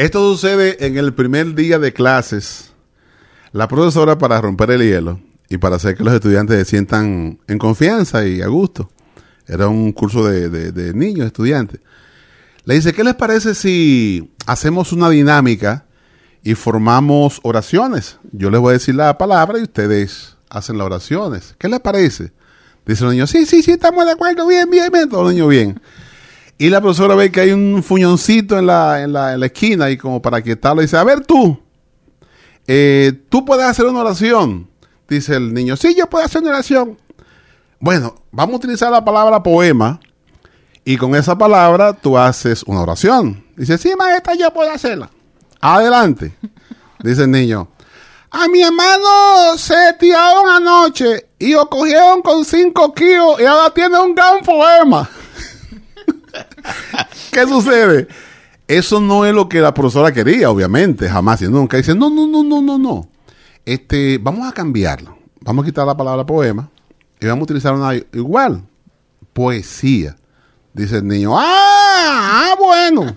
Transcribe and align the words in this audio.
Esto 0.00 0.32
sucede 0.32 0.86
en 0.86 0.96
el 0.96 1.12
primer 1.12 1.54
día 1.54 1.78
de 1.78 1.92
clases. 1.92 2.72
La 3.52 3.68
profesora, 3.68 4.16
para 4.16 4.40
romper 4.40 4.70
el 4.70 4.80
hielo 4.80 5.20
y 5.50 5.58
para 5.58 5.76
hacer 5.76 5.94
que 5.94 6.02
los 6.02 6.14
estudiantes 6.14 6.56
se 6.56 6.64
sientan 6.64 7.38
en 7.46 7.58
confianza 7.58 8.26
y 8.26 8.40
a 8.40 8.46
gusto, 8.46 8.90
era 9.46 9.68
un 9.68 9.92
curso 9.92 10.24
de, 10.24 10.48
de 10.48 10.94
niños, 10.94 11.26
estudiantes, 11.26 11.80
le 12.64 12.76
dice, 12.76 12.94
¿qué 12.94 13.04
les 13.04 13.14
parece 13.14 13.54
si 13.54 14.32
hacemos 14.46 14.94
una 14.94 15.10
dinámica 15.10 15.84
y 16.42 16.54
formamos 16.54 17.38
oraciones? 17.42 18.16
Yo 18.32 18.50
les 18.50 18.58
voy 18.58 18.70
a 18.70 18.78
decir 18.78 18.94
la 18.94 19.18
palabra 19.18 19.58
y 19.58 19.64
ustedes 19.64 20.34
hacen 20.48 20.78
las 20.78 20.86
oraciones. 20.86 21.54
¿Qué 21.58 21.68
les 21.68 21.80
parece? 21.80 22.32
Dice 22.86 23.04
el 23.04 23.10
niño, 23.10 23.26
sí, 23.26 23.44
sí, 23.44 23.62
sí, 23.62 23.72
estamos 23.72 24.06
de 24.06 24.12
acuerdo, 24.12 24.46
bien, 24.46 24.70
bien, 24.70 24.90
bien, 24.90 25.10
todo 25.10 25.28
el 25.28 25.34
niño 25.34 25.48
bien. 25.48 25.78
Y 26.60 26.68
la 26.68 26.82
profesora 26.82 27.14
ve 27.14 27.32
que 27.32 27.40
hay 27.40 27.52
un 27.52 27.82
fuñoncito 27.82 28.58
en 28.58 28.66
la, 28.66 29.00
en 29.00 29.14
la, 29.14 29.46
esquina 29.46 29.88
y 29.88 29.96
como 29.96 30.20
para 30.20 30.42
quitarlo, 30.42 30.82
dice, 30.82 30.94
a 30.98 31.04
ver 31.04 31.24
tú, 31.24 31.58
eh, 32.66 33.18
tú 33.30 33.46
puedes 33.46 33.64
hacer 33.64 33.86
una 33.86 34.00
oración. 34.00 34.68
Dice 35.08 35.36
el 35.36 35.54
niño, 35.54 35.74
sí, 35.78 35.94
yo 35.96 36.06
puedo 36.06 36.22
hacer 36.22 36.42
una 36.42 36.50
oración. 36.50 36.98
Bueno, 37.78 38.14
vamos 38.30 38.52
a 38.52 38.56
utilizar 38.58 38.92
la 38.92 39.02
palabra 39.02 39.42
poema 39.42 40.00
y 40.84 40.98
con 40.98 41.14
esa 41.14 41.38
palabra 41.38 41.94
tú 41.94 42.18
haces 42.18 42.62
una 42.64 42.82
oración. 42.82 43.42
Dice, 43.56 43.78
sí, 43.78 43.94
maestra, 43.96 44.34
yo 44.34 44.52
puedo 44.52 44.70
hacerla. 44.70 45.08
Adelante. 45.62 46.36
Dice 47.02 47.22
el 47.22 47.30
niño, 47.30 47.68
a 48.30 48.48
mi 48.48 48.62
hermano 48.62 49.56
se 49.56 49.94
tiraron 49.98 50.46
anoche 50.46 51.30
y 51.38 51.52
lo 51.52 51.70
cogieron 51.70 52.20
con 52.20 52.44
cinco 52.44 52.92
kilos 52.92 53.40
y 53.40 53.46
ahora 53.46 53.72
tiene 53.72 53.98
un 53.98 54.14
gran 54.14 54.40
poema. 54.42 55.08
¿Qué 57.32 57.46
sucede? 57.46 58.08
Eso 58.66 59.00
no 59.00 59.24
es 59.24 59.34
lo 59.34 59.48
que 59.48 59.60
la 59.60 59.74
profesora 59.74 60.12
quería, 60.12 60.50
obviamente, 60.50 61.08
jamás 61.08 61.42
y 61.42 61.48
nunca. 61.48 61.76
Dice, 61.76 61.94
no, 61.94 62.08
no, 62.08 62.26
no, 62.26 62.44
no, 62.44 62.62
no, 62.62 62.78
no. 62.78 63.08
Este, 63.64 64.18
vamos 64.18 64.48
a 64.48 64.52
cambiarlo. 64.52 65.18
Vamos 65.40 65.64
a 65.64 65.66
quitar 65.66 65.86
la 65.86 65.96
palabra 65.96 66.24
poema 66.24 66.70
y 67.20 67.26
vamos 67.26 67.42
a 67.42 67.44
utilizar 67.44 67.74
una 67.74 67.94
igual, 67.94 68.62
poesía. 69.32 70.16
Dice 70.72 70.98
el 70.98 71.08
niño, 71.08 71.36
ah, 71.36 71.42
ah 71.42 72.54
bueno. 72.58 73.16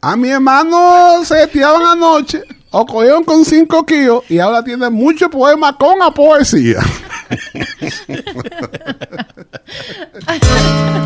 A 0.00 0.16
mi 0.16 0.30
hermano 0.30 1.24
se 1.24 1.46
tiraban 1.48 1.82
anoche, 1.82 2.42
o 2.70 2.86
cogieron 2.86 3.24
con 3.24 3.44
cinco 3.44 3.84
kilos 3.84 4.24
y 4.28 4.38
ahora 4.38 4.64
tiene 4.64 4.88
mucho 4.90 5.28
poema 5.30 5.76
con 5.76 5.98
la 5.98 6.10
poesía. 6.12 6.80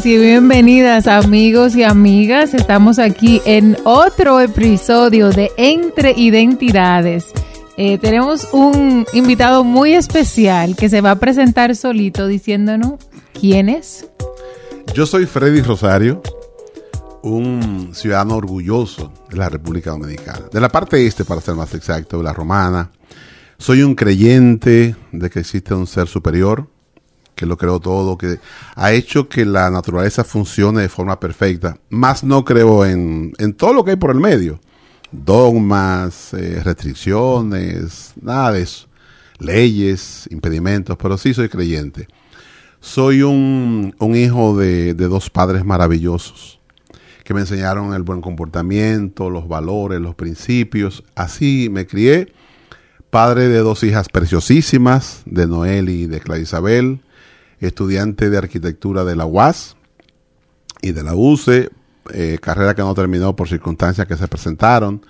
Y 0.05 0.19
bienvenidas 0.19 1.07
amigos 1.07 1.75
y 1.75 1.83
amigas. 1.83 2.53
Estamos 2.53 2.99
aquí 2.99 3.41
en 3.47 3.79
otro 3.85 4.41
episodio 4.41 5.31
de 5.31 5.51
Entre 5.57 6.13
Identidades. 6.13 7.33
Eh, 7.79 7.97
tenemos 7.97 8.49
un 8.53 9.07
invitado 9.15 9.65
muy 9.65 9.95
especial 9.95 10.77
que 10.77 10.91
se 10.91 11.01
va 11.01 11.13
a 11.13 11.19
presentar 11.19 11.75
solito 11.75 12.27
diciéndonos 12.27 12.95
quién 13.33 13.71
es. 13.71 14.07
Yo 14.93 15.07
soy 15.07 15.25
Freddy 15.25 15.63
Rosario, 15.63 16.21
un 17.23 17.93
ciudadano 17.95 18.37
orgulloso 18.37 19.13
de 19.31 19.39
la 19.39 19.49
República 19.49 19.93
Dominicana, 19.93 20.47
de 20.53 20.61
la 20.61 20.69
parte 20.69 21.07
este 21.07 21.25
para 21.25 21.41
ser 21.41 21.55
más 21.55 21.73
exacto, 21.75 22.19
de 22.19 22.25
la 22.25 22.35
romana. 22.35 22.91
Soy 23.56 23.83
un 23.83 23.95
creyente 23.95 24.95
de 25.11 25.31
que 25.31 25.41
existe 25.41 25.73
un 25.73 25.87
ser 25.87 26.06
superior, 26.06 26.69
que 27.37 27.47
lo 27.47 27.57
creó 27.57 27.79
todo, 27.79 28.19
que 28.19 28.41
ha 28.75 28.93
hecho 28.93 29.29
que 29.29 29.45
la 29.45 29.71
naturaleza 29.71 30.25
funcione 30.25 30.83
de 30.83 30.89
forma 30.89 31.21
perfecta. 31.21 31.79
Más 31.91 32.25
no 32.25 32.45
creo 32.45 32.85
en, 32.85 33.33
todo 33.57 33.75
lo 33.75 33.85
que 33.85 33.93
hay 33.93 33.97
por 33.97 34.11
el 34.11 34.21
medio. 34.21 34.59
Dogmas, 35.13 36.35
eh, 36.35 36.61
restricciones, 36.65 38.15
nada 38.21 38.53
de 38.53 38.63
eso. 38.63 38.89
Leyes, 39.39 40.27
impedimentos, 40.31 40.97
pero 40.97 41.19
sí 41.19 41.35
soy 41.35 41.49
creyente. 41.49 42.09
Soy 42.81 43.23
un, 43.23 43.95
hijo 44.15 44.57
de, 44.57 44.95
de 44.95 45.09
dos 45.09 45.31
padres 45.31 45.65
maravillosos 45.65 46.59
que 47.23 47.35
me 47.35 47.41
enseñaron 47.41 47.93
el 47.93 48.03
buen 48.03 48.21
comportamiento, 48.21 49.31
los 49.31 49.47
valores, 49.47 50.01
los 50.01 50.15
principios. 50.15 51.05
Así 51.15 51.69
me 51.71 51.87
crié 51.87 52.33
padre 53.11 53.49
de 53.49 53.59
dos 53.59 53.83
hijas 53.83 54.09
preciosísimas, 54.09 55.23
de 55.27 55.47
Noel 55.47 55.89
y 55.89 56.07
de 56.07 56.21
Clara 56.21 56.41
Isabel, 56.41 57.01
estudiante 57.61 58.31
de 58.31 58.39
arquitectura 58.39 59.05
de 59.05 59.17
la 59.17 59.27
UAS 59.27 59.77
y 60.83 60.93
de 60.93 61.03
la 61.03 61.15
UCE, 61.15 61.71
eh, 62.12 62.39
carrera 62.41 62.75
que 62.75 62.83
no 62.83 62.94
terminó 62.94 63.34
por 63.34 63.49
circunstancias 63.49 64.06
que 64.06 64.17
se 64.17 64.28
presentaron. 64.28 65.05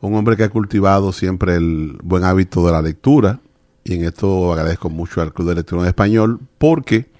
Un 0.00 0.14
hombre 0.14 0.36
que 0.36 0.44
ha 0.44 0.50
cultivado 0.50 1.12
siempre 1.12 1.56
el 1.56 1.98
buen 2.02 2.24
hábito 2.24 2.64
de 2.64 2.72
la 2.72 2.82
lectura, 2.82 3.40
y 3.82 3.94
en 3.94 4.04
esto 4.04 4.52
agradezco 4.52 4.90
mucho 4.90 5.20
al 5.20 5.32
Club 5.32 5.48
de 5.48 5.54
Lectura 5.56 5.82
en 5.82 5.88
Español, 5.88 6.40
porque 6.58 7.10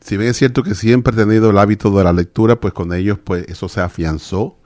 si 0.00 0.16
bien 0.16 0.30
es 0.30 0.36
cierto 0.36 0.62
que 0.62 0.74
siempre 0.74 1.14
he 1.14 1.16
tenido 1.16 1.50
el 1.50 1.58
hábito 1.58 1.90
de 1.90 2.04
la 2.04 2.12
lectura, 2.12 2.56
pues 2.56 2.72
con 2.72 2.92
ellos 2.94 3.18
pues 3.22 3.46
eso 3.48 3.68
se 3.68 3.80
afianzó. 3.80 4.56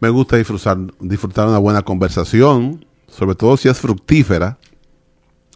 Me 0.00 0.08
gusta 0.08 0.36
disfrutar, 0.36 0.78
disfrutar 1.00 1.48
una 1.48 1.58
buena 1.58 1.82
conversación, 1.82 2.84
sobre 3.06 3.34
todo 3.36 3.56
si 3.56 3.68
es 3.68 3.78
fructífera. 3.78 4.58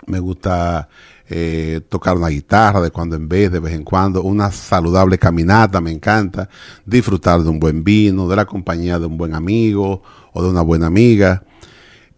Me 0.07 0.21
gusta 0.21 0.89
eh, 1.29 1.81
tocar 1.89 2.17
una 2.17 2.29
guitarra 2.29 2.81
de 2.81 2.91
cuando 2.91 3.17
en 3.17 3.29
vez, 3.29 3.51
de 3.51 3.59
vez 3.59 3.75
en 3.75 3.83
cuando, 3.83 4.23
una 4.23 4.51
saludable 4.51 5.19
caminata, 5.19 5.81
me 5.81 5.91
encanta, 5.91 6.49
disfrutar 6.85 7.43
de 7.43 7.49
un 7.49 7.59
buen 7.59 7.83
vino, 7.83 8.29
de 8.29 8.37
la 8.37 8.45
compañía 8.45 8.99
de 8.99 9.07
un 9.07 9.19
buen 9.19 9.35
amigo 9.35 10.03
o 10.33 10.43
de 10.43 10.51
una 10.51 10.63
buena 10.63 10.87
amiga, 10.87 11.43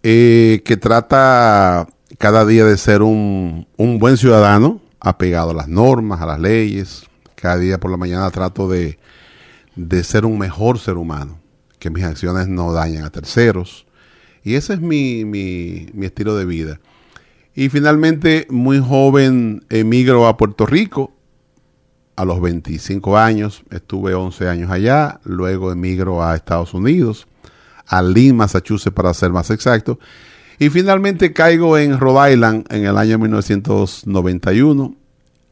eh, 0.03 0.63
que 0.65 0.77
trata 0.77 1.89
cada 2.19 2.45
día 2.45 2.65
de 2.65 2.77
ser 2.77 3.03
un, 3.03 3.67
un 3.77 3.99
buen 3.99 4.17
ciudadano, 4.17 4.81
apegado 5.01 5.51
a 5.51 5.55
las 5.55 5.69
normas, 5.69 6.21
a 6.21 6.27
las 6.27 6.41
leyes. 6.41 7.05
Cada 7.35 7.57
día 7.57 7.79
por 7.79 7.91
la 7.91 7.97
mañana 7.97 8.31
trato 8.31 8.69
de, 8.69 8.99
de 9.77 10.05
ser 10.05 10.25
un 10.25 10.39
mejor 10.39 10.79
ser 10.79 10.97
humano, 10.97 11.39
que 11.79 11.89
mis 11.89 12.05
acciones 12.05 12.49
no 12.49 12.73
dañen 12.73 13.05
a 13.05 13.11
terceros. 13.11 13.87
Y 14.43 14.55
ese 14.55 14.75
es 14.75 14.81
mi, 14.81 15.25
mi, 15.25 15.87
mi 15.93 16.07
estilo 16.07 16.37
de 16.37 16.45
vida. 16.45 16.81
Y 17.59 17.71
finalmente, 17.71 18.47
muy 18.51 18.79
joven, 18.79 19.65
emigro 19.69 20.29
a 20.29 20.37
Puerto 20.37 20.65
Rico 20.65 21.11
a 22.15 22.25
los 22.25 22.41
25 22.41 23.19
años. 23.19 23.65
Estuve 23.73 24.15
11 24.15 24.49
años 24.49 24.71
allá. 24.71 25.19
Luego 25.25 25.73
emigro 25.73 26.23
a 26.23 26.37
Estados 26.37 26.73
Unidos, 26.73 27.27
a 27.89 28.01
Lynn, 28.01 28.37
Massachusetts, 28.37 28.95
para 28.95 29.13
ser 29.13 29.33
más 29.33 29.51
exacto. 29.51 29.99
Y 30.61 30.71
finalmente 30.71 31.33
caigo 31.33 31.77
en 31.77 31.99
Rhode 31.99 32.35
Island 32.35 32.65
en 32.71 32.87
el 32.87 32.97
año 32.97 33.19
1991. 33.19 34.95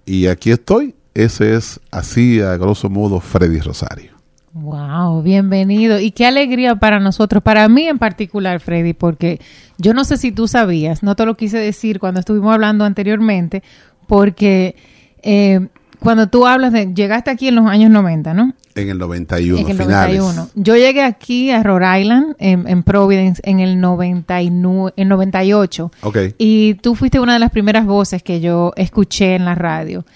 Y 0.05 0.29
aquí 0.29 0.53
estoy. 0.53 0.95
Ese 1.13 1.57
es 1.57 1.81
así, 1.91 2.41
a 2.41 2.57
grosso 2.57 2.89
modo, 2.89 3.19
Freddy 3.19 3.59
Rosario. 3.59 4.16
Wow, 4.59 5.21
bienvenido. 5.21 6.01
Y 6.01 6.13
qué 6.13 6.25
alegría 6.25 6.77
para 6.77 6.99
nosotros, 6.99 7.43
para 7.43 7.69
mí 7.69 7.87
en 7.89 7.99
particular, 7.99 8.59
Freddy, 8.59 8.95
porque 8.95 9.39
yo 9.77 9.93
no 9.93 10.03
sé 10.05 10.17
si 10.17 10.33
tú 10.33 10.49
sabías, 10.49 11.03
no 11.03 11.15
te 11.15 11.27
lo 11.27 11.37
quise 11.37 11.59
decir 11.59 12.01
cuando 12.01 12.21
estuvimos 12.21 12.55
hablando 12.55 12.87
anteriormente, 12.87 13.63
porque 14.07 14.75
eh, 15.23 15.69
cuando 16.01 16.29
tú 16.29 16.47
hablas 16.47 16.73
de, 16.73 16.95
llegaste 16.95 17.31
aquí 17.31 17.49
en 17.49 17.57
los 17.57 17.67
años 17.67 17.91
90, 17.91 18.33
¿no? 18.33 18.55
En 18.75 18.89
el 18.89 18.99
91, 18.99 19.59
en 19.59 19.69
el 19.69 19.77
finales. 19.77 20.19
91. 20.21 20.49
Yo 20.55 20.75
llegué 20.75 21.03
aquí 21.03 21.51
a 21.51 21.63
Rhode 21.63 22.01
Island, 22.01 22.35
en, 22.39 22.83
Providence, 22.83 23.43
en 23.45 23.61
el, 23.61 23.79
99, 23.79 24.95
en 24.97 25.09
98. 25.09 25.93
Ok. 26.01 26.19
Y 26.39 26.75
tú 26.75 26.95
fuiste 26.95 27.21
una 27.21 27.35
de 27.35 27.41
las 27.41 27.51
primeras 27.51 27.85
voces 27.85 28.23
que 28.23 28.41
yo 28.41 28.73
escuché 28.77 29.35
en 29.35 29.45
la 29.45 29.55
radio. 29.55 30.07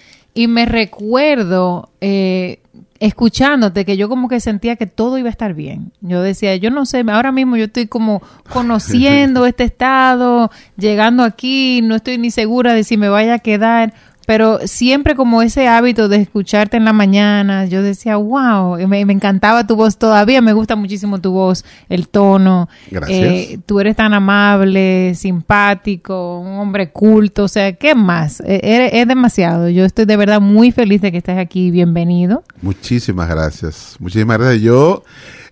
Y 0.40 0.48
me 0.48 0.64
recuerdo 0.64 1.90
eh, 2.00 2.60
escuchándote 2.98 3.84
que 3.84 3.98
yo 3.98 4.08
como 4.08 4.26
que 4.26 4.40
sentía 4.40 4.76
que 4.76 4.86
todo 4.86 5.18
iba 5.18 5.28
a 5.28 5.30
estar 5.30 5.52
bien. 5.52 5.92
Yo 6.00 6.22
decía, 6.22 6.56
yo 6.56 6.70
no 6.70 6.86
sé, 6.86 7.04
ahora 7.08 7.30
mismo 7.30 7.58
yo 7.58 7.64
estoy 7.64 7.88
como 7.88 8.22
conociendo 8.50 9.44
este 9.46 9.64
estado, 9.64 10.50
llegando 10.78 11.24
aquí, 11.24 11.82
no 11.82 11.94
estoy 11.94 12.16
ni 12.16 12.30
segura 12.30 12.72
de 12.72 12.84
si 12.84 12.96
me 12.96 13.10
vaya 13.10 13.34
a 13.34 13.38
quedar 13.40 13.92
pero 14.30 14.60
siempre 14.64 15.16
como 15.16 15.42
ese 15.42 15.66
hábito 15.66 16.08
de 16.08 16.18
escucharte 16.18 16.76
en 16.76 16.84
la 16.84 16.92
mañana, 16.92 17.64
yo 17.64 17.82
decía, 17.82 18.14
wow, 18.14 18.78
me, 18.86 19.00
encantaba 19.00 19.66
tu 19.66 19.74
voz 19.74 19.96
todavía, 19.96 20.40
me 20.40 20.52
gusta 20.52 20.76
muchísimo 20.76 21.20
tu 21.20 21.32
voz, 21.32 21.64
el 21.88 22.06
tono. 22.06 22.68
Gracias. 22.92 23.18
Eh, 23.18 23.58
tú 23.66 23.80
eres 23.80 23.96
tan 23.96 24.14
amable, 24.14 25.16
simpático, 25.16 26.38
un 26.38 26.60
hombre 26.60 26.92
culto, 26.92 27.42
o 27.42 27.48
sea, 27.48 27.72
¿qué 27.72 27.96
más? 27.96 28.40
E, 28.46 28.90
es 28.92 29.08
demasiado. 29.08 29.68
Yo 29.68 29.84
estoy 29.84 30.04
de 30.04 30.16
verdad 30.16 30.40
muy 30.40 30.70
feliz 30.70 31.00
de 31.00 31.10
que 31.10 31.18
estés 31.18 31.36
aquí, 31.36 31.72
bienvenido. 31.72 32.44
Muchísimas 32.62 33.28
gracias, 33.28 33.96
muchísimas 33.98 34.38
gracias. 34.38 34.62
Yo 34.62 35.02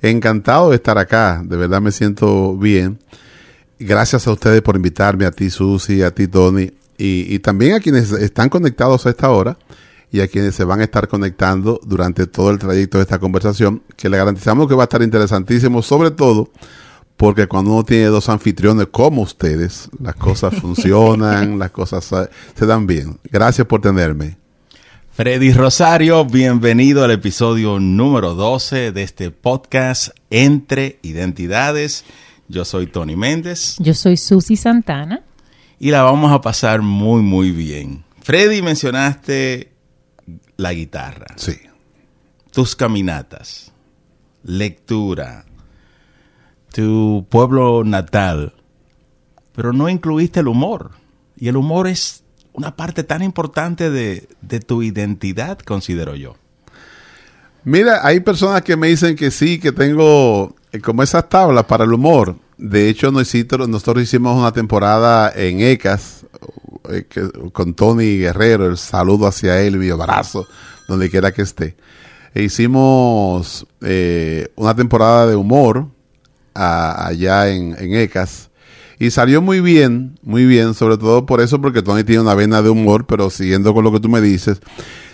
encantado 0.03 0.71
de 0.71 0.77
estar 0.77 0.99
acá, 0.99 1.43
de 1.45 1.57
verdad 1.57 1.81
me 1.81 1.91
siento 1.91 2.57
bien. 2.57 2.97
Gracias 3.81 4.29
a 4.29 4.31
ustedes 4.31 4.63
por 4.63 4.77
invitarme, 4.77 5.27
a 5.27 5.33
ti 5.33 5.51
Susi, 5.51 6.01
a 6.03 6.13
ti 6.13 6.29
Tony, 6.29 6.71
y, 6.99 7.33
y 7.35 7.39
también 7.39 7.75
a 7.75 7.81
quienes 7.81 8.13
están 8.13 8.49
conectados 8.49 9.07
a 9.07 9.11
esta 9.11 9.31
hora 9.31 9.57
y 10.11 10.21
a 10.21 10.29
quienes 10.29 10.55
se 10.55 10.65
van 10.65 10.81
a 10.81 10.85
estar 10.85 11.09
conectando 11.09 11.81
durante 11.85 12.27
todo 12.27 12.51
el 12.51 12.59
trayecto 12.59 12.99
de 12.99 13.03
esta 13.03 13.19
conversación, 13.19 13.83
que 13.97 14.09
le 14.09 14.17
garantizamos 14.17 14.69
que 14.69 14.75
va 14.75 14.83
a 14.83 14.85
estar 14.85 15.03
interesantísimo, 15.03 15.83
sobre 15.83 16.11
todo 16.11 16.51
porque 17.19 17.49
cuando 17.49 17.73
uno 17.73 17.85
tiene 17.85 18.07
dos 18.07 18.29
anfitriones 18.29 18.87
como 18.91 19.23
ustedes, 19.23 19.91
las 20.01 20.15
cosas 20.15 20.55
funcionan, 20.61 21.59
las 21.59 21.73
cosas 21.73 22.09
se 22.55 22.67
dan 22.67 22.87
bien. 22.87 23.19
Gracias 23.25 23.67
por 23.67 23.81
tenerme. 23.81 24.37
Freddy 25.11 25.53
Rosario, 25.53 26.25
bienvenido 26.25 27.03
al 27.03 27.11
episodio 27.11 27.81
número 27.81 28.35
12 28.35 28.93
de 28.93 29.03
este 29.03 29.33
podcast 29.33 30.17
Entre 30.31 31.01
Identidades. 31.03 32.05
Yo 32.47 32.65
soy 32.65 32.87
Tony 32.87 33.17
Méndez. 33.17 33.75
Yo 33.81 33.95
soy 33.95 34.17
Susi 34.17 34.55
Santana. 34.55 35.23
Y 35.79 35.91
la 35.91 36.03
vamos 36.03 36.33
a 36.33 36.41
pasar 36.41 36.83
muy, 36.83 37.23
muy 37.23 37.51
bien. 37.51 38.05
Freddy, 38.23 38.63
mencionaste 38.63 39.73
la 40.57 40.73
guitarra. 40.73 41.27
Sí. 41.37 41.57
Tus 42.51 42.75
caminatas, 42.75 43.73
lectura, 44.43 45.45
tu 46.73 47.27
pueblo 47.29 47.85
natal, 47.85 48.55
pero 49.55 49.73
no 49.73 49.89
incluiste 49.89 50.41
el 50.41 50.49
humor. 50.49 50.93
Y 51.37 51.49
el 51.49 51.57
humor 51.57 51.87
es 51.87 52.25
una 52.53 52.75
parte 52.75 53.05
tan 53.05 53.23
importante 53.23 53.91
de, 53.91 54.29
de 54.41 54.61
tu 54.61 54.83
identidad, 54.83 55.59
considero 55.61 56.17
yo. 56.17 56.35
Mira, 57.65 58.07
hay 58.07 58.21
personas 58.21 58.63
que 58.63 58.77
me 58.77 58.89
dicen 58.89 59.15
que 59.15 59.31
sí, 59.31 59.61
que 59.61 59.73
tengo 59.73 60.57
eh, 60.73 60.81
como 60.81 61.03
esas 61.03 61.29
tablas 61.29 61.65
para 61.65 61.85
el 61.85 61.93
humor. 61.93 62.37
De 62.59 62.89
hecho, 62.89 63.13
nosotros, 63.13 64.03
hicimos 64.03 64.37
una 64.37 64.51
temporada 64.51 65.33
en 65.35 65.61
ECAS 65.61 66.27
eh, 66.91 67.07
con 67.53 67.75
Tony 67.75 68.19
Guerrero, 68.19 68.67
el 68.67 68.77
saludo 68.77 69.29
hacia 69.29 69.61
él, 69.63 69.79
mi 69.79 69.89
abrazo, 69.91 70.45
donde 70.89 71.09
quiera 71.09 71.33
que 71.33 71.43
esté. 71.43 71.77
E 72.35 72.43
hicimos 72.43 73.65
eh, 73.81 74.49
una 74.57 74.75
temporada 74.75 75.29
de 75.29 75.37
humor 75.37 75.87
allá 76.53 77.49
en, 77.49 77.77
ECAS. 77.79 78.51
Y 78.99 79.13
salió 79.13 79.41
muy 79.41 79.61
bien, 79.61 80.19
muy 80.23 80.45
bien, 80.45 80.75
sobre 80.75 80.99
todo 80.99 81.25
por 81.25 81.41
eso, 81.41 81.61
porque 81.61 81.83
Tony 81.83 82.03
tiene 82.03 82.23
una 82.23 82.35
vena 82.35 82.61
de 82.61 82.71
humor, 82.71 83.07
pero 83.07 83.31
siguiendo 83.31 83.73
con 83.73 83.85
lo 83.85 83.93
que 83.93 84.01
tú 84.01 84.09
me 84.09 84.21
dices, 84.21 84.61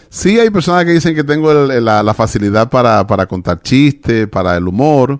Sí, 0.08 0.38
hay 0.38 0.48
personas 0.48 0.84
que 0.84 0.92
dicen 0.92 1.12
que 1.16 1.24
tengo 1.24 1.52
la, 1.52 2.14
facilidad 2.14 2.70
para, 2.70 3.04
para, 3.04 3.26
contar 3.26 3.60
chistes, 3.60 4.28
para 4.28 4.56
el 4.56 4.68
humor. 4.68 5.18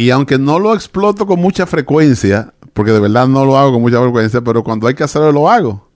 Y 0.00 0.08
aunque 0.08 0.38
no 0.38 0.58
lo 0.58 0.74
exploto 0.74 1.26
con 1.26 1.38
mucha 1.40 1.66
frecuencia, 1.66 2.54
porque 2.72 2.90
de 2.90 3.00
verdad 3.00 3.28
no 3.28 3.44
lo 3.44 3.58
hago 3.58 3.74
con 3.74 3.82
mucha 3.82 4.00
frecuencia, 4.00 4.40
pero 4.40 4.64
cuando 4.64 4.86
hay 4.86 4.94
que 4.94 5.04
hacerlo 5.04 5.30
lo 5.30 5.50
hago. 5.50 5.90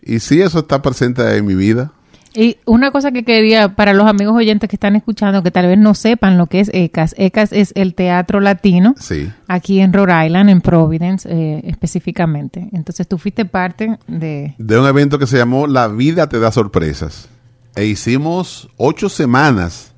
Y 0.00 0.20
sí, 0.20 0.40
eso 0.40 0.60
está 0.60 0.80
presente 0.80 1.36
en 1.36 1.44
mi 1.44 1.54
vida. 1.54 1.92
Y 2.32 2.56
una 2.64 2.90
cosa 2.90 3.12
que 3.12 3.22
quería 3.22 3.76
para 3.76 3.92
los 3.92 4.06
amigos 4.06 4.34
oyentes 4.34 4.70
que 4.70 4.76
están 4.76 4.96
escuchando, 4.96 5.42
que 5.42 5.50
tal 5.50 5.66
vez 5.66 5.76
no 5.76 5.94
sepan 5.94 6.38
lo 6.38 6.46
que 6.46 6.60
es 6.60 6.70
ECAS. 6.72 7.14
ECAS 7.18 7.52
es 7.52 7.72
el 7.74 7.94
Teatro 7.94 8.40
Latino, 8.40 8.94
sí. 8.98 9.30
aquí 9.46 9.80
en 9.80 9.92
Rhode 9.92 10.24
Island, 10.24 10.48
en 10.48 10.62
Providence 10.62 11.28
eh, 11.30 11.60
específicamente. 11.66 12.66
Entonces 12.72 13.06
tú 13.08 13.18
fuiste 13.18 13.44
parte 13.44 13.98
de... 14.06 14.54
De 14.56 14.78
un 14.78 14.86
evento 14.86 15.18
que 15.18 15.26
se 15.26 15.36
llamó 15.36 15.66
La 15.66 15.86
vida 15.88 16.30
te 16.30 16.38
da 16.38 16.50
sorpresas 16.50 17.28
e 17.76 17.84
hicimos 17.84 18.70
ocho 18.78 19.10
semanas, 19.10 19.92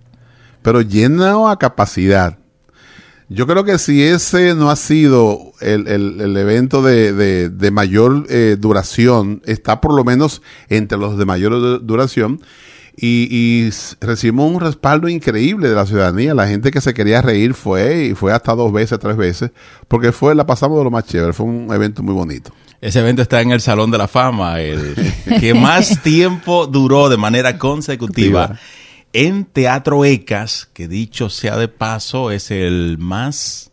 pero 0.63 0.81
lleno 0.81 1.49
a 1.49 1.61
capacidad. 1.61 2.42
Yo 3.29 3.47
creo 3.47 3.65
que 3.65 3.79
si 3.79 4.03
ese 4.03 4.55
no 4.55 4.71
ha 4.71 4.77
sido 4.77 5.53
el, 5.61 5.89
el, 5.89 6.37
evento 6.37 6.83
de, 6.83 7.49
de, 7.49 7.71
mayor 7.71 8.27
eh, 8.29 8.57
duración, 8.59 9.43
está 9.47 9.81
por 9.81 9.95
lo 9.95 10.05
menos 10.05 10.43
entre 10.69 10.99
los 10.99 11.17
de 11.17 11.25
mayor 11.25 11.85
duración. 11.85 12.41
Y, 12.95 13.29
y, 13.31 13.71
recibimos 14.05 14.53
un 14.53 14.61
respaldo 14.61 15.09
increíble 15.09 15.71
de 15.71 15.75
la 15.75 15.87
ciudadanía. 15.87 16.35
La 16.35 16.47
gente 16.47 16.71
que 16.71 16.83
se 16.83 16.93
quería 16.93 17.23
reír 17.23 17.55
fue 17.55 18.09
y 18.09 18.15
fue 18.15 18.35
hasta 18.35 18.55
dos 18.55 18.71
veces, 18.71 18.99
tres 18.99 19.17
veces, 19.17 19.51
porque 19.89 20.13
fue, 20.13 20.35
la 20.35 20.45
pasamos 20.45 20.77
de 20.77 20.85
lo 20.85 20.91
más 20.91 21.07
chévere. 21.07 21.33
Fue 21.33 21.47
un 21.47 21.73
evento 21.73 22.03
muy 22.03 22.13
bonito. 22.13 22.53
Ese 22.83 23.01
evento 23.01 23.23
está 23.23 23.41
en 23.41 23.53
el 23.53 23.63
Salón 23.63 23.91
de 23.91 23.99
la 23.99 24.09
Fama, 24.09 24.61
el 24.61 24.95
que 25.41 25.55
más 25.55 26.03
tiempo 26.03 26.67
duró 26.67 27.09
de 27.09 27.17
manera 27.17 27.57
consecutiva 27.57 28.59
en 29.13 29.45
Teatro 29.45 30.05
ECAS, 30.05 30.69
que 30.73 30.89
dicho 30.89 31.29
sea 31.29 31.57
de 31.57 31.69
paso, 31.69 32.31
es 32.31 32.51
el 32.51 32.99
más 32.99 33.71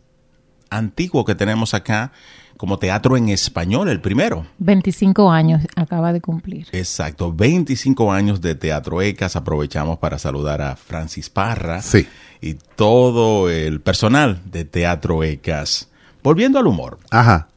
antiguo 0.70 1.24
que 1.24 1.34
tenemos 1.34 1.74
acá 1.74 2.12
como 2.56 2.78
teatro 2.78 3.16
en 3.16 3.30
español, 3.30 3.88
el 3.88 4.02
primero. 4.02 4.46
25 4.58 5.30
años 5.30 5.62
acaba 5.76 6.12
de 6.12 6.20
cumplir. 6.20 6.66
Exacto, 6.72 7.32
25 7.32 8.12
años 8.12 8.42
de 8.42 8.54
Teatro 8.54 9.00
ECAS. 9.00 9.36
Aprovechamos 9.36 9.98
para 9.98 10.18
saludar 10.18 10.60
a 10.60 10.76
Francis 10.76 11.30
Parra 11.30 11.80
sí. 11.80 12.06
y 12.42 12.54
todo 12.54 13.48
el 13.48 13.80
personal 13.80 14.42
de 14.44 14.66
Teatro 14.66 15.24
ECAS. 15.24 15.88
Volviendo 16.22 16.58
al 16.58 16.66
humor. 16.66 16.98
Ajá 17.10 17.48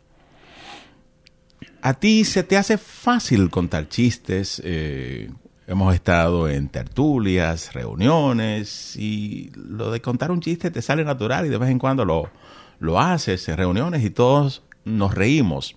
a 1.83 1.93
ti 1.93 2.23
se 2.23 2.43
te 2.43 2.55
hace 2.55 2.77
fácil 2.77 3.49
contar 3.49 3.89
chistes. 3.89 4.61
Eh, 4.63 5.29
hemos 5.67 5.93
estado 5.93 6.49
en 6.49 6.69
tertulias, 6.69 7.73
reuniones 7.73 8.95
y 8.95 9.51
lo 9.55 9.91
de 9.91 10.01
contar 10.01 10.31
un 10.31 10.41
chiste 10.41 10.71
te 10.71 10.81
sale 10.81 11.03
natural 11.03 11.45
y 11.45 11.49
de 11.49 11.57
vez 11.57 11.69
en 11.69 11.79
cuando 11.79 12.05
lo, 12.05 12.29
lo 12.79 12.99
haces 12.99 13.47
en 13.49 13.57
reuniones 13.57 14.03
y 14.03 14.09
todos 14.09 14.63
nos 14.85 15.13
reímos. 15.13 15.75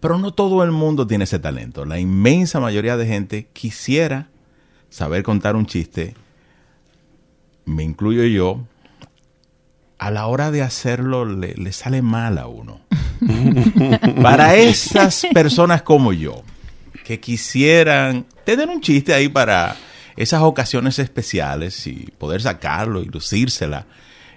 Pero 0.00 0.18
no 0.18 0.32
todo 0.32 0.62
el 0.62 0.72
mundo 0.72 1.06
tiene 1.06 1.24
ese 1.24 1.38
talento. 1.38 1.84
La 1.84 1.98
inmensa 1.98 2.60
mayoría 2.60 2.96
de 2.96 3.06
gente 3.06 3.48
quisiera 3.52 4.28
saber 4.90 5.22
contar 5.22 5.56
un 5.56 5.66
chiste, 5.66 6.14
me 7.64 7.82
incluyo 7.82 8.24
yo, 8.24 8.60
a 9.98 10.10
la 10.10 10.26
hora 10.26 10.50
de 10.50 10.62
hacerlo 10.62 11.24
le, 11.24 11.54
le 11.54 11.72
sale 11.72 12.02
mal 12.02 12.38
a 12.38 12.46
uno. 12.46 12.80
para 14.22 14.54
esas 14.56 15.26
personas 15.32 15.82
como 15.82 16.12
yo, 16.12 16.42
que 17.06 17.20
quisieran 17.20 18.26
tener 18.44 18.68
un 18.68 18.80
chiste 18.80 19.14
ahí 19.14 19.28
para 19.28 19.76
esas 20.16 20.42
ocasiones 20.42 20.98
especiales 20.98 21.86
y 21.86 22.12
poder 22.18 22.42
sacarlo 22.42 23.00
y 23.00 23.04
lucírsela 23.04 23.86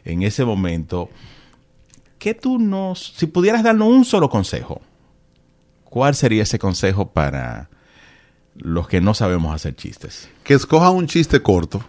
en 0.06 0.22
ese 0.22 0.46
momento, 0.46 1.10
¿qué 2.20 2.36
tú 2.36 2.60
nos, 2.60 3.14
si 3.18 3.26
pudieras 3.26 3.64
darnos 3.64 3.88
un 3.88 4.06
solo 4.06 4.30
consejo, 4.30 4.82
cuál 5.84 6.14
sería 6.14 6.44
ese 6.44 6.60
consejo 6.60 7.10
para 7.10 7.72
los 8.54 8.88
que 8.88 9.02
no 9.02 9.16
sabemos 9.16 9.56
hacer 9.56 9.76
chistes? 9.76 10.30
Que 10.44 10.54
escojan 10.54 10.94
un 10.94 11.08
chiste 11.08 11.42
corto. 11.42 11.84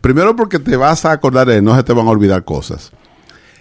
Primero 0.00 0.36
porque 0.36 0.60
te 0.60 0.76
vas 0.76 1.04
a 1.04 1.10
acordar 1.10 1.48
de 1.48 1.60
no 1.60 1.74
se 1.74 1.82
te 1.82 1.92
van 1.92 2.06
a 2.06 2.10
olvidar 2.10 2.44
cosas. 2.44 2.92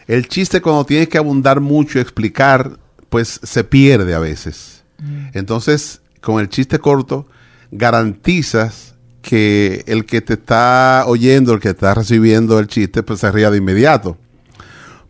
El 0.06 0.28
chiste 0.28 0.62
cuando 0.62 0.86
tienes 0.86 1.10
que 1.10 1.18
abundar 1.18 1.60
mucho 1.60 1.98
y 1.98 2.02
explicar, 2.04 2.78
pues 3.10 3.40
se 3.42 3.64
pierde 3.64 4.14
a 4.14 4.20
veces. 4.20 4.79
Mm. 5.00 5.28
Entonces, 5.34 6.02
con 6.22 6.40
el 6.40 6.50
chiste 6.50 6.80
corto, 6.80 7.28
garantizas 7.72 8.96
que 9.22 9.84
el 9.88 10.06
que 10.06 10.22
te 10.22 10.34
está 10.34 11.04
oyendo, 11.08 11.54
el 11.54 11.60
que 11.60 11.70
está 11.70 11.94
recibiendo 11.94 12.60
el 12.60 12.68
chiste, 12.68 13.04
pues 13.04 13.20
se 13.20 13.32
ría 13.32 13.52
de 13.52 13.58
inmediato. 13.58 14.18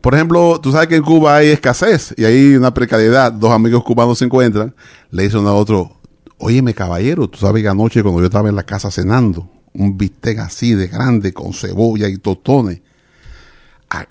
Por 0.02 0.16
ejemplo, 0.16 0.60
tú 0.62 0.72
sabes 0.72 0.88
que 0.88 0.96
en 0.96 1.04
Cuba 1.04 1.36
hay 1.36 1.50
escasez 1.50 2.14
y 2.18 2.24
hay 2.24 2.56
una 2.56 2.74
precariedad. 2.74 3.32
Dos 3.32 3.52
amigos 3.52 3.84
cubanos 3.84 4.18
se 4.18 4.26
encuentran, 4.26 4.74
le 5.12 5.24
dicen 5.24 5.46
a 5.46 5.54
otro, 5.54 6.00
óyeme 6.38 6.74
caballero, 6.74 7.30
tú 7.30 7.40
sabes 7.40 7.62
que 7.62 7.70
anoche 7.70 8.02
cuando 8.02 8.22
yo 8.22 8.28
estaba 8.28 8.50
en 8.50 8.56
la 8.56 8.64
casa 8.64 8.92
cenando, 8.92 9.50
un 9.74 9.98
bistec 9.98 10.40
así 10.40 10.74
de 10.74 10.88
grande 10.88 11.34
con 11.34 11.54
cebolla 11.54 12.08
y 12.08 12.18
tostones, 12.18 12.82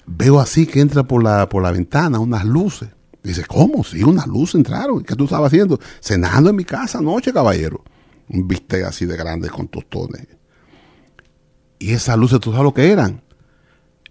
veo 0.07 0.41
así 0.41 0.67
que 0.67 0.81
entra 0.81 1.05
por 1.05 1.23
la, 1.23 1.49
por 1.49 1.63
la 1.63 1.73
ventana 1.73 2.19
unas 2.19 2.45
luces. 2.45 2.91
Dice, 3.23 3.45
¿cómo? 3.45 3.85
Sí, 3.85 4.03
unas 4.03 4.27
luces 4.27 4.57
entraron. 4.57 5.03
¿Qué 5.03 5.15
tú 5.15 5.25
estabas 5.25 5.49
haciendo? 5.49 5.79
Cenando 6.01 6.51
en 6.51 6.57
mi 6.57 6.65
casa 6.65 6.99
anoche, 6.99 7.33
caballero. 7.33 7.83
Un 8.29 8.47
bistec 8.47 8.85
así 8.85 9.07
de 9.07 9.17
grande 9.17 9.49
con 9.49 9.69
tostones. 9.69 10.27
Y 11.79 11.93
esas 11.93 12.17
luces, 12.17 12.41
¿tú 12.41 12.51
sabes 12.51 12.65
lo 12.65 12.75
que 12.75 12.91
eran? 12.91 13.23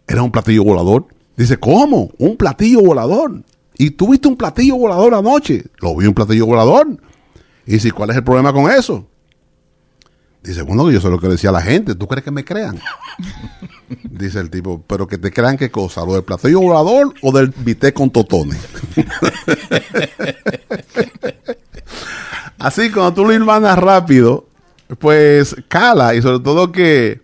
Era 0.08 0.24
un 0.24 0.32
platillo 0.32 0.64
volador. 0.64 1.08
Dice, 1.36 1.58
¿cómo? 1.58 2.12
Un 2.18 2.38
platillo 2.38 2.82
volador. 2.82 3.44
¿Y 3.78 3.92
tú 3.92 4.10
viste 4.10 4.28
un 4.28 4.38
platillo 4.38 4.78
volador 4.78 5.14
anoche? 5.14 5.66
Lo 5.82 5.96
vi 5.96 6.08
un 6.08 6.14
platillo 6.14 6.46
volador. 6.46 6.98
Y 7.66 7.74
dice, 7.74 7.92
¿cuál 7.92 8.10
es 8.10 8.16
el 8.16 8.24
problema 8.24 8.54
con 8.54 8.72
eso? 8.72 9.08
Dice, 10.48 10.62
bueno, 10.62 10.90
yo 10.90 11.02
sé 11.02 11.10
lo 11.10 11.20
que 11.20 11.28
decía 11.28 11.52
la 11.52 11.62
gente, 11.62 11.94
¿tú 11.94 12.08
crees 12.08 12.24
que 12.24 12.32
me 12.32 12.46
crean? 12.46 12.80
Dice 14.04 14.40
el 14.40 14.50
tipo, 14.50 14.82
pero 14.88 15.06
que 15.06 15.18
te 15.18 15.30
crean 15.30 15.58
qué 15.58 15.70
cosa, 15.70 16.06
lo 16.06 16.14
del 16.14 16.24
platillo 16.24 16.62
volador 16.62 17.14
o 17.22 17.34
del 17.34 17.50
bité 17.50 17.92
con 17.94 18.10
totones. 18.10 18.58
Así, 22.60 22.90
cuando 22.92 23.14
tú 23.14 23.26
lo 23.26 23.34
hermanas 23.34 23.78
rápido, 23.78 24.48
pues 25.00 25.54
cala 25.68 26.16
y 26.16 26.22
sobre 26.22 26.40
todo 26.40 26.72
que 26.72 27.20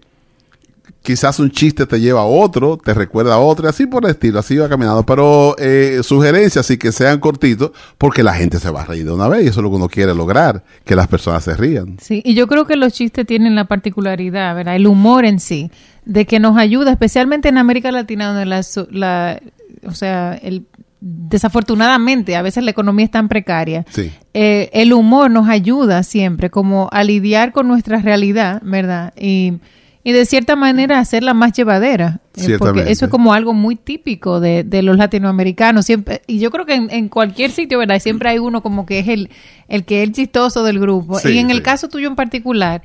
quizás 1.03 1.37
un 1.39 1.51
chiste 1.51 1.85
te 1.85 1.99
lleva 1.99 2.21
a 2.21 2.25
otro, 2.25 2.77
te 2.77 2.93
recuerda 2.93 3.35
a 3.35 3.39
otro, 3.39 3.67
y 3.67 3.69
así 3.69 3.85
por 3.85 4.05
el 4.05 4.11
estilo, 4.11 4.39
así 4.39 4.57
va 4.57 4.69
caminando. 4.69 5.05
Pero 5.05 5.55
eh, 5.59 5.99
sugerencias 6.01 6.65
sí 6.65 6.77
que 6.77 6.91
sean 6.91 7.19
cortitos, 7.19 7.71
porque 7.97 8.23
la 8.23 8.33
gente 8.33 8.57
se 8.57 8.71
va 8.71 8.81
a 8.81 8.85
reír 8.85 9.05
de 9.05 9.11
una 9.11 9.27
vez, 9.27 9.43
y 9.43 9.47
eso 9.49 9.59
es 9.59 9.63
lo 9.63 9.69
que 9.69 9.75
uno 9.75 9.89
quiere 9.89 10.15
lograr, 10.15 10.63
que 10.85 10.95
las 10.95 11.07
personas 11.07 11.43
se 11.43 11.55
rían. 11.55 11.97
Sí, 12.01 12.21
y 12.25 12.33
yo 12.33 12.47
creo 12.47 12.65
que 12.65 12.77
los 12.77 12.93
chistes 12.93 13.27
tienen 13.27 13.53
la 13.53 13.65
particularidad, 13.65 14.55
¿verdad? 14.55 14.75
El 14.75 14.87
humor 14.87 15.25
en 15.25 15.39
sí, 15.39 15.69
de 16.05 16.25
que 16.25 16.39
nos 16.39 16.57
ayuda, 16.57 16.91
especialmente 16.91 17.49
en 17.49 17.57
América 17.57 17.91
Latina, 17.91 18.27
donde 18.27 18.45
la 18.45 19.41
o 19.85 19.91
sea, 19.93 20.39
el, 20.41 20.65
desafortunadamente 21.01 22.37
a 22.37 22.41
veces 22.41 22.63
la 22.63 22.71
economía 22.71 23.05
es 23.05 23.11
tan 23.11 23.27
precaria. 23.27 23.85
Sí. 23.89 24.09
eh, 24.33 24.69
el 24.71 24.93
humor 24.93 25.29
nos 25.29 25.49
ayuda 25.49 26.03
siempre 26.03 26.49
como 26.49 26.87
a 26.93 27.03
lidiar 27.03 27.51
con 27.51 27.67
nuestra 27.67 27.99
realidad, 27.99 28.61
¿verdad? 28.63 29.13
Y, 29.19 29.55
y 30.03 30.11
de 30.11 30.25
cierta 30.25 30.55
manera 30.55 30.99
hacerla 30.99 31.33
más 31.33 31.53
llevadera. 31.53 32.19
eh, 32.35 32.57
porque 32.59 32.91
eso 32.91 33.05
es 33.05 33.11
como 33.11 33.33
algo 33.33 33.53
muy 33.53 33.75
típico 33.75 34.39
de, 34.39 34.63
de 34.63 34.81
los 34.83 34.97
latinoamericanos. 34.97 35.85
Siempre, 35.85 36.21
y 36.27 36.39
yo 36.39 36.51
creo 36.51 36.65
que 36.65 36.73
en, 36.73 36.89
en 36.91 37.07
cualquier 37.09 37.51
sitio, 37.51 37.79
¿verdad? 37.79 37.99
Siempre 37.99 38.29
hay 38.29 38.39
uno 38.39 38.61
como 38.61 38.85
que 38.85 38.99
es 38.99 39.07
el, 39.07 39.29
el 39.67 39.85
que 39.85 40.01
es 40.01 40.09
el 40.09 40.13
chistoso 40.13 40.63
del 40.63 40.79
grupo. 40.79 41.19
Sí, 41.19 41.29
y 41.29 41.37
en 41.37 41.51
el 41.51 41.61
caso 41.61 41.87
tuyo 41.87 42.07
en 42.07 42.15
particular, 42.15 42.81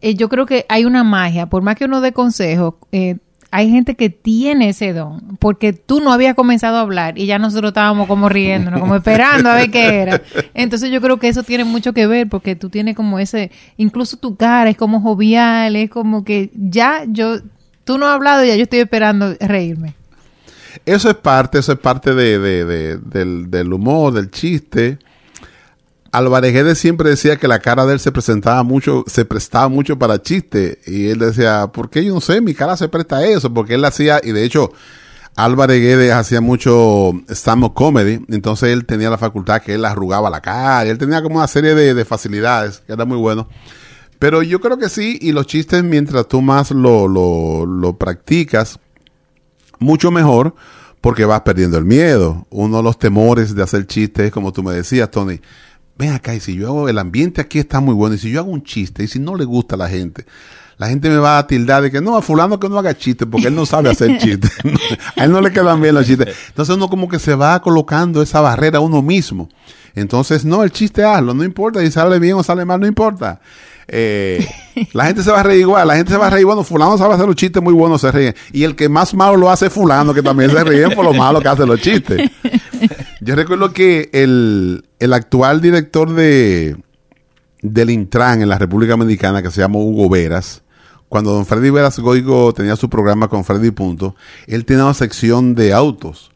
eh, 0.00 0.14
yo 0.14 0.28
creo 0.28 0.46
que 0.46 0.64
hay 0.68 0.84
una 0.84 1.02
magia. 1.02 1.46
Por 1.46 1.62
más 1.62 1.76
que 1.76 1.86
uno 1.86 2.00
dé 2.00 2.12
consejos, 2.12 2.74
eh, 2.92 3.16
hay 3.52 3.68
gente 3.70 3.96
que 3.96 4.10
tiene 4.10 4.68
ese 4.68 4.92
don, 4.92 5.36
porque 5.38 5.72
tú 5.72 6.00
no 6.00 6.12
habías 6.12 6.34
comenzado 6.36 6.76
a 6.76 6.80
hablar 6.82 7.18
y 7.18 7.26
ya 7.26 7.38
nosotros 7.38 7.70
estábamos 7.70 8.06
como 8.06 8.28
riéndonos, 8.28 8.78
como 8.80 8.94
esperando 8.96 9.50
a 9.50 9.54
ver 9.56 9.70
qué 9.70 10.00
era. 10.02 10.22
Entonces 10.54 10.90
yo 10.92 11.00
creo 11.00 11.18
que 11.18 11.28
eso 11.28 11.42
tiene 11.42 11.64
mucho 11.64 11.92
que 11.92 12.06
ver, 12.06 12.28
porque 12.28 12.54
tú 12.54 12.70
tienes 12.70 12.94
como 12.94 13.18
ese, 13.18 13.50
incluso 13.76 14.16
tu 14.18 14.36
cara 14.36 14.70
es 14.70 14.76
como 14.76 15.00
jovial, 15.00 15.74
es 15.74 15.90
como 15.90 16.22
que 16.24 16.50
ya 16.54 17.02
yo, 17.08 17.38
tú 17.84 17.98
no 17.98 18.06
has 18.06 18.14
hablado 18.14 18.44
y 18.44 18.48
ya 18.48 18.56
yo 18.56 18.62
estoy 18.62 18.78
esperando 18.80 19.34
reírme. 19.40 19.94
Eso 20.86 21.10
es 21.10 21.16
parte, 21.16 21.58
eso 21.58 21.72
es 21.72 21.78
parte 21.80 22.14
de, 22.14 22.38
de- 22.38 22.64
de- 22.64 22.98
del, 22.98 23.50
del 23.50 23.72
humor, 23.72 24.12
del 24.12 24.30
chiste. 24.30 24.98
Álvarez 26.12 26.52
Guedes 26.52 26.78
siempre 26.78 27.10
decía 27.10 27.36
que 27.36 27.46
la 27.46 27.60
cara 27.60 27.86
de 27.86 27.92
él 27.94 28.00
se 28.00 28.10
presentaba 28.10 28.62
mucho, 28.62 29.04
se 29.06 29.24
prestaba 29.24 29.68
mucho 29.68 29.98
para 29.98 30.20
chiste. 30.20 30.80
Y 30.86 31.08
él 31.08 31.18
decía, 31.18 31.68
¿por 31.72 31.88
qué? 31.88 32.04
Yo 32.04 32.14
no 32.14 32.20
sé, 32.20 32.40
mi 32.40 32.54
cara 32.54 32.76
se 32.76 32.88
presta 32.88 33.18
a 33.18 33.26
eso. 33.26 33.52
Porque 33.52 33.74
él 33.74 33.84
hacía, 33.84 34.20
y 34.22 34.32
de 34.32 34.44
hecho, 34.44 34.72
Álvarez 35.36 35.80
Guedes 35.80 36.12
hacía 36.12 36.40
mucho 36.40 37.12
stand-up 37.28 37.74
comedy. 37.74 38.24
Entonces 38.28 38.70
él 38.70 38.86
tenía 38.86 39.08
la 39.08 39.18
facultad 39.18 39.62
que 39.62 39.74
él 39.74 39.84
arrugaba 39.84 40.30
la 40.30 40.40
cara. 40.40 40.90
Él 40.90 40.98
tenía 40.98 41.22
como 41.22 41.36
una 41.36 41.46
serie 41.46 41.74
de, 41.74 41.94
de 41.94 42.04
facilidades, 42.04 42.82
que 42.86 42.92
era 42.92 43.04
muy 43.04 43.16
bueno. 43.16 43.48
Pero 44.18 44.42
yo 44.42 44.60
creo 44.60 44.78
que 44.78 44.88
sí, 44.88 45.18
y 45.22 45.32
los 45.32 45.46
chistes, 45.46 45.82
mientras 45.82 46.28
tú 46.28 46.42
más 46.42 46.72
lo, 46.72 47.08
lo, 47.08 47.64
lo 47.64 47.96
practicas, 47.96 48.78
mucho 49.78 50.10
mejor 50.10 50.54
porque 51.00 51.24
vas 51.24 51.40
perdiendo 51.40 51.78
el 51.78 51.84
miedo. 51.84 52.46
Uno 52.50 52.78
de 52.78 52.82
los 52.82 52.98
temores 52.98 53.54
de 53.54 53.62
hacer 53.62 53.86
chistes 53.86 54.26
es 54.26 54.32
como 54.32 54.52
tú 54.52 54.62
me 54.62 54.74
decías, 54.74 55.10
Tony. 55.10 55.40
Ven 56.00 56.12
acá, 56.12 56.34
y 56.34 56.40
si 56.40 56.54
yo 56.54 56.68
hago, 56.68 56.88
el 56.88 56.98
ambiente 56.98 57.42
aquí 57.42 57.58
está 57.58 57.78
muy 57.78 57.94
bueno, 57.94 58.14
y 58.14 58.18
si 58.18 58.30
yo 58.30 58.40
hago 58.40 58.50
un 58.50 58.62
chiste, 58.62 59.04
y 59.04 59.06
si 59.06 59.18
no 59.18 59.36
le 59.36 59.44
gusta 59.44 59.74
a 59.74 59.78
la 59.78 59.86
gente, 59.86 60.24
la 60.78 60.88
gente 60.88 61.10
me 61.10 61.18
va 61.18 61.36
a 61.36 61.46
tildar 61.46 61.82
de 61.82 61.90
que 61.90 62.00
no, 62.00 62.16
a 62.16 62.22
fulano 62.22 62.58
que 62.58 62.70
no 62.70 62.78
haga 62.78 62.96
chistes, 62.96 63.28
porque 63.30 63.48
él 63.48 63.54
no 63.54 63.66
sabe 63.66 63.90
hacer 63.90 64.16
chistes. 64.16 64.50
a 65.16 65.24
él 65.24 65.30
no 65.30 65.42
le 65.42 65.52
quedan 65.52 65.78
bien 65.82 65.94
los 65.94 66.06
chistes. 66.06 66.34
Entonces 66.48 66.74
uno 66.74 66.88
como 66.88 67.06
que 67.06 67.18
se 67.18 67.34
va 67.34 67.60
colocando 67.60 68.22
esa 68.22 68.40
barrera 68.40 68.78
a 68.78 68.80
uno 68.80 69.02
mismo. 69.02 69.50
Entonces, 69.94 70.46
no, 70.46 70.62
el 70.62 70.72
chiste 70.72 71.04
hazlo, 71.04 71.34
no 71.34 71.44
importa, 71.44 71.80
si 71.80 71.90
sale 71.90 72.18
bien 72.18 72.36
o 72.36 72.42
sale 72.42 72.64
mal, 72.64 72.80
no 72.80 72.86
importa. 72.86 73.38
Eh, 73.86 74.48
la 74.94 75.04
gente 75.04 75.22
se 75.22 75.30
va 75.30 75.40
a 75.40 75.42
reír 75.42 75.60
igual, 75.60 75.86
la 75.86 75.96
gente 75.96 76.12
se 76.12 76.16
va 76.16 76.28
a 76.28 76.30
reír, 76.30 76.46
bueno, 76.46 76.64
fulano 76.64 76.96
sabe 76.96 77.12
hacer 77.12 77.26
los 77.26 77.36
chistes 77.36 77.62
muy 77.62 77.74
buenos, 77.74 78.00
se 78.00 78.10
ríen. 78.10 78.34
Y 78.52 78.64
el 78.64 78.74
que 78.74 78.88
más 78.88 79.12
malo 79.12 79.36
lo 79.36 79.50
hace 79.50 79.68
fulano, 79.68 80.14
que 80.14 80.22
también 80.22 80.50
se 80.50 80.64
ríen 80.64 80.92
por 80.92 81.04
lo 81.04 81.12
malo 81.12 81.42
que 81.42 81.48
hace 81.48 81.66
los 81.66 81.78
chistes. 81.78 82.30
Yo 83.20 83.34
recuerdo 83.36 83.72
que 83.72 84.08
el, 84.12 84.84
el 84.98 85.12
actual 85.12 85.60
director 85.60 86.12
de 86.12 86.76
del 87.62 87.90
Intran 87.90 88.40
en 88.40 88.48
la 88.48 88.58
República 88.58 88.92
Dominicana, 88.92 89.42
que 89.42 89.50
se 89.50 89.60
llama 89.60 89.78
Hugo 89.78 90.08
Veras, 90.08 90.62
cuando 91.10 91.32
don 91.32 91.44
Freddy 91.44 91.68
Veras 91.68 91.98
Goico 91.98 92.54
tenía 92.54 92.76
su 92.76 92.88
programa 92.88 93.28
con 93.28 93.44
Freddy 93.44 93.70
Punto, 93.72 94.14
él 94.46 94.64
tenía 94.64 94.84
una 94.84 94.94
sección 94.94 95.54
de 95.54 95.74
autos 95.74 96.30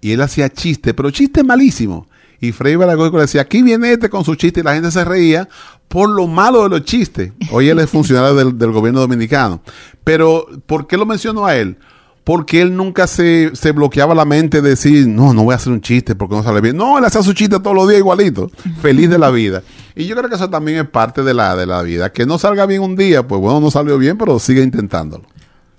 y 0.00 0.12
él 0.12 0.22
hacía 0.22 0.48
chistes, 0.48 0.94
pero 0.94 1.10
chistes 1.10 1.44
malísimos. 1.44 2.06
Y 2.40 2.52
Freddy 2.52 2.76
Veras 2.76 2.96
Goico 2.96 3.18
le 3.18 3.24
decía, 3.24 3.42
aquí 3.42 3.60
viene 3.60 3.92
este 3.92 4.08
con 4.08 4.24
su 4.24 4.34
chiste 4.34 4.60
y 4.60 4.62
la 4.62 4.72
gente 4.72 4.90
se 4.90 5.04
reía 5.04 5.46
por 5.88 6.08
lo 6.08 6.26
malo 6.26 6.62
de 6.62 6.70
los 6.70 6.84
chistes. 6.84 7.32
Hoy 7.50 7.68
él 7.68 7.80
es 7.80 7.90
funcionario 7.90 8.34
del, 8.34 8.56
del 8.56 8.70
gobierno 8.70 9.00
dominicano. 9.00 9.60
Pero, 10.04 10.46
¿por 10.64 10.86
qué 10.86 10.96
lo 10.96 11.04
menciono 11.04 11.44
a 11.44 11.56
él? 11.56 11.76
Porque 12.24 12.60
él 12.60 12.76
nunca 12.76 13.06
se, 13.06 13.50
se 13.54 13.72
bloqueaba 13.72 14.14
la 14.14 14.24
mente 14.24 14.60
de 14.60 14.70
decir, 14.70 15.08
no, 15.08 15.32
no 15.32 15.44
voy 15.44 15.52
a 15.52 15.56
hacer 15.56 15.72
un 15.72 15.80
chiste 15.80 16.14
porque 16.14 16.34
no 16.34 16.42
sale 16.42 16.60
bien. 16.60 16.76
No, 16.76 16.98
él 16.98 17.04
hacía 17.04 17.22
su 17.22 17.32
chiste 17.32 17.58
todos 17.60 17.74
los 17.74 17.88
días 17.88 18.00
igualito, 18.00 18.50
feliz 18.80 19.08
de 19.08 19.18
la 19.18 19.30
vida. 19.30 19.62
Y 19.96 20.06
yo 20.06 20.14
creo 20.16 20.28
que 20.28 20.36
eso 20.36 20.50
también 20.50 20.78
es 20.78 20.88
parte 20.88 21.22
de 21.22 21.34
la, 21.34 21.56
de 21.56 21.66
la 21.66 21.82
vida. 21.82 22.12
Que 22.12 22.26
no 22.26 22.38
salga 22.38 22.66
bien 22.66 22.82
un 22.82 22.94
día, 22.94 23.26
pues 23.26 23.40
bueno, 23.40 23.60
no 23.60 23.70
salió 23.70 23.98
bien, 23.98 24.18
pero 24.18 24.38
sigue 24.38 24.62
intentándolo. 24.62 25.24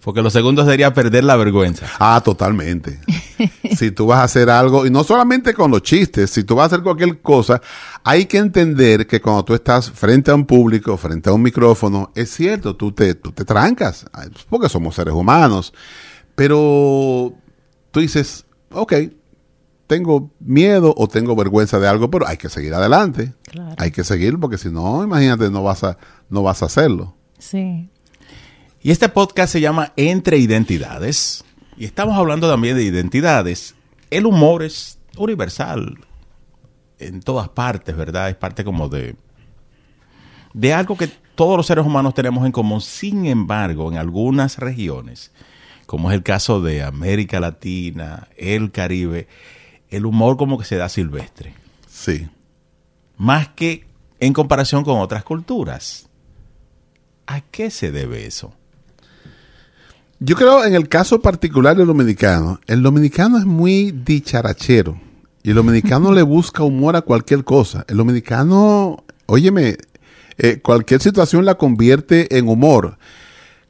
Porque 0.04 0.24
lo 0.24 0.32
segundo 0.32 0.66
sería 0.66 0.94
perder 0.94 1.24
la 1.24 1.36
vergüenza. 1.36 1.86
Ah, 2.00 2.22
totalmente. 2.26 3.00
si 3.78 3.92
tú 3.92 4.08
vas 4.08 4.20
a 4.20 4.24
hacer 4.24 4.50
algo, 4.50 4.86
y 4.88 4.90
no 4.90 5.04
solamente 5.04 5.54
con 5.54 5.70
los 5.70 5.84
chistes, 5.84 6.32
si 6.32 6.44
tú 6.44 6.56
vas 6.56 6.64
a 6.64 6.66
hacer 6.68 6.84
cualquier 6.84 7.22
cosa, 7.22 7.62
hay 8.04 8.26
que 8.26 8.40
entender 8.40 9.06
que 9.06 9.22
cuando 9.22 9.46
tú 9.46 9.54
estás 9.54 9.92
frente 9.92 10.32
a 10.32 10.36
un 10.36 10.46
público, 10.46 10.98
frente 10.98 11.30
a 11.30 11.34
un 11.34 11.44
micrófono, 11.44 12.12
es 12.16 12.32
cierto, 12.32 12.76
tú 12.76 12.92
te, 12.92 13.14
tú 13.14 13.32
te 13.32 13.46
trancas, 13.46 14.06
porque 14.50 14.70
somos 14.70 14.96
seres 14.96 15.14
humanos, 15.14 15.72
pero 16.42 17.36
tú 17.92 18.00
dices, 18.00 18.48
ok, 18.72 18.94
tengo 19.86 20.32
miedo 20.40 20.92
o 20.98 21.08
tengo 21.08 21.36
vergüenza 21.36 21.80
de 21.80 21.88
algo, 21.88 22.10
pero 22.10 22.28
hay 22.28 22.38
que 22.38 22.50
seguir 22.50 22.74
adelante. 22.74 23.36
Claro. 23.44 23.76
Hay 23.78 23.92
que 23.92 24.04
seguir, 24.04 24.40
porque 24.40 24.58
si 24.58 24.70
no, 24.70 25.04
imagínate, 25.04 25.52
no 25.52 25.62
vas 25.62 25.84
a, 25.84 26.00
no 26.32 26.42
vas 26.42 26.64
a 26.64 26.66
hacerlo. 26.66 27.16
Sí. 27.38 27.92
Y 28.82 28.90
este 28.90 29.08
podcast 29.08 29.54
se 29.54 29.62
llama 29.62 29.94
Entre 29.98 30.40
Identidades. 30.40 31.46
Y 31.78 31.86
estamos 31.86 32.18
hablando 32.18 32.50
también 32.50 32.76
de 32.76 32.86
identidades. 32.86 33.76
El 34.10 34.26
humor 34.26 34.64
es 34.64 34.98
universal 35.18 36.00
en 36.98 37.22
todas 37.22 37.50
partes, 37.50 37.96
¿verdad? 37.96 38.32
Es 38.32 38.36
parte 38.36 38.64
como 38.64 38.90
de, 38.90 39.16
de 40.56 40.74
algo 40.74 40.98
que 40.98 41.08
todos 41.36 41.56
los 41.56 41.68
seres 41.68 41.86
humanos 41.86 42.16
tenemos 42.16 42.44
en 42.48 42.52
común. 42.52 42.82
Sin 42.82 43.28
embargo, 43.28 43.92
en 43.92 44.00
algunas 44.00 44.58
regiones, 44.58 45.32
como 45.92 46.10
es 46.10 46.16
el 46.16 46.24
caso 46.24 46.62
de 46.62 46.84
América 46.84 47.42
Latina, 47.42 48.30
el 48.38 48.72
Caribe, 48.72 49.28
el 49.90 50.06
humor 50.06 50.38
como 50.38 50.58
que 50.58 50.64
se 50.64 50.78
da 50.78 50.88
silvestre. 50.88 51.54
Sí. 51.86 52.30
Más 53.18 53.50
que 53.50 53.84
en 54.22 54.32
comparación 54.32 54.86
con 54.86 55.02
otras 55.02 55.26
culturas. 55.26 56.08
¿A 57.28 57.42
qué 57.42 57.70
se 57.70 57.92
debe 57.92 58.26
eso? 58.26 58.54
Yo 60.20 60.38
creo 60.38 60.64
en 60.64 60.76
el 60.76 60.88
caso 60.88 61.20
particular 61.20 61.76
del 61.76 61.88
dominicano, 61.88 62.62
el 62.68 62.84
dominicano 62.84 63.38
es 63.38 63.44
muy 63.44 63.92
dicharachero 63.92 64.98
y 65.44 65.50
el 65.50 65.56
dominicano 65.56 66.12
le 66.14 66.22
busca 66.22 66.64
humor 66.64 66.96
a 66.96 67.02
cualquier 67.02 67.44
cosa. 67.44 67.84
El 67.90 67.98
dominicano, 67.98 69.04
óyeme, 69.26 69.76
eh, 70.38 70.62
cualquier 70.62 71.02
situación 71.02 71.44
la 71.44 71.56
convierte 71.56 72.38
en 72.38 72.48
humor. 72.48 72.98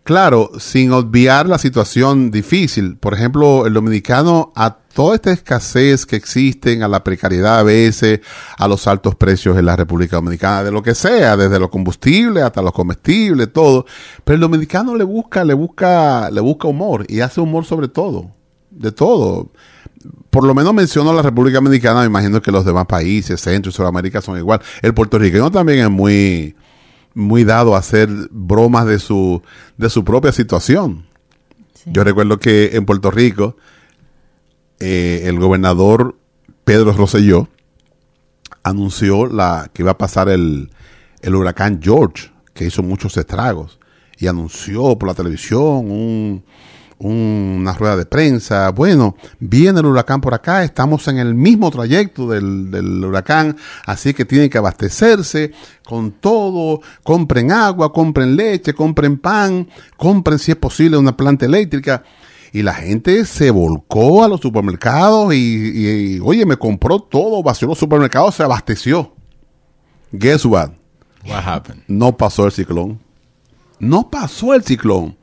Claro, 0.03 0.49
sin 0.57 0.91
obviar 0.93 1.47
la 1.47 1.59
situación 1.59 2.31
difícil. 2.31 2.97
Por 2.97 3.13
ejemplo, 3.13 3.67
el 3.67 3.73
dominicano 3.73 4.51
a 4.55 4.77
toda 4.93 5.13
esta 5.13 5.31
escasez 5.31 6.07
que 6.07 6.15
existen, 6.15 6.81
a 6.81 6.87
la 6.87 7.03
precariedad 7.03 7.59
a 7.59 7.63
veces, 7.63 8.21
a 8.57 8.67
los 8.67 8.87
altos 8.87 9.13
precios 9.13 9.57
en 9.59 9.65
la 9.67 9.75
República 9.75 10.15
Dominicana, 10.15 10.63
de 10.63 10.71
lo 10.71 10.81
que 10.81 10.95
sea, 10.95 11.37
desde 11.37 11.59
los 11.59 11.69
combustibles 11.69 12.43
hasta 12.43 12.63
los 12.63 12.73
comestibles, 12.73 13.53
todo. 13.53 13.85
Pero 14.23 14.35
el 14.35 14.41
dominicano 14.41 14.95
le 14.95 15.03
busca, 15.03 15.45
le 15.45 15.53
busca, 15.53 16.31
le 16.31 16.41
busca 16.41 16.67
humor 16.67 17.05
y 17.07 17.19
hace 17.19 17.39
humor 17.39 17.65
sobre 17.65 17.87
todo, 17.87 18.31
de 18.71 18.91
todo. 18.91 19.51
Por 20.31 20.45
lo 20.45 20.55
menos 20.55 20.73
menciono 20.73 21.13
la 21.13 21.21
República 21.21 21.57
Dominicana, 21.57 21.99
me 21.99 22.07
imagino 22.07 22.41
que 22.41 22.51
los 22.51 22.65
demás 22.65 22.87
países, 22.87 23.39
Centro 23.39 23.69
y 23.69 23.73
Sudamérica 23.73 24.19
son 24.19 24.39
igual. 24.39 24.61
El 24.81 24.95
puertorriqueño 24.95 25.51
también 25.51 25.79
es 25.79 25.91
muy, 25.91 26.55
muy 27.13 27.43
dado 27.43 27.75
a 27.75 27.79
hacer 27.79 28.09
bromas 28.31 28.85
de 28.85 28.99
su, 28.99 29.41
de 29.77 29.89
su 29.89 30.03
propia 30.03 30.31
situación. 30.31 31.05
sí. 31.73 31.89
Yo 31.93 32.03
recuerdo 32.03 32.39
que 32.39 32.71
en 32.73 32.85
Puerto 32.85 33.11
Rico, 33.11 33.57
eh, 34.79 35.23
el 35.25 35.39
gobernador 35.39 36.15
Pedro 36.63 36.93
Rosselló 36.93 37.49
anunció 38.63 39.25
la, 39.27 39.69
que 39.73 39.83
iba 39.83 39.91
a 39.91 39.97
pasar 39.97 40.29
el, 40.29 40.71
el 41.21 41.35
huracán 41.35 41.79
George, 41.81 42.31
que 42.53 42.65
hizo 42.65 42.83
muchos 42.83 43.17
estragos, 43.17 43.79
y 44.17 44.27
anunció 44.27 44.97
por 44.97 45.07
la 45.07 45.15
televisión 45.15 45.91
un, 45.91 46.43
una 47.03 47.73
rueda 47.73 47.97
de 47.97 48.05
prensa. 48.05 48.69
Bueno, 48.69 49.15
viene 49.39 49.79
el 49.79 49.85
huracán 49.85 50.21
por 50.21 50.33
acá, 50.33 50.63
estamos 50.63 51.07
en 51.07 51.17
el 51.17 51.33
mismo 51.33 51.71
trayecto 51.71 52.27
del, 52.27 52.69
del, 52.69 53.03
huracán, 53.03 53.57
así 53.85 54.13
que 54.13 54.25
tienen 54.25 54.49
que 54.49 54.57
abastecerse 54.57 55.51
con 55.83 56.11
todo. 56.11 56.81
Compren 57.03 57.51
agua, 57.51 57.91
compren 57.91 58.35
leche, 58.35 58.73
compren 58.73 59.17
pan, 59.17 59.67
compren 59.97 60.37
si 60.37 60.51
es 60.51 60.57
posible 60.57 60.97
una 60.97 61.17
planta 61.17 61.45
eléctrica. 61.45 62.03
Y 62.53 62.63
la 62.63 62.73
gente 62.73 63.25
se 63.25 63.49
volcó 63.49 64.23
a 64.23 64.27
los 64.27 64.41
supermercados 64.41 65.33
y, 65.33 66.19
oye, 66.19 66.45
me 66.45 66.57
compró 66.57 66.99
todo, 66.99 67.41
vació 67.41 67.67
los 67.69 67.79
supermercados, 67.79 68.35
se 68.35 68.43
abasteció. 68.43 69.13
Guess 70.11 70.45
what? 70.45 70.71
What 71.25 71.47
happened? 71.47 71.83
No 71.87 72.17
pasó 72.17 72.45
el 72.45 72.51
ciclón. 72.51 72.99
No 73.79 74.09
pasó 74.09 74.53
el 74.53 74.63
ciclón. 74.63 75.15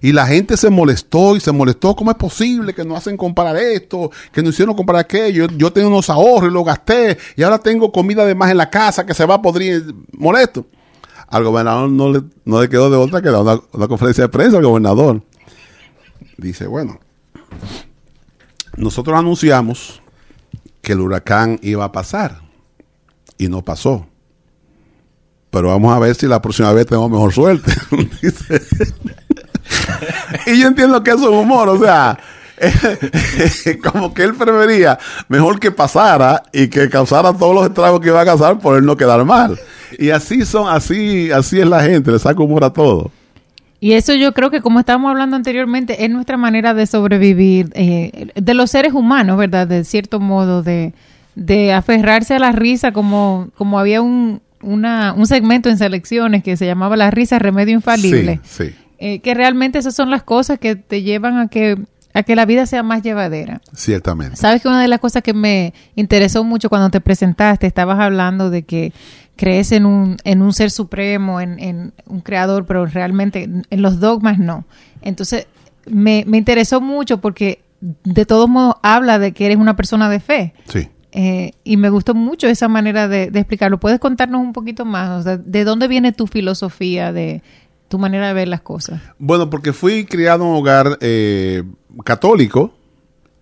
Y 0.00 0.12
la 0.12 0.26
gente 0.26 0.56
se 0.56 0.70
molestó 0.70 1.36
y 1.36 1.40
se 1.40 1.52
molestó. 1.52 1.94
¿Cómo 1.94 2.10
es 2.10 2.16
posible 2.16 2.74
que 2.74 2.84
no 2.84 2.96
hacen 2.96 3.16
comprar 3.16 3.56
esto? 3.56 4.10
Que 4.32 4.42
no 4.42 4.50
hicieron 4.50 4.74
comprar 4.74 5.00
aquello. 5.00 5.46
Yo, 5.56 5.72
tenía 5.72 5.88
unos 5.88 6.08
ahorros 6.08 6.50
y 6.50 6.54
los 6.54 6.64
gasté. 6.64 7.18
Y 7.36 7.42
ahora 7.42 7.58
tengo 7.58 7.92
comida 7.92 8.24
de 8.24 8.34
más 8.34 8.50
en 8.50 8.56
la 8.56 8.70
casa 8.70 9.04
que 9.04 9.14
se 9.14 9.26
va 9.26 9.34
a 9.34 9.42
podrir. 9.42 9.94
Molesto. 10.12 10.66
Al 11.28 11.44
gobernador 11.44 11.90
no 11.90 12.60
le, 12.60 12.68
quedó 12.68 12.90
de 12.90 12.96
otra 12.96 13.22
que 13.22 13.30
dar 13.30 13.42
una, 13.42 13.60
una 13.72 13.88
conferencia 13.88 14.24
de 14.24 14.28
prensa 14.28 14.56
al 14.56 14.64
gobernador. 14.64 15.22
Dice, 16.36 16.66
bueno, 16.66 16.98
nosotros 18.76 19.16
anunciamos 19.16 20.02
que 20.82 20.92
el 20.92 21.00
huracán 21.00 21.58
iba 21.62 21.84
a 21.84 21.92
pasar. 21.92 22.40
Y 23.38 23.48
no 23.48 23.62
pasó 23.62 24.06
pero 25.50 25.68
vamos 25.68 25.92
a 25.92 25.98
ver 25.98 26.14
si 26.14 26.26
la 26.26 26.40
próxima 26.40 26.72
vez 26.72 26.86
tenemos 26.86 27.10
mejor 27.10 27.32
suerte. 27.32 27.72
y 30.46 30.60
yo 30.60 30.68
entiendo 30.68 31.02
que 31.02 31.10
es 31.10 31.16
un 31.16 31.34
humor, 31.34 31.68
o 31.68 31.78
sea, 31.78 32.18
como 33.92 34.12
que 34.12 34.22
él 34.22 34.34
prefería 34.34 34.98
mejor 35.28 35.58
que 35.58 35.70
pasara 35.70 36.42
y 36.52 36.68
que 36.68 36.88
causara 36.88 37.32
todos 37.32 37.54
los 37.54 37.66
estragos 37.66 38.00
que 38.00 38.08
iba 38.08 38.20
a 38.20 38.24
causar 38.24 38.58
por 38.58 38.76
él 38.76 38.84
no 38.84 38.96
quedar 38.96 39.24
mal. 39.24 39.58
Y 39.98 40.10
así 40.10 40.44
son, 40.44 40.68
así, 40.68 41.30
así 41.30 41.60
es 41.60 41.66
la 41.66 41.82
gente, 41.82 42.12
le 42.12 42.18
saca 42.18 42.42
humor 42.42 42.64
a 42.64 42.72
todo. 42.72 43.10
Y 43.80 43.92
eso 43.92 44.14
yo 44.14 44.34
creo 44.34 44.50
que 44.50 44.60
como 44.60 44.78
estábamos 44.78 45.10
hablando 45.10 45.36
anteriormente, 45.36 46.04
es 46.04 46.10
nuestra 46.10 46.36
manera 46.36 46.74
de 46.74 46.86
sobrevivir, 46.86 47.70
eh, 47.74 48.28
de 48.34 48.54
los 48.54 48.70
seres 48.70 48.92
humanos, 48.92 49.38
¿verdad? 49.38 49.66
De 49.66 49.84
cierto 49.84 50.20
modo, 50.20 50.62
de, 50.62 50.92
de 51.34 51.72
aferrarse 51.72 52.34
a 52.34 52.38
la 52.38 52.52
risa, 52.52 52.92
como, 52.92 53.48
como 53.56 53.78
había 53.78 54.02
un, 54.02 54.42
una, 54.62 55.14
un 55.14 55.26
segmento 55.26 55.70
en 55.70 55.78
selecciones 55.78 56.42
que 56.42 56.58
se 56.58 56.66
llamaba 56.66 56.96
La 56.96 57.10
risa 57.10 57.38
remedio 57.38 57.72
infalible. 57.72 58.40
Sí, 58.44 58.74
eh, 59.00 59.20
que 59.20 59.34
realmente 59.34 59.78
esas 59.78 59.94
son 59.94 60.10
las 60.10 60.22
cosas 60.22 60.58
que 60.58 60.76
te 60.76 61.02
llevan 61.02 61.38
a 61.38 61.48
que 61.48 61.76
a 62.12 62.22
que 62.22 62.34
la 62.36 62.44
vida 62.44 62.66
sea 62.66 62.82
más 62.82 63.02
llevadera. 63.02 63.60
Ciertamente. 63.72 64.36
Sabes 64.36 64.62
que 64.62 64.68
una 64.68 64.82
de 64.82 64.88
las 64.88 64.98
cosas 64.98 65.22
que 65.22 65.32
me 65.32 65.72
interesó 65.94 66.44
mucho 66.44 66.68
cuando 66.68 66.90
te 66.90 67.00
presentaste, 67.00 67.66
estabas 67.66 68.00
hablando 68.00 68.50
de 68.50 68.64
que 68.64 68.92
crees 69.36 69.72
en 69.72 69.86
un, 69.86 70.16
en 70.24 70.42
un 70.42 70.52
ser 70.52 70.70
supremo, 70.70 71.40
en, 71.40 71.58
en 71.60 71.92
un 72.06 72.20
creador, 72.20 72.66
pero 72.66 72.84
realmente 72.86 73.48
en 73.70 73.82
los 73.82 74.00
dogmas 74.00 74.38
no. 74.38 74.64
Entonces, 75.02 75.46
me, 75.86 76.24
me 76.26 76.36
interesó 76.38 76.80
mucho 76.80 77.20
porque 77.20 77.62
de 77.80 78.26
todos 78.26 78.48
modos 78.48 78.74
habla 78.82 79.18
de 79.18 79.32
que 79.32 79.46
eres 79.46 79.56
una 79.56 79.76
persona 79.76 80.10
de 80.10 80.20
fe. 80.20 80.52
Sí. 80.66 80.88
Eh, 81.12 81.52
y 81.64 81.76
me 81.76 81.90
gustó 81.90 82.14
mucho 82.14 82.46
esa 82.46 82.68
manera 82.68 83.08
de, 83.08 83.24
explicarlo. 83.24 83.80
¿Puedes 83.80 83.98
contarnos 83.98 84.40
un 84.40 84.52
poquito 84.52 84.84
más? 84.84 85.24
¿De 85.24 85.64
dónde 85.64 85.88
viene 85.88 86.12
tu 86.12 86.26
filosofía, 86.26 87.12
de 87.12 87.42
tu 87.90 87.98
manera 87.98 88.28
de 88.28 88.34
ver 88.34 88.46
las 88.46 88.60
cosas? 88.60 89.02
Bueno, 89.18 89.50
porque 89.50 89.72
fui 89.72 90.04
criado 90.06 90.44
en 90.44 90.50
un 90.50 90.56
hogar 90.56 90.96
eh, 91.00 91.64
católico 92.04 92.72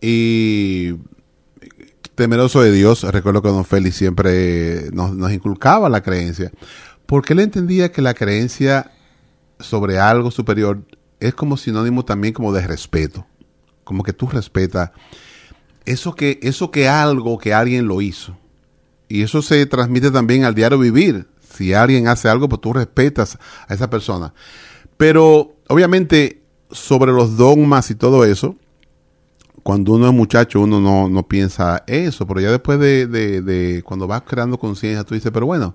y 0.00 0.94
temeroso 2.14 2.62
de 2.62 2.72
Dios. 2.72 3.02
Recuerdo 3.04 3.42
que 3.42 3.50
don 3.50 3.66
Félix 3.66 3.96
siempre 3.96 4.90
nos, 4.90 5.30
inculcaba 5.30 5.90
la 5.90 6.02
creencia, 6.02 6.50
porque 7.04 7.34
él 7.34 7.40
entendía 7.40 7.92
que 7.92 8.00
la 8.00 8.14
creencia 8.14 8.90
sobre 9.60 9.98
algo 9.98 10.30
superior 10.30 10.82
es 11.20 11.34
como 11.34 11.58
sinónimo 11.58 12.06
también 12.06 12.32
como 12.32 12.50
de 12.50 12.66
respeto, 12.66 13.26
como 13.84 14.02
que 14.02 14.14
tú 14.14 14.28
respetas 14.28 14.92
eso 15.84 16.14
que, 16.14 16.40
eso 16.42 16.70
que 16.70 16.88
algo 16.88 17.36
que 17.36 17.52
alguien 17.52 17.86
lo 17.86 18.00
hizo. 18.00 18.38
Y 19.08 19.22
eso 19.22 19.42
se 19.42 19.66
transmite 19.66 20.10
también 20.10 20.44
al 20.44 20.54
diario 20.54 20.78
vivir. 20.78 21.28
Si 21.58 21.74
alguien 21.74 22.06
hace 22.06 22.28
algo, 22.28 22.48
pues 22.48 22.60
tú 22.60 22.72
respetas 22.72 23.36
a 23.66 23.74
esa 23.74 23.90
persona. 23.90 24.32
Pero 24.96 25.56
obviamente 25.66 26.40
sobre 26.70 27.10
los 27.10 27.36
dogmas 27.36 27.90
y 27.90 27.96
todo 27.96 28.24
eso, 28.24 28.54
cuando 29.64 29.94
uno 29.94 30.06
es 30.06 30.14
muchacho 30.14 30.60
uno 30.60 30.80
no, 30.80 31.08
no 31.08 31.26
piensa 31.26 31.82
eso, 31.88 32.28
pero 32.28 32.40
ya 32.40 32.52
después 32.52 32.78
de, 32.78 33.08
de, 33.08 33.82
cuando 33.82 34.06
vas 34.06 34.22
creando 34.22 34.56
conciencia, 34.56 35.02
tú 35.02 35.14
dices, 35.14 35.32
pero 35.32 35.46
bueno, 35.46 35.74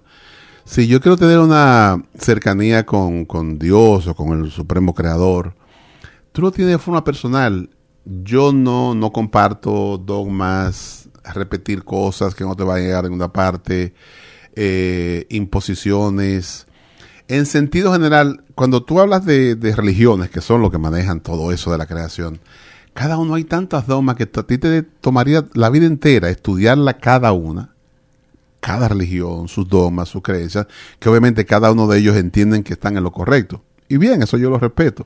si 0.63 0.88
yo 0.88 1.02
quiero 1.02 1.17
tener 1.17 1.39
una 1.39 2.02
cercanía 2.17 2.86
con, 2.86 3.26
con 3.26 3.60
Dios 3.60 4.08
o 4.08 4.15
con 4.15 4.41
el 4.41 4.52
Supremo 4.52 4.93
Creador, 4.93 5.54
tú 6.32 6.43
lo 6.43 6.52
tienes 6.54 6.72
de 6.72 6.80
forma 6.80 7.04
personal. 7.04 7.69
Yo 8.06 8.54
no, 8.54 8.96
no 8.96 9.12
comparto 9.12 9.98
dogmas, 9.98 11.10
repetir 11.34 11.84
cosas 11.84 12.36
que 12.36 12.46
no 12.46 12.56
te 12.56 12.63
van 12.63 12.78
a 12.78 12.80
llegar 12.80 13.04
a 13.04 13.10
ninguna 13.10 13.34
parte, 13.34 13.93
eh, 14.56 15.26
imposiciones. 15.30 16.68
En 17.28 17.46
sentido 17.46 17.94
general, 17.94 18.44
cuando 18.56 18.84
tú 18.84 19.00
hablas 19.00 19.26
de, 19.26 19.56
religiones, 19.76 20.30
que 20.30 20.42
son 20.42 20.62
los 20.62 20.72
que 20.72 20.78
manejan 20.78 21.22
todo 21.22 21.52
eso 21.52 21.72
de 21.72 21.78
la 21.78 21.86
creación, 21.86 22.39
cada 22.94 23.18
uno 23.18 23.36
hay 23.36 23.44
tantas 23.44 23.88
dogmas 23.88 24.16
que 24.16 24.24
a 24.24 24.44
ti 24.44 24.58
te 24.58 24.84
tomaría 24.84 25.46
la 25.54 25.70
vida 25.70 25.86
entera 25.86 26.30
estudiarla 26.30 26.98
cada 26.98 27.32
una, 27.32 27.74
cada 28.60 28.88
religión, 28.88 29.48
sus 29.48 29.68
dogmas, 29.68 30.10
sus 30.10 30.22
creencias, 30.22 30.68
que 31.00 31.10
obviamente 31.10 31.46
cada 31.46 31.72
uno 31.72 31.88
de 31.88 32.00
ellos 32.00 32.16
entienden 32.16 32.63
que 32.63 32.74
están 32.74 32.98
en 32.98 33.04
lo 33.04 33.12
correcto. 33.12 33.63
Y 33.89 33.98
bien, 33.98 34.22
eso 34.22 34.38
yo 34.38 34.50
lo 34.50 34.60
respeto. 34.60 35.06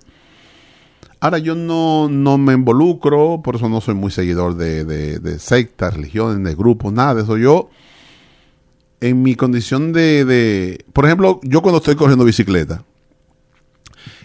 Ahora 1.19 1.39
yo 1.39 1.55
no, 1.55 2.07
no 2.09 2.37
me 2.37 2.53
involucro, 2.53 3.41
por 3.43 3.55
eso 3.55 3.67
no 3.69 3.81
soy 3.81 3.95
muy 3.95 4.11
seguidor 4.11 4.55
de, 4.55 4.85
de, 4.85 5.39
sectas, 5.39 5.95
religiones, 5.95 6.43
de 6.43 6.55
grupos, 6.55 6.93
nada 6.93 7.21
eso. 7.21 7.37
Yo, 7.37 7.69
en 8.99 9.21
mi 9.21 9.35
condición 9.35 9.93
de, 9.93 10.25
de, 10.25 10.85
por 10.93 11.05
ejemplo, 11.05 11.39
yo 11.43 11.61
cuando 11.61 11.77
estoy 11.77 11.95
corriendo 11.95 12.25
bicicleta, 12.25 12.83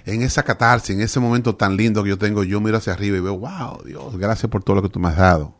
en 0.04 0.22
esa 0.22 0.42
catarsis, 0.42 0.94
en 0.94 1.02
ese 1.02 1.20
momento 1.20 1.54
tan 1.54 1.76
lindo 1.76 2.02
que 2.02 2.10
yo 2.10 2.18
tengo, 2.18 2.42
yo 2.44 2.60
miro 2.60 2.78
hacia 2.78 2.92
arriba 2.92 3.18
y 3.18 3.20
veo, 3.20 3.38
wow, 3.38 3.82
Dios, 3.84 4.16
gracias 4.16 4.50
por 4.50 4.62
todo 4.62 4.76
lo 4.76 4.82
que 4.82 4.88
tú 4.88 4.98
me 4.98 5.08
has 5.08 5.16
dado. 5.16 5.54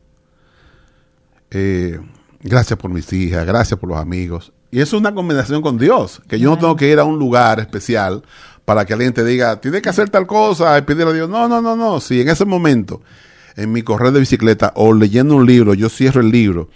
Eh, 1.51 2.01
gracias 2.42 2.79
por 2.79 2.90
mis 2.90 3.12
hijas, 3.12 3.46
gracias 3.46 3.79
por 3.79 3.88
los 3.88 3.98
amigos. 3.98 4.53
Y 4.70 4.81
eso 4.81 4.96
es 4.96 5.01
una 5.01 5.14
combinación 5.14 5.61
con 5.61 5.79
Dios, 5.79 6.22
que 6.29 6.38
yo 6.38 6.51
no 6.51 6.59
tengo 6.59 6.77
que 6.77 6.90
ir 6.90 6.98
a 6.98 7.05
un 7.05 7.18
lugar 7.18 7.61
especial 7.61 8.22
para 8.64 8.87
que 8.87 8.94
alguien 8.94 9.12
te 9.12 9.22
diga, 9.22 9.61
tienes 9.61 9.83
que 9.83 9.90
hacer 9.90 10.09
tal 10.09 10.27
cosa 10.27 10.79
y 10.79 10.83
pedirle 10.83 11.11
a 11.11 11.14
Dios. 11.14 11.29
No, 11.29 11.46
no, 11.46 11.61
no, 11.61 11.77
no. 11.77 12.01
Si 12.01 12.20
en 12.22 12.29
ese 12.31 12.46
momento, 12.46 13.03
en 13.55 13.70
mi 13.70 13.83
correr 13.83 14.12
de 14.12 14.20
bicicleta 14.20 14.72
o 14.75 14.94
leyendo 14.94 15.37
un 15.37 15.46
libro, 15.46 15.75
yo 15.75 15.90
cierro 15.90 16.22
el 16.22 16.31
libro 16.31 16.70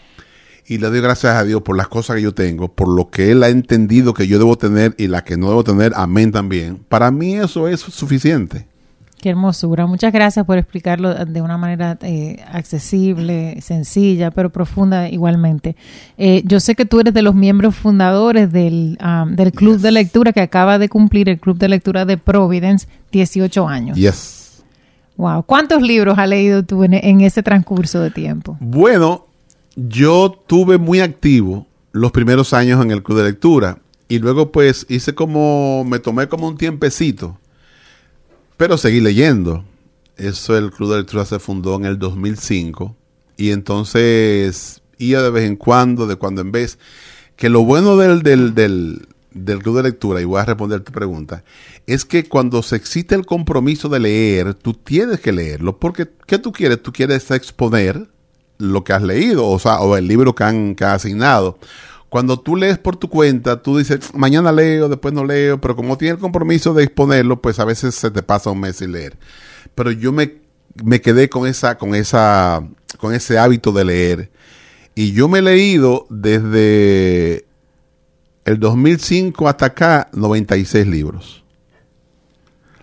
y 0.68 0.78
le 0.78 0.88
doy 0.88 1.00
gracias 1.00 1.34
a 1.34 1.44
Dios 1.44 1.62
por 1.62 1.76
las 1.76 1.88
cosas 1.88 2.16
que 2.16 2.22
yo 2.22 2.34
tengo, 2.34 2.68
por 2.68 2.88
lo 2.88 3.08
que 3.08 3.30
Él 3.30 3.42
ha 3.42 3.48
entendido 3.48 4.14
que 4.14 4.26
yo 4.26 4.38
debo 4.38 4.56
tener 4.56 4.94
y 4.98 5.06
las 5.06 5.22
que 5.22 5.36
no 5.36 5.48
debo 5.48 5.64
tener, 5.64 5.92
amén 5.94 6.32
también. 6.32 6.80
Para 6.88 7.10
mí 7.10 7.34
eso 7.34 7.68
es 7.68 7.80
suficiente. 7.80 8.66
Qué 9.20 9.30
hermosura. 9.30 9.86
Muchas 9.86 10.12
gracias 10.12 10.44
por 10.44 10.58
explicarlo 10.58 11.14
de 11.14 11.40
una 11.40 11.56
manera 11.56 11.96
eh, 12.02 12.44
accesible, 12.52 13.60
sencilla, 13.62 14.30
pero 14.30 14.50
profunda 14.50 15.08
igualmente. 15.08 15.74
Eh, 16.18 16.42
yo 16.44 16.60
sé 16.60 16.74
que 16.74 16.84
tú 16.84 17.00
eres 17.00 17.14
de 17.14 17.22
los 17.22 17.34
miembros 17.34 17.74
fundadores 17.74 18.52
del, 18.52 18.98
um, 19.02 19.34
del 19.34 19.52
Club 19.52 19.78
de 19.78 19.90
Lectura 19.90 20.32
que 20.32 20.42
acaba 20.42 20.78
de 20.78 20.90
cumplir 20.90 21.30
el 21.30 21.40
Club 21.40 21.56
de 21.56 21.68
Lectura 21.68 22.04
de 22.04 22.18
Providence, 22.18 22.86
18 23.10 23.66
años. 23.66 23.96
Yes. 23.96 24.62
Wow. 25.16 25.44
¿Cuántos 25.44 25.80
libros 25.80 26.18
has 26.18 26.28
leído 26.28 26.62
tú 26.62 26.84
en, 26.84 26.92
en 26.92 27.22
ese 27.22 27.42
transcurso 27.42 28.00
de 28.00 28.10
tiempo? 28.10 28.58
Bueno, 28.60 29.26
yo 29.76 30.42
tuve 30.46 30.78
muy 30.78 31.00
activo 31.00 31.66
los 31.92 32.10
primeros 32.10 32.52
años 32.52 32.84
en 32.84 32.90
el 32.90 33.02
Club 33.02 33.18
de 33.18 33.24
Lectura 33.24 33.78
y 34.08 34.18
luego 34.18 34.50
pues 34.50 34.86
hice 34.88 35.14
como, 35.14 35.84
me 35.84 35.98
tomé 35.98 36.28
como 36.28 36.48
un 36.48 36.56
tiempecito 36.56 37.38
pero 38.56 38.78
seguí 38.78 39.00
leyendo. 39.00 39.64
Eso, 40.16 40.56
el 40.56 40.70
Club 40.70 40.92
de 40.92 40.98
Lectura 40.98 41.24
se 41.24 41.38
fundó 41.38 41.76
en 41.76 41.84
el 41.84 41.98
2005 41.98 42.96
y 43.36 43.50
entonces 43.50 44.80
iba 44.98 45.22
de 45.22 45.30
vez 45.30 45.44
en 45.44 45.56
cuando, 45.56 46.06
de 46.06 46.16
cuando 46.16 46.40
en 46.40 46.52
vez. 46.52 46.78
Que 47.36 47.50
lo 47.50 47.64
bueno 47.64 47.98
del, 47.98 48.22
del, 48.22 48.54
del, 48.54 49.08
del 49.32 49.62
Club 49.62 49.76
de 49.76 49.82
Lectura, 49.82 50.22
y 50.22 50.24
voy 50.24 50.40
a 50.40 50.46
responder 50.46 50.80
tu 50.80 50.92
pregunta, 50.92 51.44
es 51.86 52.06
que 52.06 52.26
cuando 52.26 52.62
se 52.62 52.76
existe 52.76 53.14
el 53.14 53.26
compromiso 53.26 53.90
de 53.90 54.00
leer, 54.00 54.54
tú 54.54 54.72
tienes 54.72 55.20
que 55.20 55.32
leerlo, 55.32 55.78
porque 55.78 56.08
¿qué 56.26 56.38
tú 56.38 56.50
quieres? 56.50 56.82
Tú 56.82 56.92
quieres 56.92 57.30
exponer 57.30 58.08
lo 58.58 58.84
que 58.84 58.92
has 58.92 59.02
leído, 59.02 59.46
o 59.46 59.58
sea, 59.58 59.80
o 59.80 59.96
el 59.96 60.08
libro 60.08 60.34
que 60.34 60.44
han, 60.44 60.74
que 60.74 60.84
asignado. 60.84 61.58
Cuando 62.08 62.38
tú 62.38 62.56
lees 62.56 62.78
por 62.78 62.96
tu 62.96 63.08
cuenta, 63.08 63.62
tú 63.62 63.76
dices, 63.78 64.14
mañana 64.14 64.52
leo, 64.52 64.88
después 64.88 65.12
no 65.12 65.24
leo, 65.24 65.60
pero 65.60 65.76
como 65.76 65.98
tienes 65.98 66.16
el 66.16 66.20
compromiso 66.20 66.72
de 66.72 66.84
exponerlo, 66.84 67.40
pues 67.42 67.58
a 67.58 67.64
veces 67.64 67.94
se 67.94 68.10
te 68.10 68.22
pasa 68.22 68.50
un 68.50 68.60
mes 68.60 68.76
sin 68.76 68.92
leer. 68.92 69.16
Pero 69.74 69.90
yo 69.90 70.12
me, 70.12 70.36
me 70.84 71.00
quedé 71.00 71.28
con 71.28 71.46
esa, 71.46 71.76
con 71.76 71.94
esa, 71.94 72.66
con 72.98 73.12
ese 73.12 73.38
hábito 73.38 73.72
de 73.72 73.84
leer. 73.84 74.30
Y 74.94 75.12
yo 75.12 75.28
me 75.28 75.40
he 75.40 75.42
leído 75.42 76.06
desde 76.08 77.44
el 78.44 78.60
2005 78.60 79.48
hasta 79.48 79.66
acá 79.66 80.08
96 80.12 80.86
libros. 80.86 81.44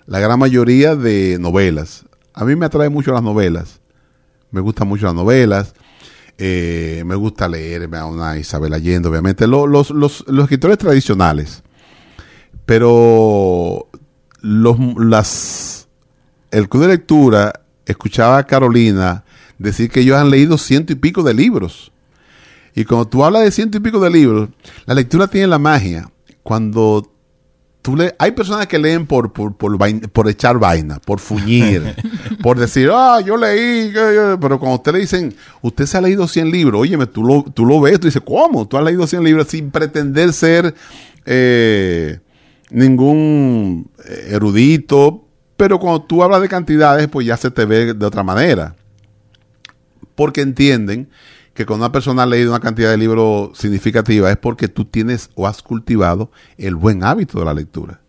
La 0.05 0.19
gran 0.19 0.37
mayoría 0.37 0.95
de 0.95 1.37
novelas. 1.39 2.05
A 2.33 2.43
mí 2.43 2.55
me 2.55 2.65
atrae 2.65 2.89
mucho 2.89 3.13
las 3.13 3.23
novelas. 3.23 3.79
Me 4.53 4.61
gustan 4.61 4.87
mucho 4.87 5.07
las 5.07 5.15
novelas. 5.15 5.73
Eh, 6.37 7.01
me 7.07 7.15
gusta 7.15 7.47
leer 7.47 7.89
a 7.95 8.05
una 8.05 8.37
Isabel 8.37 8.73
Allende, 8.73 9.09
obviamente. 9.09 9.47
Los, 9.47 9.89
los, 9.89 10.23
escritores 10.27 10.77
tradicionales. 10.77 11.63
Pero 12.65 13.89
los, 14.41 14.77
las, 14.97 15.87
el 16.51 16.69
club 16.69 16.83
de 16.83 16.89
lectura 16.89 17.51
escuchaba 17.87 18.37
a 18.37 18.45
Carolina 18.45 19.25
decir 19.57 19.89
que 19.89 20.01
ellos 20.01 20.17
han 20.17 20.29
leído 20.29 20.59
ciento 20.59 20.93
y 20.93 20.97
pico 20.97 21.23
de 21.23 21.33
libros. 21.33 21.91
Y 22.75 22.85
cuando 22.85 23.07
tú 23.07 23.25
hablas 23.25 23.43
de 23.43 23.51
ciento 23.51 23.79
y 23.79 23.81
pico 23.81 23.99
de 23.99 24.11
libros, 24.11 24.49
la 24.85 24.93
lectura 24.93 25.27
tiene 25.27 25.47
la 25.47 25.57
magia. 25.57 26.11
Cuando 26.43 27.11
tú 27.83 27.97
hay 28.17 28.31
personas 28.31 28.65
que 28.65 28.79
leen 28.79 29.05
por, 29.05 29.31
por, 29.33 29.55
por, 29.55 30.29
echar 30.29 30.57
vaina, 30.57 30.99
por 30.99 31.19
fuñir, 31.19 31.95
por 32.43 32.59
decir, 32.59 32.89
ah, 32.91 33.21
yo 33.21 33.37
leí, 33.37 33.93
pero 33.93 34.59
cuando 34.59 34.75
usted 34.75 34.91
le 34.91 34.99
dicen, 34.99 35.33
usted 35.61 35.85
se 35.85 35.97
ha 35.97 36.01
leído 36.01 36.27
100 36.27 36.51
libros, 36.51 36.81
óyeme, 36.81 37.05
tú 37.05 37.23
lo, 37.23 37.43
tú 37.43 37.65
lo 37.65 37.79
ves, 37.79 38.01
tú 38.01 38.07
dices, 38.07 38.21
¿cómo? 38.21 38.67
Tú 38.67 38.77
has 38.77 38.83
leído 38.83 39.07
100 39.07 39.23
libros 39.23 39.47
sin 39.47 39.71
pretender 39.71 40.33
ser 40.33 40.75
eh, 41.25 42.19
ningún 42.69 43.89
erudito, 44.27 45.25
pero 45.55 45.79
cuando 45.79 46.01
tú 46.01 46.21
hablas 46.21 46.41
de 46.41 46.49
cantidades, 46.49 47.07
pues 47.07 47.25
ya 47.25 47.37
se 47.37 47.49
te 47.49 47.63
ve 47.63 47.93
de 47.93 48.05
otra 48.05 48.23
manera. 48.23 48.75
Porque 50.13 50.41
entienden 50.41 51.07
que 51.53 51.65
cuando 51.65 51.85
una 51.85 51.93
persona 51.93 52.23
ha 52.23 52.25
leído 52.25 52.51
una 52.51 52.59
cantidad 52.59 52.91
de 52.91 52.97
libros 52.97 53.57
significativa 53.57 54.29
es 54.29 54.35
porque 54.35 54.67
tú 54.67 54.83
tienes 54.83 55.29
o 55.35 55.47
has 55.47 55.61
cultivado 55.61 56.29
el 56.57 56.75
buen 56.75 57.05
hábito 57.05 57.39
de 57.39 57.45
la 57.45 57.53
lectura. 57.53 58.01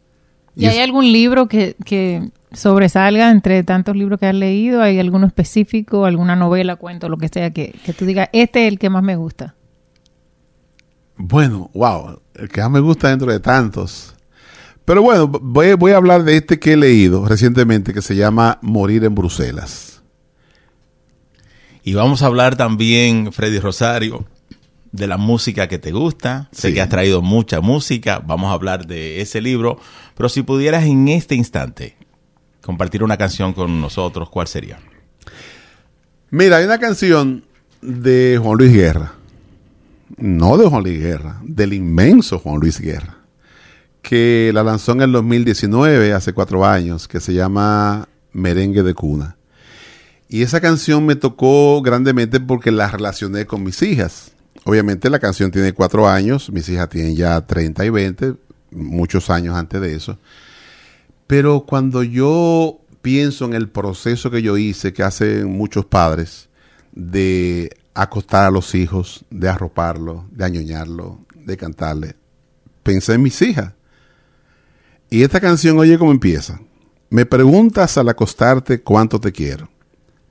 ¿Y, 0.57 0.67
hay 0.67 0.81
algún 0.81 1.13
libro 1.13 1.47
que, 1.47 1.77
que, 1.85 2.31
sobresalga 2.55 3.31
entre 3.31 3.63
tantos 3.63 3.97
libros 3.97 4.19
que 4.19 4.27
has 4.27 4.35
leído? 4.35 4.83
¿Hay 4.83 4.99
alguno 4.99 5.27
específico, 5.27 6.05
alguna 6.05 6.37
novela, 6.37 6.77
cuento, 6.77 7.09
lo 7.09 7.19
que 7.19 7.29
sea, 7.29 7.53
que, 7.53 7.75
que 7.85 7.93
tú 7.93 8.07
digas, 8.07 8.29
este 8.33 8.67
es 8.67 8.73
el 8.73 8.79
que 8.79 8.91
más 8.91 9.03
me 9.03 9.17
gusta? 9.17 9.55
Bueno, 11.17 11.71
wow, 11.75 12.21
el 12.35 12.49
que 12.49 12.61
más 12.61 12.71
me 12.71 12.81
gusta 12.81 13.11
dentro 13.11 13.31
de 13.31 13.41
tantos. 13.41 14.15
Pero 14.85 15.03
bueno, 15.03 15.29
voy, 15.29 15.75
voy 15.75 15.93
a 15.93 15.97
hablar 15.97 16.25
de 16.25 16.37
este 16.37 16.59
que 16.59 16.73
he 16.73 16.77
leído 16.77 17.27
recientemente 17.27 17.95
que 17.95 18.03
se 18.03 18.17
llama 18.17 18.59
Morir 18.63 19.05
en 19.05 19.15
Bruselas. 19.15 20.03
Y 21.83 21.95
vamos 21.95 22.23
a 22.23 22.27
hablar 22.27 22.57
también, 22.57 23.33
Freddy 23.33 23.59
Rosario, 23.59 24.25
de 24.93 25.07
la 25.07 25.17
música 25.17 25.69
que 25.69 25.79
te 25.79 25.93
gusta. 25.93 26.49
Sé 26.53 26.73
que 26.73 26.81
has 26.81 26.89
traído 26.89 27.21
mucha 27.21 27.61
música. 27.61 28.23
Vamos 28.25 28.51
a 28.51 28.55
hablar 28.55 28.87
de 28.87 29.21
ese 29.21 29.41
libro. 29.41 29.79
Pero 30.17 30.29
si 30.29 30.43
pudieras 30.43 30.85
en 30.85 31.09
este 31.09 31.35
instante 31.35 31.97
compartir 32.65 33.05
una 33.05 33.17
canción 33.17 33.53
con 33.53 33.81
nosotros, 33.81 34.31
¿cuál 34.31 34.49
sería? 34.49 34.79
Mira, 36.31 36.57
hay 36.57 36.65
una 36.65 36.79
canción 36.79 37.45
de 37.83 38.41
Juan 38.43 38.59
Luis 38.59 38.73
Guerra. 38.73 39.13
No 40.17 40.57
de 40.57 40.67
Juan 40.67 40.83
Luis 40.83 40.99
Guerra, 40.99 41.41
del 41.43 41.75
inmenso 41.75 42.39
Juan 42.39 42.61
Luis 42.61 42.81
Guerra. 42.81 43.19
Que 44.03 44.51
la 44.55 44.63
lanzó 44.63 44.93
en 44.93 45.03
el 45.03 45.13
2019, 45.13 46.13
hace 46.13 46.33
cuatro 46.33 46.65
años, 46.65 47.07
que 47.07 47.21
se 47.21 47.35
llama 47.35 48.09
Merengue 48.33 48.83
de 48.83 48.95
Cuna. 48.95 49.37
Y 50.29 50.43
esa 50.43 50.61
canción 50.61 51.05
me 51.07 51.17
tocó 51.17 51.83
grandemente 51.83 52.41
porque 52.41 52.71
la 52.71 52.91
relacioné 52.91 53.47
con 53.47 53.63
mis 53.63 53.83
hijas. 53.83 54.33
Obviamente 54.65 55.11
la 55.11 55.19
canción 55.19 55.51
tiene 55.51 55.73
cuatro 55.73 56.09
años, 56.09 56.51
mis 56.51 56.69
hijas 56.69 56.89
tienen 56.89 57.15
ya 57.15 57.41
30 57.43 57.85
y 57.85 57.91
20, 57.91 58.35
muchos 58.71 59.29
años 59.29 59.55
antes 59.55 59.81
de 59.81 59.95
eso. 59.95 60.19
Pero 61.27 61.65
cuando 61.67 62.03
yo 62.03 62.81
pienso 63.03 63.45
en 63.45 63.55
el 63.55 63.69
proceso 63.69 64.31
que 64.31 64.43
yo 64.43 64.57
hice, 64.57 64.93
que 64.93 65.03
hacen 65.03 65.51
muchos 65.51 65.85
padres, 65.85 66.49
de 66.93 67.71
acostar 67.95 68.47
a 68.47 68.51
los 68.51 68.75
hijos, 68.75 69.25
de 69.31 69.49
arroparlo, 69.49 70.27
de 70.31 70.45
añoñarlo, 70.45 71.21
de 71.35 71.57
cantarle, 71.57 72.17
pensé 72.83 73.15
en 73.15 73.23
mis 73.23 73.41
hijas. 73.43 73.73
Y 75.11 75.23
esta 75.23 75.41
canción, 75.41 75.79
oye 75.79 75.99
cómo 75.99 76.11
empieza. 76.11 76.61
Me 77.11 77.27
preguntas 77.27 77.97
al 77.99 78.09
acostarte 78.09 78.83
cuánto 78.83 79.21
te 79.21 79.33
quiero. 79.33 79.69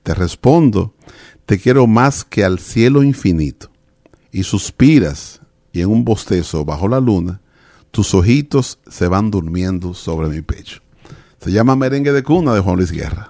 Te 0.04 0.14
respondo, 0.14 0.94
te 1.46 1.58
quiero 1.58 1.88
más 1.88 2.26
que 2.26 2.44
al 2.44 2.60
cielo 2.60 3.04
infinito. 3.04 3.72
Y 4.32 4.44
suspiras, 4.44 5.42
y 5.72 5.82
en 5.82 5.90
un 5.90 6.04
bostezo 6.04 6.66
bajo 6.66 6.88
la 6.88 7.00
luna, 7.00 7.40
tus 7.92 8.14
ojitos 8.14 8.80
se 8.88 9.08
van 9.08 9.32
durmiendo 9.32 9.94
sobre 9.94 10.28
mi 10.28 10.42
pecho. 10.42 10.83
Se 11.44 11.52
llama 11.52 11.76
Merengue 11.76 12.14
de 12.14 12.24
Cuna 12.24 12.54
de 12.54 12.62
Juan 12.62 12.78
Luis 12.78 12.92
Guerra. 12.92 13.30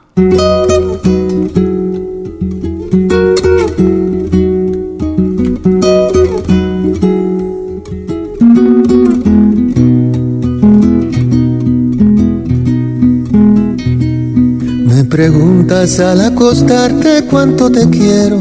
preguntas 15.14 16.00
al 16.00 16.22
acostarte 16.22 17.26
cuánto 17.30 17.72
te 17.72 17.88
quiero. 17.88 18.40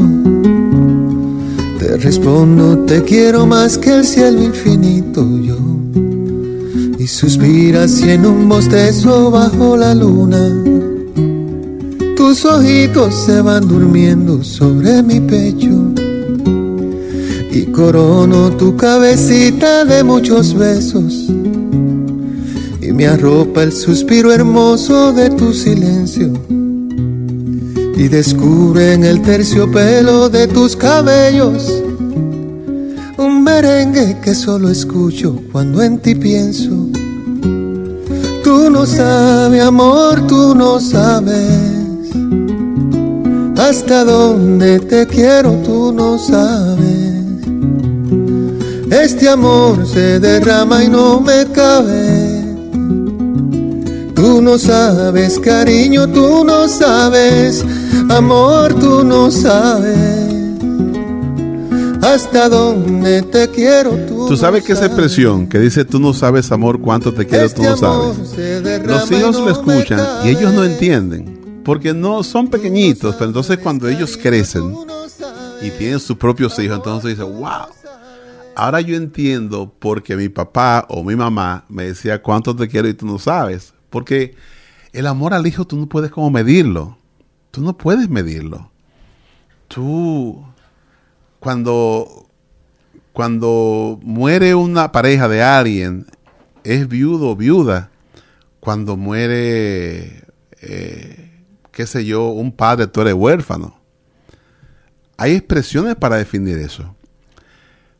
Te 1.77 1.97
respondo, 1.97 2.79
te 2.79 3.03
quiero 3.03 3.45
más 3.45 3.77
que 3.77 3.91
el 3.97 4.03
cielo 4.03 4.41
infinito 4.41 5.23
yo. 5.39 5.82
Y 7.03 7.07
suspiras 7.07 7.99
y 7.99 8.11
en 8.11 8.25
un 8.25 8.47
bostezo 8.47 9.29
bajo 9.29 9.75
la 9.75 9.93
luna. 9.93 10.39
Tus 12.15 12.45
ojitos 12.45 13.13
se 13.25 13.41
van 13.41 13.67
durmiendo 13.67 14.41
sobre 14.41 15.03
mi 15.03 15.19
pecho. 15.19 15.91
Y 17.51 17.65
corono 17.73 18.51
tu 18.51 18.77
cabecita 18.77 19.83
de 19.83 20.01
muchos 20.01 20.53
besos. 20.53 21.29
Y 22.81 22.93
me 22.93 23.07
arropa 23.07 23.63
el 23.63 23.73
suspiro 23.73 24.31
hermoso 24.31 25.11
de 25.11 25.29
tu 25.31 25.51
silencio 25.51 26.31
y 27.97 28.07
descubre 28.07 28.93
en 28.93 29.03
el 29.03 29.21
terciopelo 29.21 30.29
de 30.29 30.47
tus 30.47 30.77
cabellos 30.77 31.83
un 33.17 33.43
merengue 33.43 34.17
que 34.21 34.33
solo 34.33 34.69
escucho 34.69 35.39
cuando 35.51 35.81
en 35.81 35.99
ti 35.99 36.15
pienso. 36.15 36.92
Tú 38.43 38.69
no 38.69 38.85
sabes, 38.85 39.63
amor, 39.63 40.27
tú 40.27 40.53
no 40.53 40.79
sabes 40.79 41.71
hasta 43.57 44.03
dónde 44.03 44.79
te 44.79 45.07
quiero, 45.07 45.51
tú 45.63 45.93
no 45.93 46.17
sabes. 46.17 47.13
Este 48.91 49.29
amor 49.29 49.87
se 49.87 50.19
derrama 50.19 50.83
y 50.83 50.89
no 50.89 51.21
me 51.21 51.45
cabe. 51.51 52.43
Tú 54.13 54.41
no 54.41 54.57
sabes, 54.57 55.39
cariño, 55.39 56.07
tú 56.07 56.43
no 56.45 56.67
sabes 56.67 57.65
Amor, 58.09 58.73
tú 58.75 59.03
no 59.03 59.31
sabes 59.31 60.12
hasta 62.03 62.49
dónde 62.49 63.21
te 63.23 63.49
quiero. 63.49 63.91
Tú, 64.05 64.27
¿Tú 64.27 64.37
sabes 64.37 64.63
que 64.63 64.73
esa 64.73 64.85
expresión 64.85 65.47
que 65.47 65.59
dice 65.59 65.85
tú 65.85 65.99
no 65.99 66.13
sabes, 66.13 66.51
amor, 66.51 66.79
cuánto 66.79 67.13
te 67.13 67.25
quiero, 67.25 67.49
tú 67.49 67.63
no 67.63 67.73
este 67.73 67.79
sabes. 67.79 68.85
Los 68.85 69.11
hijos 69.11 69.39
lo 69.39 69.49
escuchan 69.49 69.99
y 70.25 70.29
ellos 70.29 70.53
no 70.53 70.63
entienden 70.63 71.61
porque 71.63 71.93
no 71.93 72.23
son 72.23 72.49
pequeñitos, 72.49 73.15
pero 73.15 73.27
entonces 73.27 73.57
cuando 73.57 73.87
ellos 73.87 74.17
crecen 74.17 74.75
y 75.61 75.71
tienen 75.71 75.99
sus 75.99 76.17
propios 76.17 76.57
hijos, 76.59 76.77
entonces 76.77 77.17
dicen, 77.17 77.39
wow. 77.39 77.67
Ahora 78.55 78.81
yo 78.81 78.95
entiendo 78.95 79.73
porque 79.79 80.15
mi 80.15 80.29
papá 80.29 80.85
o 80.87 81.03
mi 81.03 81.15
mamá 81.15 81.65
me 81.69 81.85
decía 81.85 82.21
cuánto 82.21 82.55
te 82.55 82.67
quiero 82.67 82.87
y 82.87 82.93
tú 82.93 83.07
no 83.07 83.17
sabes. 83.17 83.73
Porque 83.89 84.35
el 84.91 85.07
amor 85.07 85.33
al 85.33 85.47
hijo 85.47 85.65
tú 85.65 85.75
no 85.75 85.87
puedes 85.87 86.11
como 86.11 86.29
medirlo. 86.29 86.97
Tú 87.49 87.61
no 87.61 87.75
puedes 87.75 88.09
medirlo. 88.09 88.69
Tú, 89.67 90.45
cuando, 91.43 92.29
cuando 93.11 93.99
muere 94.01 94.55
una 94.55 94.93
pareja 94.93 95.27
de 95.27 95.43
alguien, 95.43 96.07
es 96.63 96.87
viudo 96.87 97.31
o 97.31 97.35
viuda. 97.35 97.91
Cuando 98.61 98.95
muere, 98.95 100.23
eh, 100.61 101.41
qué 101.73 101.85
sé 101.85 102.05
yo, 102.05 102.29
un 102.29 102.53
padre, 102.53 102.87
tú 102.87 103.01
eres 103.01 103.13
huérfano. 103.13 103.77
Hay 105.17 105.33
expresiones 105.33 105.97
para 105.97 106.15
definir 106.15 106.57
eso. 106.57 106.95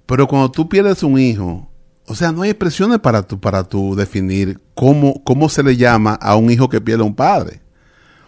Pero 0.06 0.26
cuando 0.26 0.50
tú 0.50 0.70
pierdes 0.70 1.04
un 1.04 1.20
hijo, 1.20 1.70
o 2.08 2.16
sea, 2.16 2.32
no 2.32 2.44
hay 2.44 2.52
expresiones 2.52 3.00
para 3.00 3.24
tú, 3.24 3.42
para 3.42 3.66
tú 3.66 3.94
definir 3.94 4.62
cómo, 4.74 5.22
cómo 5.26 5.50
se 5.50 5.64
le 5.64 5.76
llama 5.76 6.14
a 6.14 6.38
un 6.38 6.50
hijo 6.50 6.70
que 6.70 6.80
pierde 6.80 7.04
un 7.04 7.16
padre. 7.16 7.60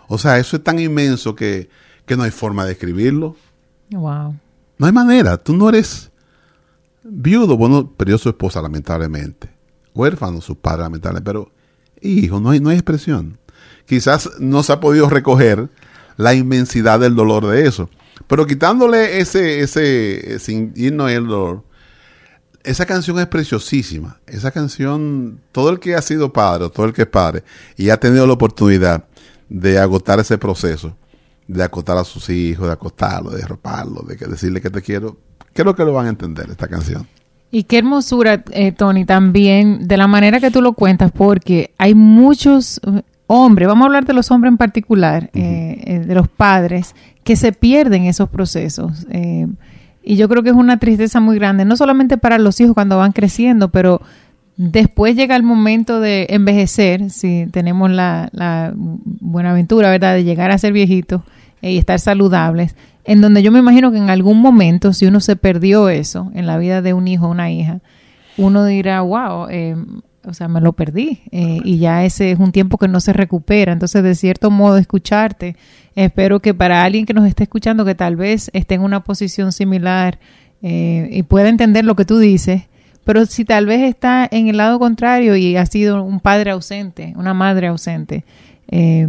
O 0.10 0.18
sea, 0.18 0.40
eso 0.40 0.58
es 0.58 0.64
tan 0.64 0.78
inmenso 0.78 1.36
que, 1.36 1.70
que 2.06 2.18
no 2.18 2.24
hay 2.24 2.32
forma 2.32 2.66
de 2.66 2.74
escribirlo. 2.74 3.38
Wow. 3.92 4.36
No 4.78 4.86
hay 4.86 4.92
manera. 4.92 5.38
Tú 5.38 5.56
no 5.56 5.70
eres 5.70 6.12
viudo, 7.04 7.58
bueno, 7.58 7.92
perdió 7.96 8.18
su 8.18 8.30
esposa, 8.30 8.62
lamentablemente. 8.62 9.50
Huérfano, 9.94 10.42
su 10.42 10.58
padre, 10.58 10.84
lamentablemente. 10.84 11.26
Pero, 11.26 11.52
hijo, 12.02 12.40
no 12.40 12.50
hay, 12.50 12.60
no 12.60 12.70
hay 12.70 12.78
expresión. 12.78 13.38
Quizás 13.86 14.30
no 14.40 14.64
se 14.64 14.74
ha 14.74 14.80
podido 14.80 15.10
recoger 15.10 15.70
la 16.18 16.34
inmensidad 16.34 17.00
del 17.00 17.16
dolor 17.16 17.46
de 17.48 17.68
eso. 17.68 17.90
Pero 18.28 18.46
quitándole 18.48 19.20
ese, 19.20 19.60
ese, 19.60 20.40
sin 20.40 20.74
irnos 20.76 21.12
el 21.12 21.28
dolor, 21.28 21.64
esa 22.64 22.86
canción 22.86 23.20
es 23.20 23.28
preciosísima. 23.28 24.20
Esa 24.26 24.52
canción, 24.52 25.40
todo 25.52 25.70
el 25.70 25.80
que 25.80 25.96
ha 25.96 26.02
sido 26.02 26.34
padre, 26.34 26.70
todo 26.70 26.86
el 26.88 26.94
que 26.94 27.04
es 27.04 27.08
padre, 27.08 27.44
y 27.78 27.90
ha 27.90 28.00
tenido 28.00 28.26
la 28.26 28.34
oportunidad 28.34 29.06
de 29.50 29.78
agotar 29.78 30.20
ese 30.20 30.38
proceso, 30.38 30.98
de 31.48 31.64
acotar 31.64 31.98
a 31.98 32.04
sus 32.04 32.30
hijos, 32.30 32.68
de 32.68 32.74
acostarlo, 32.74 33.32
de 33.32 33.46
roparlo, 33.46 34.02
de 34.02 34.18
que 34.18 34.26
decirle 34.26 34.62
que 34.62 34.70
te 34.70 34.82
quiero, 34.82 35.18
creo 35.54 35.76
que 35.76 35.86
lo 35.86 35.94
van 35.94 36.08
a 36.08 36.10
entender 36.10 36.50
esta 36.50 36.68
canción. 36.68 37.08
Y 37.52 37.64
qué 37.64 37.78
hermosura, 37.78 38.44
eh, 38.52 38.72
Tony, 38.72 39.06
también 39.06 39.88
de 39.88 39.98
la 39.98 40.08
manera 40.08 40.40
que 40.40 40.52
tú 40.52 40.62
lo 40.62 40.74
cuentas, 40.74 41.12
porque 41.12 41.74
hay 41.78 41.96
muchos 41.96 42.82
eh, 42.84 43.02
hombres, 43.28 43.68
vamos 43.68 43.84
a 43.84 43.88
hablar 43.88 44.06
de 44.06 44.14
los 44.14 44.32
hombres 44.32 44.52
en 44.52 44.58
particular, 44.58 45.30
eh, 45.34 45.82
eh, 45.86 46.00
de 46.00 46.16
los 46.16 46.28
padres, 46.28 46.96
que 47.24 47.36
se 47.36 47.52
pierden 47.52 48.04
esos 48.06 48.30
procesos. 48.30 49.08
Eh, 49.10 49.48
y 50.04 50.18
yo 50.18 50.30
creo 50.30 50.44
que 50.44 50.50
es 50.50 50.56
una 50.56 50.78
tristeza 50.78 51.20
muy 51.20 51.38
grande, 51.38 51.66
no 51.66 51.76
solamente 51.76 52.18
para 52.18 52.38
los 52.38 52.60
hijos 52.62 52.76
cuando 52.76 52.98
van 52.98 53.12
creciendo, 53.12 53.70
pero 53.70 54.02
después 54.58 55.16
llega 55.16 55.36
el 55.36 55.44
momento 55.44 56.00
de 56.00 56.28
envejecer, 56.30 57.10
si 57.10 57.48
tenemos 57.52 57.92
la, 57.92 58.30
la 58.32 58.74
buena 58.76 59.52
aventura, 59.52 59.90
¿verdad?, 59.90 60.16
de 60.16 60.24
llegar 60.24 60.52
a 60.52 60.58
ser 60.58 60.74
viejitos 60.74 61.22
eh, 61.62 61.74
y 61.74 61.78
estar 61.78 62.00
saludables, 62.00 62.76
en 63.04 63.22
donde 63.22 63.44
yo 63.44 63.52
me 63.52 63.60
imagino 63.60 63.92
que 63.92 63.98
en 63.98 64.10
algún 64.10 64.42
momento, 64.42 64.94
si 64.94 65.06
uno 65.06 65.20
se 65.20 65.36
perdió 65.36 65.90
eso 65.90 66.32
en 66.34 66.48
la 66.48 66.58
vida 66.58 66.82
de 66.82 66.94
un 66.94 67.08
hijo 67.08 67.28
o 67.28 67.32
una 67.32 67.52
hija, 67.52 67.82
uno 68.38 68.66
dirá, 68.66 69.02
wow, 69.02 69.48
eh, 69.50 69.76
o 70.28 70.34
sea, 70.34 70.48
me 70.48 70.62
lo 70.62 70.74
perdí 70.74 71.22
eh, 71.32 71.60
y 71.64 71.78
ya 71.78 72.04
ese 72.04 72.32
es 72.32 72.40
un 72.40 72.52
tiempo 72.52 72.78
que 72.78 72.88
no 72.88 73.00
se 73.00 73.14
recupera. 73.14 73.72
Entonces, 73.72 74.04
de 74.04 74.16
cierto 74.16 74.52
modo, 74.52 74.78
escucharte, 74.78 75.56
espero 75.96 76.40
que 76.40 76.54
para 76.54 76.84
alguien 76.84 77.06
que 77.06 77.14
nos 77.14 77.28
esté 77.28 77.44
escuchando, 77.44 77.86
que 77.86 77.96
tal 77.96 78.16
vez 78.16 78.50
esté 78.54 78.76
en 78.76 78.82
una 78.82 79.04
posición 79.04 79.52
similar 79.52 80.20
eh, 80.62 81.10
y 81.12 81.24
pueda 81.24 81.50
entender 81.50 81.86
lo 81.86 81.96
que 81.96 82.06
tú 82.06 82.18
dices, 82.18 82.64
pero 83.06 83.26
si 83.26 83.46
tal 83.46 83.66
vez 83.66 83.82
está 83.82 84.28
en 84.30 84.48
el 84.50 84.58
lado 84.58 84.80
contrario 84.80 85.36
y 85.36 85.56
ha 85.56 85.66
sido 85.66 86.04
un 86.04 86.20
padre 86.20 86.52
ausente, 86.52 87.14
una 87.16 87.34
madre 87.34 87.68
ausente, 87.68 88.26
eh, 88.68 89.08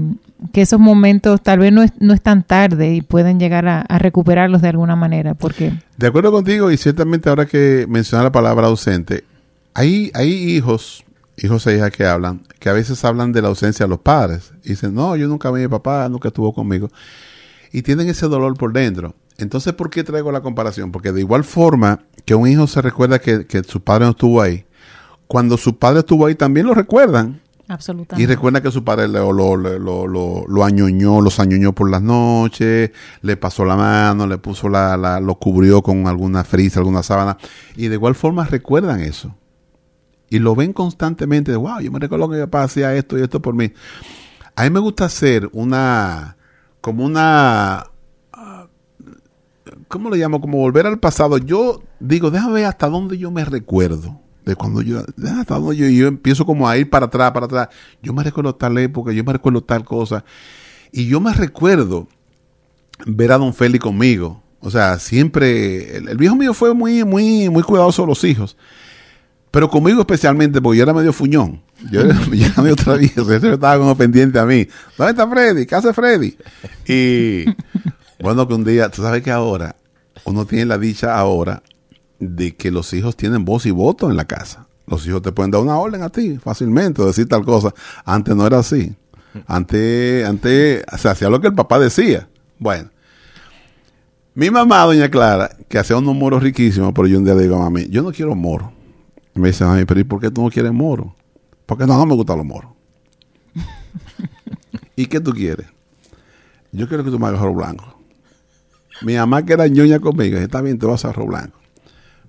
que 0.53 0.61
esos 0.61 0.79
momentos 0.79 1.43
tal 1.43 1.61
vez 1.61 1.73
no 1.73 1.83
es, 1.83 1.93
no 1.99 2.13
es 2.13 2.21
tan 2.21 2.43
tarde 2.43 2.95
y 2.95 3.01
pueden 3.01 3.41
llegar 3.41 3.67
a, 3.67 3.81
a 3.81 3.99
recuperarlos 3.99 4.61
de 4.63 4.69
alguna 4.69 4.95
manera, 4.95 5.35
porque 5.35 5.73
De 5.97 6.07
acuerdo 6.07 6.31
contigo, 6.31 6.71
y 6.71 6.77
ciertamente 6.77 7.31
ahora 7.31 7.47
que 7.47 7.87
mencionas 7.89 8.25
la 8.25 8.33
palabra 8.33 8.67
ausente, 8.67 9.25
hay, 9.73 10.11
hay 10.15 10.31
hijos, 10.31 11.05
hijos 11.37 11.67
e 11.67 11.77
hijas 11.77 11.91
que 11.91 12.05
hablan, 12.05 12.43
que 12.59 12.69
a 12.69 12.73
veces 12.73 13.05
hablan 13.05 13.33
de 13.33 13.43
la 13.43 13.49
ausencia 13.49 13.85
de 13.85 13.91
los 13.91 14.01
padres. 14.01 14.53
Y 14.65 14.71
dicen, 14.71 14.95
no, 14.95 15.17
yo 15.17 15.29
nunca 15.29 15.51
vi 15.51 15.61
a 15.61 15.65
mi 15.65 15.69
papá, 15.69 16.09
nunca 16.09 16.29
estuvo 16.29 16.53
conmigo. 16.55 16.91
Y 17.73 17.83
tienen 17.83 18.09
ese 18.09 18.27
dolor 18.27 18.57
por 18.57 18.73
dentro. 18.73 19.15
Entonces, 19.39 19.75
¿por 19.75 19.91
qué 19.91 20.03
traigo 20.03 20.33
la 20.33 20.41
comparación? 20.41 20.93
Porque 20.93 21.13
de 21.13 21.21
igual 21.21 21.45
forma 21.45 22.01
que 22.25 22.35
un 22.35 22.49
hijo 22.49 22.67
se 22.67 22.81
recuerda 22.81 23.19
que, 23.19 23.47
que 23.47 23.63
su 23.65 23.83
padre 23.83 24.07
no 24.07 24.11
estuvo 24.13 24.41
ahí, 24.41 24.67
cuando 25.27 25.57
su 25.57 25.79
padre 25.79 26.01
estuvo 26.01 26.27
ahí 26.27 26.35
también 26.35 26.67
lo 26.67 26.75
recuerdan. 26.75 27.41
absolutamente. 27.69 28.23
Y 28.23 28.27
recuerda 28.27 28.63
que 28.63 28.71
su 28.71 28.85
padre 28.85 29.09
lo, 29.09 29.33
lo, 29.33 29.57
lo, 29.57 30.45
lo, 30.47 30.65
añoñó, 30.65 31.21
los 31.21 31.41
añoñó 31.41 31.75
por 31.75 31.91
las 31.91 32.01
noches, 32.03 32.93
le 33.23 33.37
pasó 33.37 33.65
la 33.65 33.77
mano, 33.77 34.27
le 34.27 34.39
puso 34.39 34.69
la, 34.69 34.97
la, 34.97 35.21
lo 35.21 35.35
cubrió 35.37 35.83
con 35.83 36.07
alguna 36.07 36.45
frisa, 36.45 36.81
alguna 36.81 37.03
sábana. 37.03 37.37
Y 37.77 37.89
de 37.89 37.95
igual 37.95 38.15
forma 38.15 38.45
recuerdan 38.45 39.01
eso. 39.01 39.35
Y 40.29 40.39
lo 40.39 40.55
ven 40.55 40.73
constantemente, 40.73 41.51
de, 41.53 41.57
wow, 41.57 41.81
yo 41.81 41.91
me 41.93 41.99
recuerdo 41.99 42.29
que 42.29 42.37
mi 42.37 42.43
papá 42.43 42.65
hacía 42.65 42.95
esto 42.95 43.19
y 43.19 43.23
esto 43.23 43.41
por 43.41 43.55
mí. 43.55 43.73
A 44.57 44.65
mí 44.65 44.71
me 44.71 44.81
gusta 44.81 45.05
hacer 45.05 45.49
una, 45.53 46.37
como 46.81 47.05
una, 47.05 47.87
¿cómo 49.89 50.11
le 50.11 50.19
llamo? 50.19 50.41
Como 50.41 50.59
volver 50.59 50.87
al 50.87 50.99
pasado. 50.99 51.39
Yo 51.39 51.83
digo, 52.01 52.31
déjame 52.31 52.55
ver 52.55 52.65
hasta 52.67 52.89
dónde 52.89 53.19
yo 53.19 53.31
me 53.31 53.45
recuerdo. 53.45 54.21
De 54.45 54.55
cuando 54.55 54.81
yo, 54.81 55.03
hasta 55.39 55.59
dónde 55.59 55.77
yo, 55.77 55.89
yo 55.89 56.07
empiezo 56.07 56.47
como 56.47 56.69
a 56.69 56.77
ir 56.77 56.89
para 56.89 57.07
atrás, 57.07 57.33
para 57.33 57.47
atrás. 57.47 57.69
Yo 58.03 58.13
me 58.13 58.23
recuerdo 58.23 58.55
tal 58.55 58.79
época, 58.79 59.13
yo 59.13 59.25
me 59.25 59.33
recuerdo 59.33 59.63
tal 59.63 59.85
cosa. 59.85 60.25
Y 60.93 61.07
yo 61.09 61.21
me 61.21 61.33
recuerdo 61.33 62.07
ver 63.05 63.33
a 63.33 63.39
don 63.39 63.53
Félix 63.53 63.83
conmigo. 63.83 64.43
O 64.61 64.71
sea, 64.71 64.99
siempre, 64.99 65.97
el, 65.97 66.17
viejo 66.17 66.37
mío 66.37 66.55
fue 66.55 66.75
muy, 66.75 67.05
muy, 67.05 67.49
muy 67.51 67.63
cuidadoso 67.63 68.03
de 68.03 68.09
los 68.09 68.25
hijos. 68.25 68.57
Pero 69.51 69.71
conmigo 69.71 70.01
especialmente, 70.01 70.61
porque 70.61 70.79
yo 70.79 70.83
era 70.83 70.93
medio 70.93 71.13
fuñón. 71.13 71.63
Yo 71.91 72.01
era, 72.01 72.15
yo 72.33 72.47
era 72.47 72.63
medio 72.63 72.77
travieso. 72.77 73.25
Yo 73.25 73.55
estaba 73.55 73.79
como 73.79 73.97
pendiente 73.97 74.39
a 74.39 74.47
mí. 74.47 74.67
¿Dónde 74.97 75.11
está 75.11 75.29
Freddy? 75.29 75.67
¿Qué 75.67 75.75
hace 75.75 75.93
Freddy? 75.93 76.37
Y 76.87 77.45
bueno, 78.21 78.49
que 78.49 78.55
un 78.55 78.65
día, 78.65 78.89
tú 78.89 79.03
sabes 79.03 79.23
que 79.23 79.31
ahora, 79.31 79.77
uno 80.25 80.47
tiene 80.47 80.67
la 80.67 80.79
dicha 80.79 81.17
ahora 81.17 81.63
de 82.19 82.57
que 82.57 82.71
los 82.71 82.93
hijos 82.95 83.17
tienen 83.17 83.45
voz 83.45 83.67
y 83.67 83.71
voto 83.71 84.11
en 84.11 84.17
la 84.17 84.25
casa. 84.25 84.67
Los 84.87 85.07
hijos 85.07 85.23
te 85.23 85.33
pueden 85.33 85.51
dar 85.51 85.61
una 85.61 85.79
orden 85.79 86.03
a 86.03 86.11
ti 86.11 86.39
fácilmente 86.39 87.03
o 87.03 87.07
decir 87.07 87.29
tal 87.29 87.45
cosa. 87.45 87.75
Antes 88.05 88.35
no 88.37 88.47
era 88.47 88.61
así. 88.61 88.95
Antes, 89.47 90.27
antes 90.27 90.85
se 90.97 91.09
hacía 91.09 91.29
lo 91.29 91.41
que 91.41 91.49
el 91.49 91.55
papá 91.55 91.79
decía. 91.79 92.29
Bueno. 92.59 92.91
Mi 94.35 94.51
mamá, 94.51 94.83
doña 94.85 95.11
Clara, 95.11 95.51
que 95.69 95.79
hacía 95.79 95.97
unos 95.97 96.15
moros 96.15 96.43
riquísimos, 96.43 96.93
pero 96.95 97.09
yo 97.09 97.19
un 97.19 97.25
día 97.25 97.35
le 97.35 97.43
digo 97.43 97.57
a 97.57 97.61
mami, 97.61 97.89
yo 97.89 98.03
no 98.03 98.13
quiero 98.13 98.35
moro. 98.35 98.73
Y 99.35 99.41
me 99.41 99.49
dice, 99.49 99.65
mami, 99.65 99.85
pero 99.85 100.01
¿y 100.01 100.05
por 100.05 100.21
qué 100.21 100.31
tú 100.31 100.43
no 100.43 100.51
quieres 100.51 100.73
moro? 100.73 101.15
Porque 101.65 101.87
no, 101.87 101.97
no 101.97 102.07
me 102.07 102.15
gustan 102.15 102.39
los 102.39 102.47
moros. 102.47 102.71
¿Y 104.97 105.07
qué 105.07 105.21
tú 105.21 105.33
quieres? 105.33 105.67
Yo 106.71 106.87
quiero 106.87 107.03
que 107.03 107.11
tú 107.11 107.19
me 107.19 107.27
hagas 107.27 107.41
arroz 107.41 107.57
blanco. 107.57 107.96
Mi 109.03 109.17
mamá 109.17 109.45
que 109.45 109.53
era 109.53 109.67
ñoña 109.67 109.99
conmigo, 110.01 110.39
está 110.39 110.61
bien, 110.61 110.79
te 110.79 110.87
vas 110.87 111.05
a 111.05 111.09
arroz 111.09 111.27
blanco. 111.27 111.59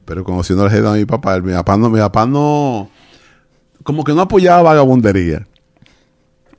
Pero 0.06 0.24
conociendo 0.24 0.66
el 0.66 0.72
jefe 0.72 0.84
de 0.84 1.00
mi 1.00 1.06
papá, 1.06 1.40
mi 1.40 1.54
papá 1.54 1.78
no, 1.78 1.90
mi 1.90 2.00
papá 2.00 2.26
no, 2.26 2.90
como 3.84 4.04
que 4.04 4.14
no 4.14 4.22
apoyaba 4.22 4.62
vagabundería. 4.62 5.48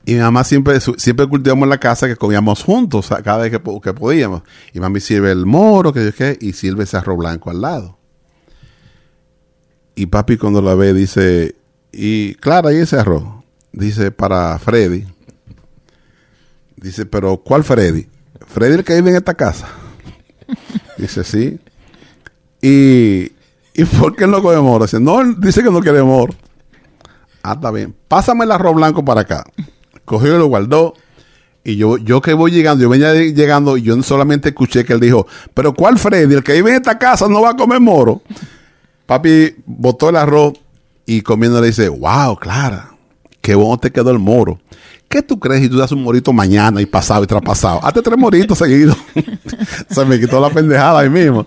Y 0.05 0.13
mi 0.13 0.19
mamá 0.19 0.43
siempre, 0.43 0.79
siempre 0.79 1.27
cultivamos 1.27 1.67
la 1.67 1.77
casa 1.77 2.07
que 2.07 2.15
comíamos 2.15 2.63
juntos 2.63 3.09
cada 3.23 3.37
vez 3.37 3.51
que, 3.51 3.61
que 3.81 3.93
podíamos. 3.93 4.41
Y 4.73 4.79
mami 4.79 4.99
sirve 4.99 5.31
el 5.31 5.45
moro, 5.45 5.93
que 5.93 6.05
yo 6.05 6.13
qué, 6.13 6.37
y 6.41 6.53
sirve 6.53 6.85
ese 6.85 6.97
arroz 6.97 7.17
blanco 7.17 7.51
al 7.51 7.61
lado. 7.61 7.99
Y 9.93 10.07
papi 10.07 10.37
cuando 10.37 10.61
la 10.61 10.75
ve 10.75 10.93
dice, 10.93 11.55
y 11.91 12.33
Clara, 12.35 12.73
¿y 12.73 12.77
ese 12.77 12.97
arroz? 12.97 13.23
Dice, 13.71 14.11
para 14.11 14.57
Freddy. 14.57 15.05
Dice, 16.77 17.05
pero 17.05 17.37
¿cuál 17.37 17.63
Freddy? 17.63 18.07
Freddy 18.47 18.75
el 18.75 18.83
que 18.83 18.95
vive 18.95 19.11
en 19.11 19.17
esta 19.17 19.33
casa. 19.33 19.67
Dice, 20.97 21.23
sí. 21.23 21.59
Y, 22.61 23.31
¿y 23.73 23.85
por 23.99 24.15
qué 24.15 24.27
no 24.27 24.41
come 24.41 24.59
moro? 24.59 24.85
Dice, 24.85 24.99
no, 24.99 25.23
dice 25.35 25.63
que 25.63 25.71
no 25.71 25.79
quiere 25.79 26.03
moro. 26.03 26.33
Ah, 27.43 27.53
está 27.53 27.71
bien. 27.71 27.95
Pásame 28.07 28.45
el 28.45 28.51
arroz 28.51 28.75
blanco 28.75 29.03
para 29.03 29.21
acá. 29.21 29.43
Cogió 30.05 30.35
y 30.35 30.39
lo 30.39 30.47
guardó. 30.47 30.93
Y 31.63 31.75
yo, 31.75 31.97
yo 31.97 32.21
que 32.21 32.33
voy 32.33 32.51
llegando, 32.51 32.83
yo 32.83 32.89
venía 32.89 33.13
llegando 33.13 33.77
y 33.77 33.83
yo 33.83 34.01
solamente 34.01 34.49
escuché 34.49 34.85
que 34.85 34.93
él 34.93 34.99
dijo, 34.99 35.27
pero 35.53 35.73
¿cuál 35.73 35.99
Freddy? 35.99 36.33
El 36.33 36.43
que 36.43 36.53
vive 36.53 36.71
en 36.71 36.77
esta 36.77 36.97
casa 36.97 37.27
no 37.27 37.41
va 37.41 37.51
a 37.51 37.55
comer 37.55 37.79
moro. 37.79 38.21
Papi 39.05 39.55
botó 39.65 40.09
el 40.09 40.15
arroz 40.15 40.53
y 41.05 41.21
comiendo 41.21 41.59
le 41.59 41.67
dice, 41.67 41.89
wow, 41.89 42.35
Clara, 42.37 42.95
qué 43.41 43.55
bueno 43.55 43.77
te 43.77 43.91
quedó 43.91 44.11
el 44.11 44.19
moro. 44.19 44.59
¿Qué 45.09 45.23
tú 45.23 45.39
crees 45.39 45.63
si 45.63 45.69
tú 45.69 45.77
das 45.77 45.91
un 45.91 46.03
morito 46.03 46.31
mañana 46.31 46.81
y 46.81 46.85
pasado 46.85 47.23
y 47.23 47.27
traspasado? 47.27 47.83
Hazte 47.83 48.03
tres 48.03 48.17
moritos 48.17 48.57
seguidos. 48.57 48.95
Se 49.89 50.05
me 50.05 50.19
quitó 50.19 50.39
la 50.39 50.49
pendejada 50.49 50.99
ahí 50.99 51.09
mismo. 51.09 51.45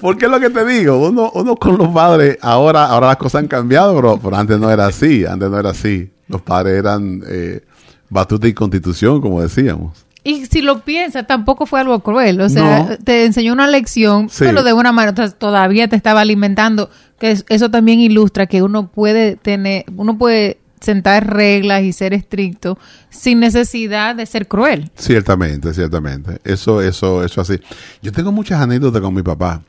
Porque 0.00 0.26
es 0.26 0.30
lo 0.30 0.40
que 0.40 0.50
te 0.50 0.64
digo, 0.64 1.08
uno, 1.08 1.30
uno 1.34 1.56
con 1.56 1.76
los 1.78 1.88
padres, 1.88 2.38
ahora, 2.42 2.86
ahora 2.86 3.08
las 3.08 3.16
cosas 3.16 3.40
han 3.42 3.48
cambiado, 3.48 3.94
bro, 3.96 4.18
pero 4.22 4.36
antes 4.36 4.58
no 4.58 4.70
era 4.70 4.86
así, 4.86 5.24
antes 5.26 5.50
no 5.50 5.58
era 5.58 5.70
así. 5.70 6.10
Los 6.28 6.42
padres 6.42 6.78
eran 6.78 7.22
eh, 7.28 7.62
batuta 8.08 8.46
y 8.48 8.54
constitución, 8.54 9.20
como 9.20 9.42
decíamos. 9.42 10.04
Y 10.22 10.44
si 10.46 10.60
lo 10.60 10.80
piensas, 10.80 11.26
tampoco 11.26 11.64
fue 11.64 11.80
algo 11.80 11.98
cruel. 12.00 12.40
O 12.42 12.48
sea, 12.50 12.80
No. 12.90 12.96
te 13.02 13.24
enseñó 13.24 13.52
una 13.54 13.66
lección, 13.66 14.28
Sí. 14.28 14.44
pero 14.44 14.62
de 14.62 14.72
una 14.74 14.92
manera 14.92 15.30
todavía 15.30 15.88
te 15.88 15.96
estaba 15.96 16.20
alimentando. 16.20 16.90
Que 17.18 17.30
es- 17.32 17.44
eso 17.48 17.70
también 17.70 18.00
ilustra 18.00 18.46
que 18.46 18.62
uno 18.62 18.88
puede 18.88 19.36
tener, 19.36 19.84
uno 19.96 20.18
puede 20.18 20.59
sentar 20.80 21.32
reglas 21.32 21.82
y 21.82 21.92
ser 21.92 22.14
estricto 22.14 22.78
sin 23.10 23.40
necesidad 23.40 24.16
de 24.16 24.26
ser 24.26 24.48
cruel. 24.48 24.90
Ciertamente, 24.96 25.74
ciertamente. 25.74 26.40
Eso, 26.44 26.80
eso, 26.80 27.24
eso 27.24 27.40
así. 27.40 27.60
Yo 28.02 28.12
tengo 28.12 28.32
muchas 28.32 28.60
anécdotas 28.60 29.00
con 29.00 29.14
mi 29.14 29.22
papá. 29.22 29.62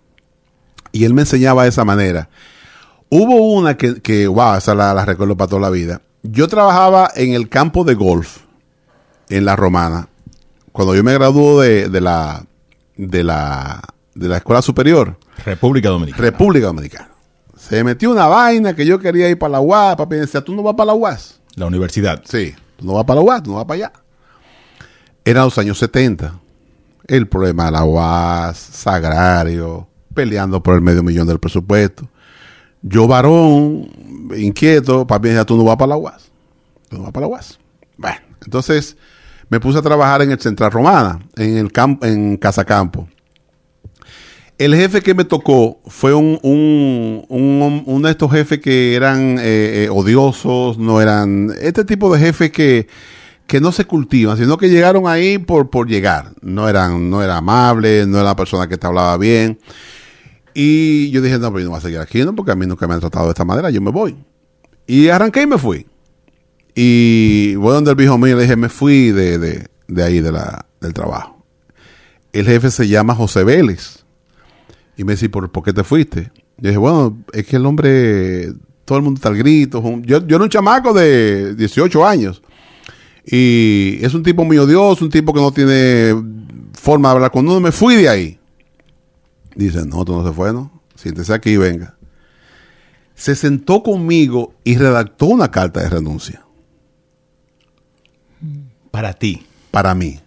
Y 0.92 1.06
él 1.06 1.14
me 1.14 1.22
enseñaba 1.22 1.64
de 1.64 1.70
esa 1.70 1.86
manera. 1.86 2.30
Hubo 3.10 3.54
una 3.54 3.76
que, 3.76 4.02
que 4.02 4.28
wow, 4.28 4.56
esa 4.56 4.74
la, 4.74 4.94
la 4.94 5.06
recuerdo 5.06 5.36
para 5.36 5.50
toda 5.50 5.62
la 5.62 5.70
vida. 5.70 6.02
Yo 6.24 6.48
trabajaba 6.48 7.10
en 7.16 7.34
el 7.34 7.50
campo 7.50 7.84
de 7.84 7.94
golf 7.96 8.40
en 9.30 9.46
la 9.46 9.56
Romana. 9.56 10.08
Cuando 10.72 10.96
yo 10.96 11.04
me 11.04 11.14
graduó 11.14 11.62
de, 11.62 11.90
de 11.90 12.02
la, 12.02 12.46
de, 12.96 13.24
la, 13.24 13.82
de 14.16 14.30
la 14.30 14.38
escuela 14.38 14.62
superior, 14.62 15.18
República 15.46 15.90
Dominicana. 15.90 16.22
República 16.24 16.68
Dominicana. 16.68 17.11
Se 17.72 17.86
metió 17.86 18.12
una 18.12 18.28
vaina 18.28 18.76
que 18.76 18.86
yo 18.86 19.00
quería 19.00 19.30
ir 19.30 19.40
para 19.40 19.54
la 19.54 19.62
UAS. 19.62 19.96
Papi 19.96 20.16
me 20.16 20.22
decía, 20.24 20.42
¿tú 20.42 20.54
no 20.54 20.62
vas 20.62 20.76
para 20.76 20.88
la 20.88 20.94
UAS? 20.94 21.40
la 21.56 21.68
universidad. 21.68 22.22
Sí, 22.26 22.54
tú 22.76 22.86
no 22.86 22.96
vas 22.96 23.06
para 23.06 23.22
la 23.22 23.26
UAS, 23.26 23.44
tú 23.44 23.52
no 23.52 23.56
vas 23.56 23.66
para 23.66 23.76
allá. 23.76 23.94
Eran 25.24 25.46
los 25.46 25.58
años 25.58 25.78
70. 25.78 26.38
El 27.08 27.30
problema 27.30 27.68
de 27.68 27.72
la 27.72 27.86
UAS, 27.86 28.58
Sagrario, 28.58 29.88
peleando 30.14 30.62
por 30.62 30.76
el 30.76 30.82
medio 30.82 31.02
millón 31.02 31.26
del 31.30 31.40
presupuesto. 31.40 32.10
Yo, 32.82 33.08
varón, 33.08 33.88
inquieto, 34.36 35.08
papi 35.08 35.28
me 35.28 35.30
decía, 35.30 35.46
tú 35.46 35.56
no 35.56 35.64
vas 35.64 35.78
para 35.78 35.92
la 35.92 35.96
UAS. 35.96 36.30
Tú 36.90 36.98
no 36.98 37.04
vas 37.04 37.14
para 37.14 37.26
la 37.26 37.32
UAS. 37.32 37.58
Bueno, 37.96 38.20
entonces 38.44 38.98
me 39.48 39.62
puse 39.62 39.80
a 39.80 39.82
trabajar 39.82 40.22
en 40.24 40.32
el 40.32 40.42
Central 40.42 40.72
Romana, 40.72 41.22
en 41.38 41.56
el 41.56 41.72
campo, 41.72 42.06
en 42.06 42.36
Casa 42.36 42.66
Campo. 42.66 43.08
El 44.62 44.76
jefe 44.76 45.02
que 45.02 45.16
me 45.16 45.26
tocó 45.26 45.82
fue 45.88 46.14
un, 46.14 46.38
un, 46.44 48.02
de 48.04 48.12
estos 48.12 48.32
jefes 48.32 48.60
que 48.60 48.94
eran 48.94 49.40
eh, 49.40 49.86
eh, 49.86 49.90
odiosos, 49.90 50.78
no 50.78 51.02
eran 51.02 51.52
este 51.60 51.84
tipo 51.84 52.14
de 52.14 52.20
jefes 52.20 52.52
que, 52.52 52.88
que 53.48 53.60
no 53.60 53.72
se 53.72 53.86
cultivan, 53.86 54.38
sino 54.38 54.58
que 54.60 54.70
llegaron 54.70 55.08
ahí 55.08 55.40
por, 55.40 55.72
por 55.72 55.88
llegar. 55.88 56.34
No 56.42 56.70
eran, 56.70 57.10
no 57.10 57.24
era 57.24 57.38
amable, 57.38 58.06
no 58.06 58.18
era 58.18 58.28
una 58.28 58.36
persona 58.36 58.68
que 58.68 58.78
te 58.78 58.86
hablaba 58.86 59.18
bien. 59.18 59.58
Y 60.54 61.10
yo 61.10 61.24
dije, 61.24 61.40
no, 61.40 61.48
pero 61.52 61.62
yo 61.62 61.66
no 61.66 61.72
voy 61.72 61.80
a 61.80 61.82
seguir 61.82 61.98
aquí, 61.98 62.24
¿no? 62.24 62.36
Porque 62.36 62.52
a 62.52 62.56
mí 62.56 62.68
nunca 62.68 62.88
me 62.88 62.94
han 62.94 63.00
tratado 63.00 63.26
de 63.26 63.32
esta 63.32 63.46
manera, 63.46 63.72
yo 63.72 63.82
me 63.82 63.90
voy. 63.90 64.16
Y 64.86 65.08
arranqué 65.08 65.42
y 65.42 65.48
me 65.48 65.58
fui. 65.58 65.88
Y 66.76 67.56
voy 67.56 67.74
donde 67.74 67.90
el 67.90 67.98
viejo 67.98 68.16
mío 68.20 68.36
le 68.36 68.44
dije, 68.44 68.56
me 68.56 68.70
fui 68.70 69.10
de, 69.10 69.40
de, 69.40 69.68
de 69.88 70.04
ahí, 70.04 70.20
de 70.20 70.32
la, 70.32 70.68
del 70.80 70.94
trabajo. 70.94 71.44
El 72.32 72.46
jefe 72.46 72.70
se 72.70 72.88
llama 72.88 73.16
José 73.16 73.44
Vélez. 73.44 74.01
Y 74.98 75.04
me 75.04 75.14
dice, 75.14 75.30
¿por, 75.30 75.52
por 75.52 75.64
qué 75.64 75.74
te 75.74 75.84
fuiste? 75.84 76.32
Yo 76.58 76.68
dije, 76.70 76.78
bueno, 76.78 77.18
es 77.34 77.46
que 77.46 77.56
el 77.56 77.66
hombre, 77.66 78.54
todo 78.86 78.98
el 78.98 79.04
mundo 79.04 79.18
está 79.18 79.30
al 79.30 79.38
grito. 79.38 79.82
Yo, 80.02 80.26
yo 80.26 80.36
era 80.36 80.44
un 80.44 80.50
chamaco 80.50 80.94
de 80.94 81.56
18 81.56 82.06
años. 82.06 82.42
Y 83.26 84.00
es 84.02 84.14
un 84.14 84.24
tipo 84.24 84.44
muy 84.44 84.58
odioso, 84.58 85.06
un 85.06 85.12
tipo 85.12 85.34
que 85.34 85.40
no 85.42 85.52
tiene 85.52 86.14
forma 86.74 87.10
de 87.10 87.16
hablar 87.16 87.32
con 87.32 87.48
uno. 87.48 87.60
Me 87.60 87.72
fui 87.72 87.96
de 87.96 88.10
ahí. 88.10 88.40
Dice, 89.56 89.86
no, 89.86 90.04
tú 90.06 90.14
no 90.14 90.28
se 90.28 90.34
fue, 90.34 90.54
¿no? 90.54 90.82
Siéntese 90.96 91.34
aquí 91.34 91.52
y 91.52 91.58
venga. 91.58 91.96
Se 93.16 93.36
sentó 93.36 93.84
conmigo 93.84 94.54
y 94.64 94.78
redactó 94.78 95.28
una 95.28 95.52
carta 95.52 95.82
de 95.82 95.90
renuncia 95.90 96.44
Para 98.90 99.14
ti. 99.14 99.46
para 99.70 99.94
mí. 99.94 100.20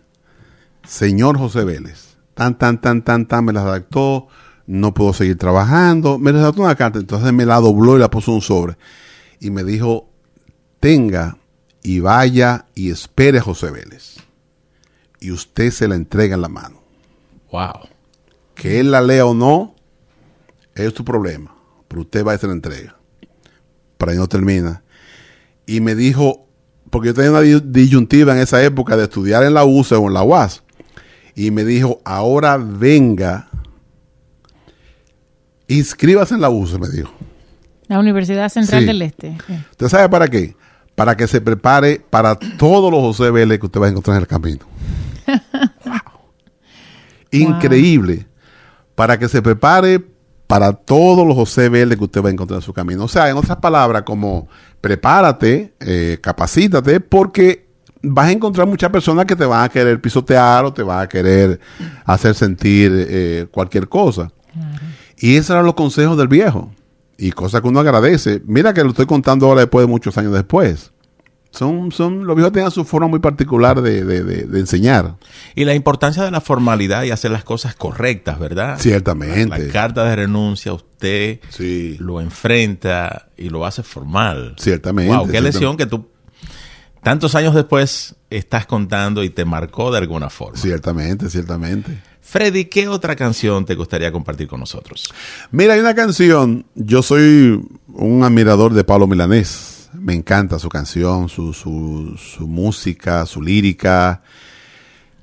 Señor 0.87 1.39
José 1.39 1.65
Vélez, 1.65 2.17
tan, 2.35 2.59
tan, 2.59 2.81
tan, 2.81 3.03
tan, 3.03 3.27
tan, 3.27 3.45
me 3.45 3.53
la 3.53 3.65
redactó, 3.65 4.29
no 4.67 4.95
puedo 4.95 5.13
seguir 5.13 5.37
trabajando, 5.39 6.19
me 6.19 6.33
redactó 6.33 6.63
una 6.63 6.75
carta, 6.75 6.99
entonces 6.99 7.33
me 7.33 7.45
la 7.47 7.61
dobló 7.61 7.97
y 7.97 8.01
la 8.01 8.11
puso 8.11 8.31
en 8.31 8.37
un 8.37 8.43
sobre. 8.43 8.77
Y 9.41 9.51
me 9.51 9.63
dijo, 9.65 10.09
tenga 10.81 11.37
y 11.83 12.01
vaya 12.01 12.67
y 12.75 12.91
espere 12.91 13.39
a 13.39 13.43
José 13.43 13.71
Vélez. 13.71 14.17
Y 15.21 15.31
usted 15.33 15.71
se 15.71 15.89
la 15.89 15.95
entrega 15.95 16.35
en 16.35 16.43
la 16.43 16.49
mano. 16.49 16.83
Wow. 17.53 17.89
Que 18.55 18.81
él 18.81 18.91
la 18.91 19.01
lea 19.03 19.27
o 19.27 19.35
no, 19.35 19.75
es 20.75 20.93
tu 20.95 21.05
problema. 21.05 21.55
Pero 21.89 22.03
usted 22.03 22.25
va 22.25 22.35
y 22.35 22.39
se 22.39 22.47
la 22.47 22.53
entrega. 22.55 22.97
Para 23.99 24.13
ahí 24.13 24.19
no 24.19 24.29
termina. 24.29 24.83
Y 25.67 25.81
me 25.81 25.95
dijo, 25.95 26.47
porque 26.91 27.09
yo 27.09 27.15
tenía 27.15 27.31
una 27.31 27.41
di- 27.41 27.63
disyuntiva 27.65 28.35
en 28.35 28.41
esa 28.41 28.63
época 28.63 28.97
de 28.97 29.05
estudiar 29.05 29.45
en 29.45 29.55
la 29.55 29.65
UCE 29.65 29.95
o 29.95 30.07
en 30.09 30.15
la 30.15 30.23
UAS. 30.23 30.63
Y 31.35 31.51
me 31.51 31.65
dijo, 31.65 32.01
ahora 32.05 32.57
venga, 32.59 33.49
inscríbase 35.69 36.35
en 36.35 36.41
la 36.41 36.51
UCE, 36.51 36.79
me 36.79 36.89
dijo. 36.89 37.13
La 37.89 37.99
Universidad 37.99 38.49
Central 38.49 38.81
Sí. 38.83 38.87
del 38.87 39.03
Este. 39.03 39.37
¿Usted 39.73 39.89
sabe 39.89 40.09
para 40.09 40.29
qué? 40.29 40.57
Para 40.95 41.17
que 41.17 41.27
se 41.27 41.41
prepare 41.41 42.01
para 42.11 42.37
todos 42.37 42.91
los 42.91 43.01
José 43.01 43.31
Vélez 43.31 43.59
que 43.59 43.67
usted 43.67 43.81
va 43.81 43.87
a 43.87 43.91
encontrar 43.91 44.17
en 44.17 44.23
el 44.23 44.27
camino. 44.29 44.65
Wow. 45.85 45.99
Increíble. 47.31 48.27
Para 48.95 49.19
que 49.19 49.29
se 49.29 49.43
prepare 49.43 50.03
para 50.47 50.73
todos 50.73 51.27
los 51.27 51.35
José 51.37 51.69
Vélez 51.69 51.99
que 51.99 52.05
usted 52.05 52.23
va 52.23 52.29
a 52.29 52.33
encontrar 52.33 52.59
en 52.59 52.63
su 52.63 52.73
camino. 52.73 53.05
O 53.05 53.09
sea, 53.09 53.29
en 53.29 53.37
otras 53.37 53.59
palabras, 53.59 54.03
como 54.03 54.49
prepárate, 54.81 55.75
eh, 55.81 56.19
capacítate, 56.21 57.01
porque 57.01 57.67
vas 58.03 58.29
a 58.29 58.33
encontrar 58.33 58.67
muchas 58.67 58.91
personas 58.91 59.25
que 59.25 59.35
te 59.35 59.45
van 59.47 59.65
a 59.65 59.69
querer 59.69 60.01
pisotear 60.01 60.65
o 60.65 60.73
te 60.73 60.83
van 60.83 61.01
a 61.03 61.09
querer 61.09 61.59
hacer 62.05 62.35
sentir 62.35 62.93
eh, 63.09 63.47
cualquier 63.51 63.89
cosa. 63.89 64.31
Y 65.19 65.37
esos 65.37 65.51
eran 65.51 65.65
los 65.65 65.75
consejos 65.75 66.17
del 66.17 66.29
viejo. 66.29 66.73
Y 67.17 67.31
cosa 67.33 67.61
que 67.61 67.69
uno 67.69 67.81
agradece. 67.81 68.43
Mira 68.47 68.75
que 68.75 68.83
lo 68.83 68.91
estoy 68.91 69.07
contando 69.07 69.47
ahora 69.47 69.61
después 69.63 69.87
de 69.87 69.91
muchos 69.91 70.19
años 70.19 70.33
después. 70.33 70.91
Son, 71.51 71.93
son, 71.93 72.27
los 72.27 72.35
viejos 72.35 72.53
tenían 72.53 72.73
su 72.73 72.85
forma 72.85 73.07
muy 73.07 73.21
particular 73.21 73.81
de, 73.81 74.05
de- 74.05 74.25
de- 74.25 74.47
de 74.47 74.59
enseñar. 74.59 75.15
Y 75.55 75.65
la 75.65 75.75
importancia 75.77 76.25
de 76.25 76.33
la 76.33 76.41
formalidad 76.41 77.05
y 77.05 77.13
hacer 77.13 77.31
las 77.31 77.45
cosas 77.45 77.77
correctas, 77.77 78.41
¿verdad? 78.41 78.77
Ciertamente. 78.81 79.47
La, 79.47 79.59
la 79.59 79.73
carta 79.73 80.03
de 80.05 80.17
renuncia, 80.17 80.73
usted 80.73 81.39
Sí. 81.51 81.97
lo 82.01 82.21
enfrenta 82.21 83.29
y 83.37 83.51
lo 83.51 83.65
hace 83.65 83.85
formal. 83.85 84.57
Ciertamente, 84.59 85.15
Wow, 85.17 85.29
qué 85.29 85.41
lesión 85.41 85.77
que 85.77 85.87
tú 85.87 86.09
tantos 87.05 87.37
años 87.37 87.55
después 87.55 88.17
estás 88.31 88.67
contando 88.67 89.23
y 89.23 89.31
te 89.31 89.45
marcó 89.45 89.93
de 89.93 89.99
alguna 89.99 90.31
forma. 90.31 90.59
Ciertamente, 90.59 91.31
ciertamente. 91.31 92.01
Freddy, 92.25 92.65
¿qué 92.65 92.89
otra 92.89 93.15
canción 93.15 93.67
te 93.67 93.75
gustaría 93.75 94.11
compartir 94.11 94.49
con 94.49 94.59
nosotros? 94.59 95.13
Mira, 95.53 95.75
hay 95.75 95.81
una 95.81 95.95
canción. 95.95 96.65
Yo 96.75 97.03
soy 97.03 97.63
un 97.93 98.25
admirador 98.25 98.73
de 98.73 98.83
Pablo 98.83 99.07
Milanés. 99.07 99.91
Me 99.93 100.15
encanta 100.15 100.59
su 100.59 100.69
canción, 100.69 101.29
su, 101.29 101.53
su, 101.53 102.17
su 102.19 102.49
música, 102.49 103.27
su 103.27 103.41
lírica. 103.41 104.23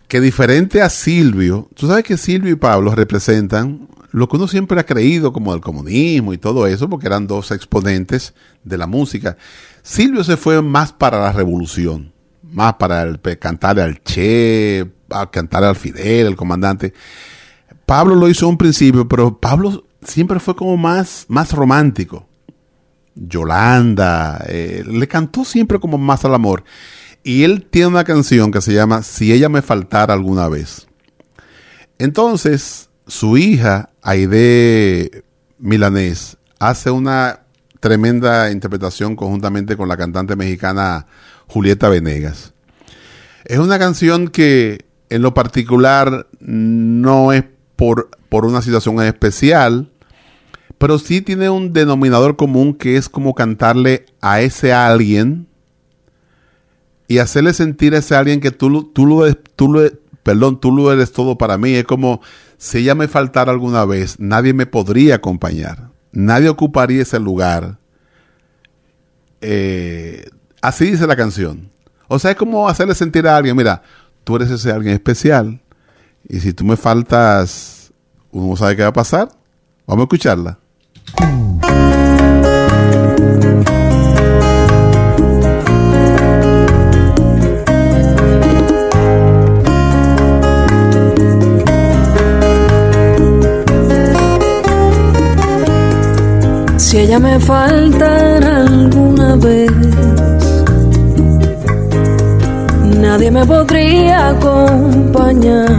Que 0.07 0.21
diferente 0.21 0.81
a 0.81 0.89
Silvio, 0.89 1.67
tú 1.73 1.87
sabes 1.87 2.03
que 2.03 2.17
Silvio 2.17 2.51
y 2.51 2.55
Pablo 2.55 2.93
representan 2.93 3.89
lo 4.11 4.29
que 4.29 4.35
uno 4.35 4.47
siempre 4.47 4.79
ha 4.79 4.85
creído 4.85 5.33
como 5.33 5.53
del 5.53 5.61
comunismo 5.61 6.33
y 6.33 6.37
todo 6.37 6.67
eso, 6.67 6.87
porque 6.87 7.07
eran 7.07 7.27
dos 7.27 7.51
exponentes 7.51 8.33
de 8.63 8.77
la 8.77 8.87
música. 8.87 9.37
Silvio 9.81 10.23
se 10.23 10.37
fue 10.37 10.61
más 10.61 10.93
para 10.93 11.19
la 11.19 11.31
revolución, 11.31 12.13
más 12.43 12.75
para 12.75 13.01
el, 13.01 13.19
cantarle 13.39 13.81
al 13.81 14.03
Che, 14.03 14.85
a 15.13 15.29
cantarle 15.29 15.67
al 15.67 15.75
Fidel, 15.75 16.27
el 16.27 16.35
comandante. 16.35 16.93
Pablo 17.85 18.15
lo 18.15 18.29
hizo 18.29 18.47
un 18.47 18.57
principio, 18.57 19.07
pero 19.07 19.37
Pablo 19.37 19.85
siempre 20.03 20.39
fue 20.39 20.55
como 20.55 20.77
más, 20.77 21.25
más 21.27 21.51
romántico. 21.51 22.27
Yolanda, 23.15 24.43
eh, 24.47 24.83
le 24.87 25.07
cantó 25.07 25.43
siempre 25.43 25.79
como 25.79 25.97
más 25.97 26.23
al 26.25 26.33
amor. 26.33 26.63
Y 27.23 27.43
él 27.43 27.67
tiene 27.69 27.87
una 27.87 28.03
canción 28.03 28.51
que 28.51 28.61
se 28.61 28.73
llama 28.73 29.03
Si 29.03 29.31
ella 29.31 29.49
me 29.49 29.61
faltara 29.61 30.13
alguna 30.13 30.47
vez. 30.47 30.87
Entonces, 31.99 32.89
su 33.05 33.37
hija, 33.37 33.91
Aide 34.01 35.23
Milanés, 35.59 36.37
hace 36.59 36.89
una 36.89 37.41
tremenda 37.79 38.51
interpretación 38.51 39.15
conjuntamente 39.15 39.75
con 39.75 39.87
la 39.87 39.97
cantante 39.97 40.35
mexicana 40.35 41.05
Julieta 41.47 41.89
Venegas. 41.89 42.53
Es 43.45 43.59
una 43.59 43.77
canción 43.77 44.29
que 44.29 44.85
en 45.11 45.21
lo 45.21 45.33
particular 45.33 46.27
no 46.39 47.33
es 47.33 47.43
por, 47.75 48.09
por 48.29 48.45
una 48.45 48.61
situación 48.61 49.01
especial, 49.01 49.91
pero 50.77 50.97
sí 50.99 51.21
tiene 51.21 51.49
un 51.49 51.73
denominador 51.73 52.37
común 52.37 52.73
que 52.73 52.95
es 52.95 53.09
como 53.09 53.35
cantarle 53.35 54.05
a 54.21 54.39
ese 54.39 54.71
alguien 54.71 55.47
y 57.09 57.17
hacerle 57.17 57.53
sentir 57.53 57.93
a 57.93 57.97
ese 57.97 58.15
alguien 58.15 58.39
que 58.39 58.51
tú, 58.51 58.85
tú, 58.85 59.05
lo, 59.05 59.35
tú 59.35 59.75
perdón, 60.23 60.61
tú 60.61 60.89
eres 60.89 61.11
todo 61.11 61.37
para 61.37 61.57
mí. 61.57 61.73
Es 61.73 61.83
como 61.83 62.21
si 62.57 62.77
ella 62.77 62.95
me 62.95 63.09
faltara 63.09 63.51
alguna 63.51 63.83
vez, 63.83 64.17
nadie 64.17 64.53
me 64.53 64.65
podría 64.65 65.15
acompañar, 65.15 65.89
nadie 66.13 66.47
ocuparía 66.47 67.01
ese 67.01 67.19
lugar. 67.19 67.79
Eh, 69.41 70.29
así 70.61 70.91
dice 70.91 71.05
la 71.05 71.17
canción. 71.17 71.69
O 72.07 72.17
sea, 72.17 72.31
es 72.31 72.37
como 72.37 72.69
hacerle 72.69 72.95
sentir 72.95 73.27
a 73.27 73.35
alguien, 73.35 73.57
mira, 73.57 73.83
tú 74.23 74.35
eres 74.35 74.49
ese 74.51 74.71
alguien 74.71 74.93
especial 74.93 75.61
y 76.27 76.39
si 76.39 76.53
tú 76.53 76.63
me 76.63 76.77
faltas, 76.77 77.91
uno 78.31 78.55
sabe 78.55 78.75
qué 78.75 78.83
va 78.83 78.89
a 78.89 78.93
pasar. 78.93 79.29
Vamos 79.85 80.03
a 80.03 80.05
escucharla. 80.05 80.59
ella 97.01 97.19
me 97.19 97.39
faltara 97.39 98.57
alguna 98.61 99.35
vez, 99.35 99.71
nadie 103.01 103.31
me 103.31 103.43
podría 103.45 104.29
acompañar, 104.29 105.69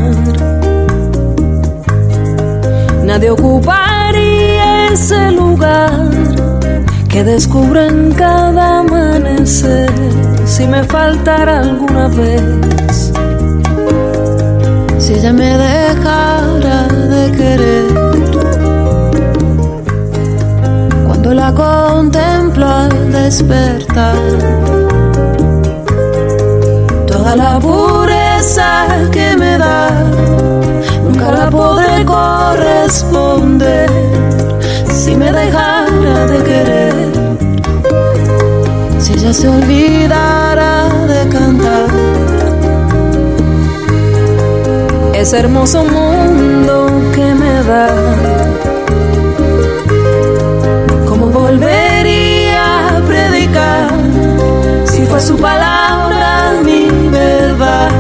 nadie 3.05 3.31
ocuparía 3.31 4.89
ese 4.89 5.31
lugar 5.31 6.11
que 7.09 7.23
descubro 7.23 7.81
en 7.81 8.13
cada 8.13 8.81
amanecer 8.81 9.91
si 10.45 10.67
me 10.67 10.83
faltara 10.85 11.61
alguna 11.61 12.09
vez. 12.09 13.13
Si 14.99 15.15
ella 15.15 15.33
me 15.33 15.57
dejara 15.59 16.89
de 16.89 17.33
querer, 17.33 17.87
cuando 21.07 21.35
la 21.35 21.53
contemplo 21.53 22.67
al 22.67 23.13
despertar, 23.13 24.17
toda 27.23 27.37
la 27.37 27.61
pureza 27.61 28.87
que 29.13 29.37
me 29.37 29.57
da, 29.57 29.91
nunca 31.05 31.31
la 31.31 31.49
podré 31.51 32.05
corresponder 32.05 33.89
si 34.93 35.15
me 35.15 35.31
dejara 35.31 36.27
de 36.27 36.39
querer, 36.43 36.95
si 38.99 39.13
ella 39.13 39.33
se 39.33 39.49
olvidara 39.49 40.89
de 41.13 41.29
cantar. 41.29 41.87
Ese 45.15 45.39
hermoso 45.39 45.85
mundo 45.85 46.87
que 47.15 47.35
me 47.35 47.63
da, 47.63 47.89
¿cómo 51.07 51.27
volvería 51.27 52.97
a 52.97 53.01
predicar 53.07 53.91
si 54.87 55.07
fue 55.07 55.21
su 55.21 55.37
palabra 55.37 56.33
mi 56.65 57.02
verdad? 57.13 57.91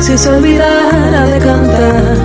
Si 0.00 0.16
se 0.16 0.28
olvidara 0.28 1.26
de 1.26 1.38
cantar. 1.38 2.16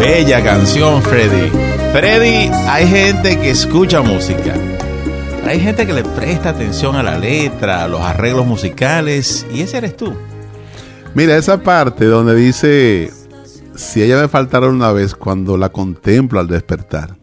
Bella 0.00 0.42
canción, 0.42 1.02
Freddy. 1.02 1.50
Freddy, 1.92 2.50
hay 2.68 2.86
gente 2.86 3.38
que 3.38 3.50
escucha 3.50 4.02
música. 4.02 4.54
Hay 5.46 5.60
gente 5.60 5.86
que 5.86 5.92
le 5.92 6.04
presta 6.04 6.50
atención 6.50 6.96
a 6.96 7.02
la 7.02 7.18
letra, 7.18 7.84
a 7.84 7.88
los 7.88 8.00
arreglos 8.00 8.46
musicales, 8.46 9.46
y 9.52 9.62
ese 9.62 9.78
eres 9.78 9.96
tú. 9.96 10.14
Mira, 11.14 11.36
esa 11.36 11.62
parte 11.62 12.04
donde 12.04 12.34
dice, 12.34 13.10
si 13.74 14.02
ella 14.02 14.20
me 14.20 14.28
faltara 14.28 14.68
una 14.68 14.92
vez 14.92 15.14
cuando 15.14 15.56
la 15.56 15.70
contemplo 15.70 16.38
al 16.38 16.48
despertar. 16.48 17.16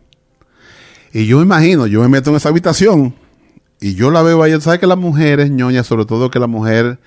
Y 1.14 1.28
yo 1.28 1.38
me 1.38 1.44
imagino, 1.44 1.88
yo 1.88 2.02
me 2.02 2.08
meto 2.08 2.32
en 2.32 2.38
esa 2.38 2.50
habitación 2.50 3.14
y 3.80 3.96
yo 3.96 4.12
la 4.12 4.22
veo 4.22 4.42
ahí. 4.44 4.60
¿Sabes 4.62 4.80
que 4.80 4.88
las 4.88 4.98
mujeres, 4.98 5.50
ñoña, 5.52 5.84
sobre 5.84 6.06
todo 6.06 6.30
que 6.30 6.40
la 6.40 6.48
mujer 6.48 7.00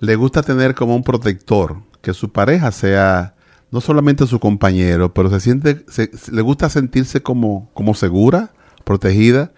le 0.00 0.16
gusta 0.16 0.42
tener 0.42 0.74
como 0.74 0.94
un 0.96 1.02
protector, 1.02 1.82
que 2.02 2.14
su 2.14 2.30
pareja 2.30 2.70
sea 2.72 3.34
no 3.70 3.80
solamente 3.80 4.26
su 4.26 4.40
compañero, 4.40 5.12
pero 5.12 5.28
se 5.30 5.40
siente, 5.40 5.84
se- 5.88 6.10
le 6.32 6.40
gusta 6.42 6.70
sentirse 6.70 7.22
como, 7.22 7.70
como 7.74 7.94
segura, 7.94 8.52
protegida. 8.84 9.52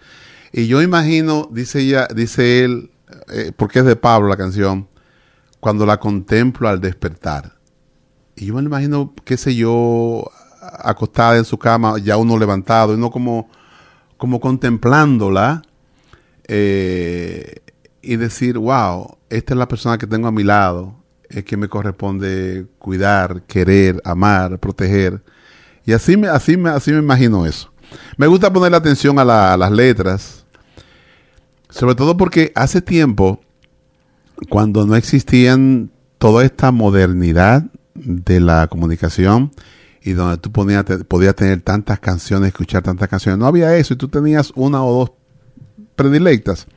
Y 0.51 0.67
yo 0.67 0.81
imagino, 0.81 1.47
dice 1.51 1.79
ella, 1.81 2.07
dice 2.13 2.63
él, 2.65 2.91
eh, 3.31 3.51
porque 3.55 3.79
es 3.79 3.85
de 3.85 3.95
Pablo 3.95 4.27
la 4.27 4.35
canción, 4.37 4.89
cuando 5.61 5.85
la 5.85 5.99
contemplo 5.99 6.67
al 6.67 6.81
despertar. 6.81 7.53
Y 8.35 8.47
yo 8.47 8.55
me 8.55 8.61
imagino, 8.61 9.13
qué 9.23 9.37
sé 9.37 9.55
yo, 9.55 10.29
acostada 10.83 11.37
en 11.37 11.45
su 11.45 11.57
cama, 11.57 11.97
ya 11.99 12.17
uno 12.17 12.37
levantado, 12.37 12.93
uno 12.95 13.11
como, 13.11 13.49
como 14.17 14.39
contemplándola, 14.41 15.61
eh, 16.53 17.55
y 18.01 18.17
decir, 18.17 18.57
wow, 18.57 19.17
esta 19.29 19.53
es 19.53 19.57
la 19.57 19.69
persona 19.69 19.97
que 19.97 20.05
tengo 20.05 20.27
a 20.27 20.31
mi 20.33 20.43
lado, 20.43 20.95
es 21.29 21.45
que 21.45 21.55
me 21.55 21.69
corresponde 21.69 22.65
cuidar, 22.77 23.43
querer, 23.43 24.01
amar, 24.03 24.59
proteger. 24.59 25.23
Y 25.85 25.93
así 25.93 26.17
me, 26.17 26.27
así 26.27 26.57
me, 26.57 26.69
así 26.71 26.91
me 26.91 26.99
imagino 26.99 27.45
eso. 27.45 27.71
Me 28.17 28.27
gusta 28.27 28.51
ponerle 28.51 28.75
atención 28.75 29.17
a, 29.17 29.23
la- 29.23 29.53
a 29.53 29.57
las 29.57 29.71
letras, 29.71 30.45
sobre 31.69 31.95
todo 31.95 32.17
porque 32.17 32.51
hace 32.53 32.81
tiempo, 32.81 33.39
cuando 34.49 34.85
no 34.85 34.95
existían 34.97 35.89
toda 36.17 36.43
esta 36.43 36.71
modernidad 36.71 37.63
de 37.93 38.41
la 38.41 38.67
comunicación 38.67 39.51
y 40.03 40.11
donde 40.13 40.37
tú 40.37 40.51
ponías- 40.51 40.83
podías 41.07 41.35
tener 41.35 41.61
tantas 41.61 41.99
canciones, 42.01 42.49
escuchar 42.49 42.83
tantas 42.83 43.07
canciones, 43.07 43.39
no 43.39 43.45
había 43.45 43.73
eso 43.77 43.93
y 43.93 43.97
tú 43.97 44.09
tenías 44.09 44.51
una 44.55 44.83
o 44.83 44.93
dos 44.99 45.11
predilectas. 46.01 46.67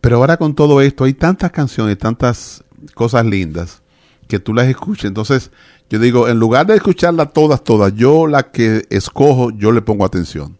Pero 0.00 0.16
ahora 0.16 0.36
con 0.36 0.54
todo 0.54 0.80
esto 0.80 1.04
hay 1.04 1.14
tantas 1.14 1.50
canciones, 1.52 1.98
tantas 1.98 2.64
cosas 2.94 3.24
lindas 3.24 3.82
que 4.28 4.38
tú 4.38 4.52
las 4.52 4.68
escuchas. 4.68 5.06
Entonces 5.06 5.50
yo 5.88 5.98
digo, 5.98 6.28
en 6.28 6.38
lugar 6.38 6.66
de 6.66 6.74
escucharlas 6.74 7.32
todas, 7.32 7.62
todas, 7.62 7.94
yo 7.94 8.26
la 8.26 8.50
que 8.50 8.86
escojo, 8.90 9.50
yo 9.50 9.72
le 9.72 9.82
pongo 9.82 10.04
atención 10.04 10.58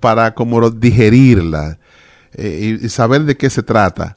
para 0.00 0.34
como 0.34 0.70
digerirla 0.70 1.78
eh, 2.32 2.78
y, 2.80 2.86
y 2.86 2.88
saber 2.88 3.24
de 3.24 3.36
qué 3.36 3.50
se 3.50 3.62
trata. 3.62 4.16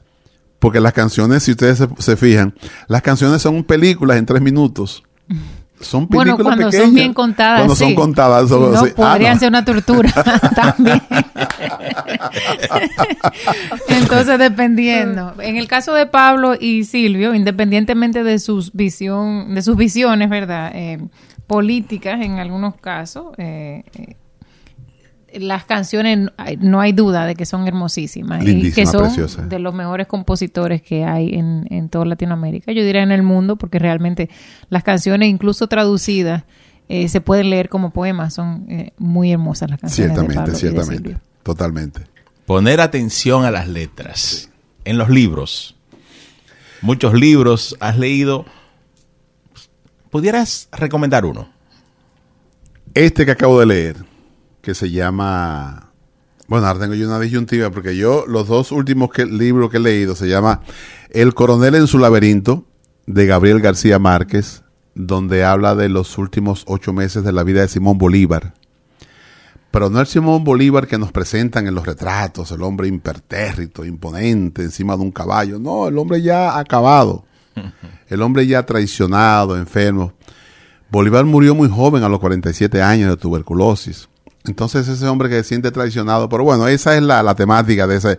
Porque 0.58 0.80
las 0.80 0.92
canciones, 0.92 1.44
si 1.44 1.52
ustedes 1.52 1.78
se, 1.78 1.88
se 1.98 2.16
fijan, 2.16 2.54
las 2.88 3.02
canciones 3.02 3.42
son 3.42 3.62
películas 3.62 4.16
en 4.16 4.26
tres 4.26 4.42
minutos. 4.42 5.04
Son 5.80 6.08
películas 6.08 6.36
Bueno, 6.36 6.44
cuando 6.44 6.64
pequeñas. 6.66 6.86
son 6.86 6.94
bien 6.94 7.14
contadas. 7.14 7.58
Cuando 7.60 7.74
sí. 7.76 7.84
son 7.84 7.94
contadas. 7.94 8.48
Son- 8.48 8.72
no, 8.72 8.84
sí. 8.84 8.90
Ah, 8.90 8.94
podrían 8.96 9.34
no. 9.34 9.40
ser 9.40 9.48
una 9.50 9.64
tortura 9.64 10.10
también. 10.56 11.00
Entonces, 13.88 14.38
dependiendo. 14.38 15.34
En 15.40 15.56
el 15.56 15.68
caso 15.68 15.94
de 15.94 16.06
Pablo 16.06 16.54
y 16.58 16.84
Silvio, 16.84 17.34
independientemente 17.34 18.22
de 18.22 18.38
sus 18.38 18.72
visión, 18.72 19.54
de 19.54 19.62
sus 19.62 19.76
visiones, 19.76 20.28
¿verdad? 20.28 20.70
Eh, 20.74 20.98
políticas 21.46 22.20
en 22.20 22.38
algunos 22.38 22.76
casos, 22.76 23.26
eh, 23.38 23.84
eh, 23.94 24.16
las 25.34 25.64
canciones 25.64 26.30
no 26.60 26.80
hay 26.80 26.92
duda 26.92 27.26
de 27.26 27.34
que 27.34 27.46
son 27.46 27.66
hermosísimas 27.66 28.46
y 28.46 28.72
que 28.72 28.86
son 28.86 29.10
de 29.48 29.58
los 29.58 29.74
mejores 29.74 30.06
compositores 30.06 30.82
que 30.82 31.04
hay 31.04 31.34
en, 31.34 31.66
en 31.70 31.88
toda 31.88 32.04
Latinoamérica. 32.04 32.72
Yo 32.72 32.84
diría 32.84 33.02
en 33.02 33.12
el 33.12 33.22
mundo 33.22 33.56
porque 33.56 33.78
realmente 33.78 34.30
las 34.70 34.82
canciones, 34.82 35.28
incluso 35.28 35.66
traducidas, 35.66 36.44
eh, 36.88 37.08
se 37.08 37.20
pueden 37.20 37.50
leer 37.50 37.68
como 37.68 37.90
poemas. 37.90 38.34
Son 38.34 38.66
eh, 38.68 38.92
muy 38.98 39.32
hermosas 39.32 39.70
las 39.70 39.80
canciones 39.80 40.14
de 40.14 40.20
Ciertamente, 40.20 40.34
Pablo 40.34 40.50
y 40.50 40.54
de 40.54 40.58
ciertamente. 40.58 41.16
Totalmente. 41.42 42.00
Poner 42.46 42.80
atención 42.80 43.44
a 43.44 43.50
las 43.50 43.68
letras. 43.68 44.50
En 44.84 44.96
los 44.96 45.10
libros. 45.10 45.76
Muchos 46.80 47.12
libros 47.14 47.76
has 47.80 47.98
leído. 47.98 48.46
¿Pudieras 50.10 50.68
recomendar 50.72 51.26
uno? 51.26 51.50
Este 52.94 53.26
que 53.26 53.32
acabo 53.32 53.60
de 53.60 53.66
leer, 53.66 53.96
que 54.68 54.74
se 54.74 54.90
llama. 54.90 55.92
Bueno, 56.46 56.66
ahora 56.66 56.80
tengo 56.80 56.92
yo 56.92 57.06
una 57.06 57.18
disyuntiva, 57.18 57.70
porque 57.70 57.96
yo, 57.96 58.26
los 58.26 58.48
dos 58.48 58.70
últimos 58.70 59.10
que, 59.10 59.24
libros 59.24 59.70
que 59.70 59.78
he 59.78 59.80
leído 59.80 60.14
se 60.14 60.28
llama 60.28 60.60
El 61.08 61.32
coronel 61.32 61.74
en 61.74 61.86
su 61.86 61.98
laberinto, 61.98 62.66
de 63.06 63.24
Gabriel 63.24 63.62
García 63.62 63.98
Márquez, 63.98 64.64
donde 64.94 65.42
habla 65.42 65.74
de 65.74 65.88
los 65.88 66.18
últimos 66.18 66.64
ocho 66.66 66.92
meses 66.92 67.24
de 67.24 67.32
la 67.32 67.44
vida 67.44 67.62
de 67.62 67.68
Simón 67.68 67.96
Bolívar. 67.96 68.52
Pero 69.70 69.88
no 69.88 70.02
el 70.02 70.06
Simón 70.06 70.44
Bolívar 70.44 70.86
que 70.86 70.98
nos 70.98 71.12
presentan 71.12 71.66
en 71.66 71.74
los 71.74 71.86
retratos, 71.86 72.52
el 72.52 72.62
hombre 72.62 72.88
impertérrito, 72.88 73.86
imponente, 73.86 74.64
encima 74.64 74.98
de 74.98 75.02
un 75.02 75.12
caballo. 75.12 75.58
No, 75.58 75.88
el 75.88 75.96
hombre 75.96 76.20
ya 76.20 76.58
acabado. 76.58 77.24
El 78.08 78.20
hombre 78.20 78.46
ya 78.46 78.64
traicionado, 78.64 79.56
enfermo. 79.56 80.12
Bolívar 80.90 81.24
murió 81.24 81.54
muy 81.54 81.68
joven, 81.68 82.02
a 82.02 82.08
los 82.08 82.20
47 82.20 82.80
años, 82.80 83.10
de 83.10 83.16
tuberculosis. 83.16 84.08
Entonces 84.48 84.88
ese 84.88 85.06
hombre 85.06 85.28
que 85.28 85.36
se 85.36 85.44
siente 85.44 85.70
traicionado, 85.70 86.28
pero 86.28 86.42
bueno, 86.42 86.66
esa 86.66 86.96
es 86.96 87.02
la, 87.02 87.22
la 87.22 87.34
temática 87.34 87.86
de, 87.86 87.96
ese, 87.96 88.18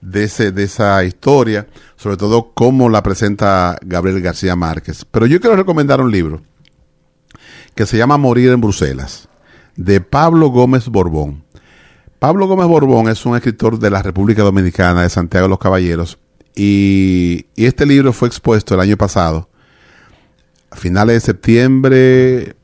de, 0.00 0.24
ese, 0.24 0.52
de 0.52 0.64
esa 0.64 1.04
historia, 1.04 1.66
sobre 1.96 2.16
todo 2.16 2.52
cómo 2.52 2.88
la 2.88 3.02
presenta 3.02 3.78
Gabriel 3.82 4.20
García 4.20 4.56
Márquez. 4.56 5.04
Pero 5.10 5.26
yo 5.26 5.40
quiero 5.40 5.56
recomendar 5.56 6.00
un 6.00 6.10
libro 6.10 6.42
que 7.74 7.86
se 7.86 7.96
llama 7.96 8.18
Morir 8.18 8.50
en 8.50 8.60
Bruselas, 8.60 9.28
de 9.76 10.00
Pablo 10.00 10.48
Gómez 10.48 10.88
Borbón. 10.88 11.44
Pablo 12.18 12.48
Gómez 12.48 12.66
Borbón 12.66 13.08
es 13.08 13.24
un 13.24 13.36
escritor 13.36 13.78
de 13.78 13.90
la 13.90 14.02
República 14.02 14.42
Dominicana, 14.42 15.02
de 15.02 15.10
Santiago 15.10 15.44
de 15.44 15.50
los 15.50 15.60
Caballeros, 15.60 16.18
y, 16.56 17.46
y 17.54 17.66
este 17.66 17.86
libro 17.86 18.12
fue 18.12 18.26
expuesto 18.26 18.74
el 18.74 18.80
año 18.80 18.96
pasado, 18.96 19.48
a 20.70 20.76
finales 20.76 21.14
de 21.14 21.20
septiembre, 21.20 22.56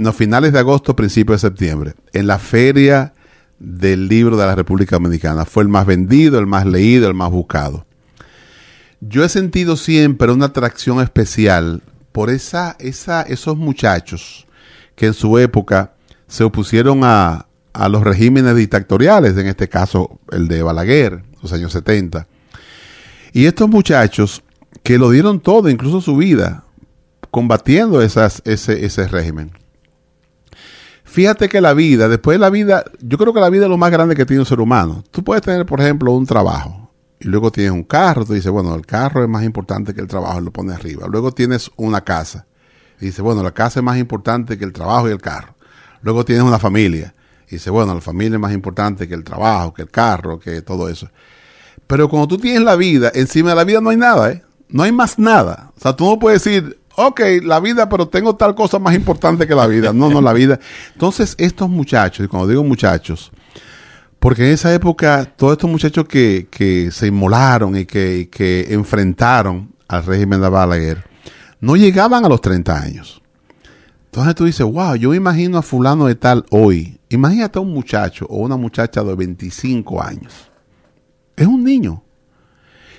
no, 0.00 0.14
finales 0.14 0.54
de 0.54 0.58
agosto, 0.58 0.96
principios 0.96 1.42
de 1.42 1.48
septiembre, 1.48 1.94
en 2.14 2.26
la 2.26 2.38
feria 2.38 3.12
del 3.58 4.08
libro 4.08 4.38
de 4.38 4.46
la 4.46 4.54
República 4.54 4.96
Dominicana. 4.96 5.44
Fue 5.44 5.62
el 5.62 5.68
más 5.68 5.84
vendido, 5.84 6.38
el 6.38 6.46
más 6.46 6.64
leído, 6.64 7.06
el 7.06 7.12
más 7.12 7.30
buscado. 7.30 7.84
Yo 9.00 9.24
he 9.24 9.28
sentido 9.28 9.76
siempre 9.76 10.32
una 10.32 10.46
atracción 10.46 11.02
especial 11.02 11.82
por 12.12 12.30
esa, 12.30 12.76
esa, 12.78 13.20
esos 13.20 13.58
muchachos 13.58 14.46
que 14.96 15.06
en 15.06 15.14
su 15.14 15.38
época 15.38 15.92
se 16.26 16.44
opusieron 16.44 17.00
a, 17.04 17.46
a 17.74 17.88
los 17.90 18.02
regímenes 18.02 18.56
dictatoriales, 18.56 19.36
en 19.36 19.48
este 19.48 19.68
caso 19.68 20.18
el 20.32 20.48
de 20.48 20.62
Balaguer, 20.62 21.22
los 21.42 21.52
años 21.52 21.72
70. 21.72 22.26
Y 23.34 23.44
estos 23.44 23.68
muchachos 23.68 24.42
que 24.82 24.96
lo 24.96 25.10
dieron 25.10 25.40
todo, 25.40 25.68
incluso 25.68 26.00
su 26.00 26.16
vida, 26.16 26.64
combatiendo 27.30 28.00
esas, 28.00 28.40
ese, 28.46 28.86
ese 28.86 29.06
régimen. 29.06 29.52
Fíjate 31.10 31.48
que 31.48 31.60
la 31.60 31.74
vida, 31.74 32.08
después 32.08 32.36
de 32.36 32.38
la 32.38 32.50
vida, 32.50 32.84
yo 33.00 33.18
creo 33.18 33.34
que 33.34 33.40
la 33.40 33.50
vida 33.50 33.64
es 33.64 33.68
lo 33.68 33.76
más 33.76 33.90
grande 33.90 34.14
que 34.14 34.24
tiene 34.24 34.42
un 34.42 34.46
ser 34.46 34.60
humano. 34.60 35.02
Tú 35.10 35.24
puedes 35.24 35.42
tener, 35.42 35.66
por 35.66 35.80
ejemplo, 35.80 36.12
un 36.12 36.24
trabajo 36.24 36.92
y 37.18 37.26
luego 37.26 37.50
tienes 37.50 37.72
un 37.72 37.82
carro, 37.82 38.24
tú 38.24 38.32
dices, 38.32 38.52
bueno, 38.52 38.76
el 38.76 38.86
carro 38.86 39.24
es 39.24 39.28
más 39.28 39.42
importante 39.42 39.92
que 39.92 40.00
el 40.00 40.06
trabajo, 40.06 40.40
lo 40.40 40.52
pones 40.52 40.76
arriba. 40.76 41.08
Luego 41.10 41.32
tienes 41.32 41.68
una 41.74 42.02
casa 42.02 42.46
y 43.00 43.06
dices, 43.06 43.22
bueno, 43.22 43.42
la 43.42 43.50
casa 43.50 43.80
es 43.80 43.84
más 43.84 43.98
importante 43.98 44.56
que 44.56 44.64
el 44.64 44.72
trabajo 44.72 45.08
y 45.08 45.10
el 45.10 45.20
carro. 45.20 45.56
Luego 46.02 46.24
tienes 46.24 46.44
una 46.44 46.60
familia 46.60 47.12
y 47.48 47.56
dices, 47.56 47.72
bueno, 47.72 47.92
la 47.92 48.00
familia 48.00 48.36
es 48.36 48.40
más 48.40 48.52
importante 48.52 49.08
que 49.08 49.14
el 49.14 49.24
trabajo, 49.24 49.74
que 49.74 49.82
el 49.82 49.90
carro, 49.90 50.38
que 50.38 50.62
todo 50.62 50.88
eso. 50.88 51.08
Pero 51.88 52.08
cuando 52.08 52.28
tú 52.28 52.38
tienes 52.38 52.62
la 52.62 52.76
vida, 52.76 53.10
encima 53.16 53.50
de 53.50 53.56
la 53.56 53.64
vida 53.64 53.80
no 53.80 53.90
hay 53.90 53.96
nada, 53.96 54.30
¿eh? 54.30 54.44
No 54.68 54.84
hay 54.84 54.92
más 54.92 55.18
nada. 55.18 55.72
O 55.76 55.80
sea, 55.80 55.96
tú 55.96 56.04
no 56.04 56.20
puedes 56.20 56.44
decir, 56.44 56.79
ok, 57.06 57.20
la 57.42 57.60
vida, 57.60 57.88
pero 57.88 58.08
tengo 58.08 58.36
tal 58.36 58.54
cosa 58.54 58.78
más 58.78 58.94
importante 58.94 59.46
que 59.46 59.54
la 59.54 59.66
vida. 59.66 59.92
No, 59.92 60.10
no, 60.10 60.20
la 60.20 60.32
vida. 60.32 60.58
Entonces, 60.92 61.34
estos 61.38 61.68
muchachos, 61.68 62.24
y 62.24 62.28
cuando 62.28 62.48
digo 62.48 62.62
muchachos, 62.64 63.30
porque 64.18 64.46
en 64.46 64.52
esa 64.52 64.72
época, 64.74 65.24
todos 65.36 65.52
estos 65.52 65.70
muchachos 65.70 66.06
que, 66.06 66.90
se 66.92 67.06
inmolaron 67.06 67.76
y 67.76 67.86
que, 67.86 68.28
que 68.30 68.66
enfrentaron 68.70 69.72
al 69.88 70.04
régimen 70.04 70.40
de 70.40 70.48
Balaguer, 70.48 71.04
no 71.60 71.76
llegaban 71.76 72.24
a 72.24 72.28
los 72.28 72.40
30 72.40 72.78
años. 72.78 73.22
Entonces 74.06 74.34
tú 74.34 74.44
dices, 74.44 74.66
wow, 74.66 74.96
yo 74.96 75.14
imagino 75.14 75.56
a 75.56 75.62
fulano 75.62 76.06
de 76.06 76.16
tal 76.16 76.44
hoy. 76.50 76.98
Imagínate 77.08 77.58
a 77.58 77.62
un 77.62 77.72
muchacho 77.72 78.26
o 78.28 78.38
una 78.38 78.56
muchacha 78.56 79.02
de 79.02 79.14
25 79.14 80.02
años. 80.02 80.50
Es 81.36 81.46
un 81.46 81.64
niño. 81.64 82.02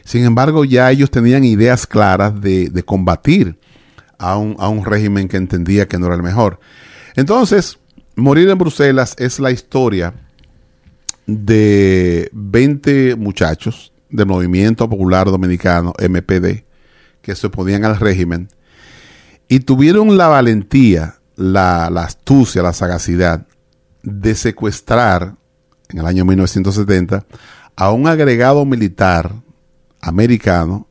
Sin 0.03 0.23
embargo, 0.23 0.65
ya 0.65 0.89
ellos 0.89 1.11
tenían 1.11 1.43
ideas 1.43 1.85
claras 1.85 2.39
de, 2.41 2.69
de 2.69 2.83
combatir 2.83 3.59
a 4.21 4.37
un, 4.37 4.55
a 4.59 4.69
un 4.69 4.85
régimen 4.85 5.27
que 5.27 5.37
entendía 5.37 5.87
que 5.87 5.97
no 5.97 6.05
era 6.05 6.15
el 6.15 6.23
mejor. 6.23 6.59
Entonces, 7.15 7.79
Morir 8.15 8.49
en 8.49 8.57
Bruselas 8.57 9.15
es 9.17 9.39
la 9.39 9.51
historia 9.51 10.13
de 11.25 12.29
20 12.33 13.15
muchachos 13.15 13.93
del 14.09 14.27
Movimiento 14.27 14.87
Popular 14.87 15.25
Dominicano, 15.25 15.93
MPD, 15.97 16.63
que 17.21 17.35
se 17.35 17.47
oponían 17.47 17.83
al 17.83 17.97
régimen 17.97 18.49
y 19.47 19.61
tuvieron 19.61 20.17
la 20.17 20.27
valentía, 20.27 21.15
la, 21.35 21.89
la 21.89 22.03
astucia, 22.03 22.61
la 22.61 22.73
sagacidad 22.73 23.47
de 24.03 24.35
secuestrar 24.35 25.35
en 25.89 25.99
el 25.99 26.05
año 26.05 26.23
1970 26.23 27.25
a 27.75 27.91
un 27.91 28.07
agregado 28.07 28.65
militar 28.65 29.33
americano 29.99 30.87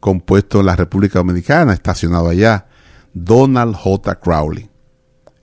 compuesto 0.00 0.60
en 0.60 0.66
la 0.66 0.76
República 0.76 1.20
Dominicana, 1.20 1.72
estacionado 1.72 2.28
allá, 2.28 2.65
Donald 3.16 3.74
J. 3.74 4.20
Crowley. 4.20 4.68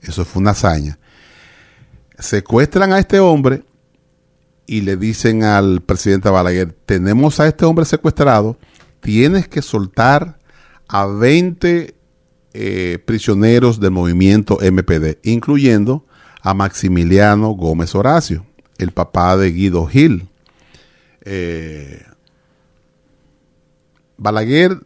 Eso 0.00 0.24
fue 0.24 0.40
una 0.40 0.52
hazaña. 0.52 0.96
Secuestran 2.16 2.92
a 2.92 3.00
este 3.00 3.18
hombre 3.18 3.64
y 4.66 4.82
le 4.82 4.96
dicen 4.96 5.42
al 5.42 5.80
presidente 5.82 6.30
Balaguer, 6.30 6.72
tenemos 6.86 7.40
a 7.40 7.48
este 7.48 7.64
hombre 7.64 7.84
secuestrado, 7.84 8.56
tienes 9.00 9.48
que 9.48 9.60
soltar 9.60 10.38
a 10.86 11.06
20 11.06 11.96
eh, 12.52 12.98
prisioneros 13.04 13.80
del 13.80 13.90
movimiento 13.90 14.58
MPD, 14.60 15.18
incluyendo 15.24 16.06
a 16.42 16.54
Maximiliano 16.54 17.50
Gómez 17.50 17.94
Horacio, 17.96 18.46
el 18.78 18.92
papá 18.92 19.36
de 19.36 19.50
Guido 19.50 19.84
Gil. 19.86 20.28
Eh, 21.22 22.04
Balaguer 24.16 24.78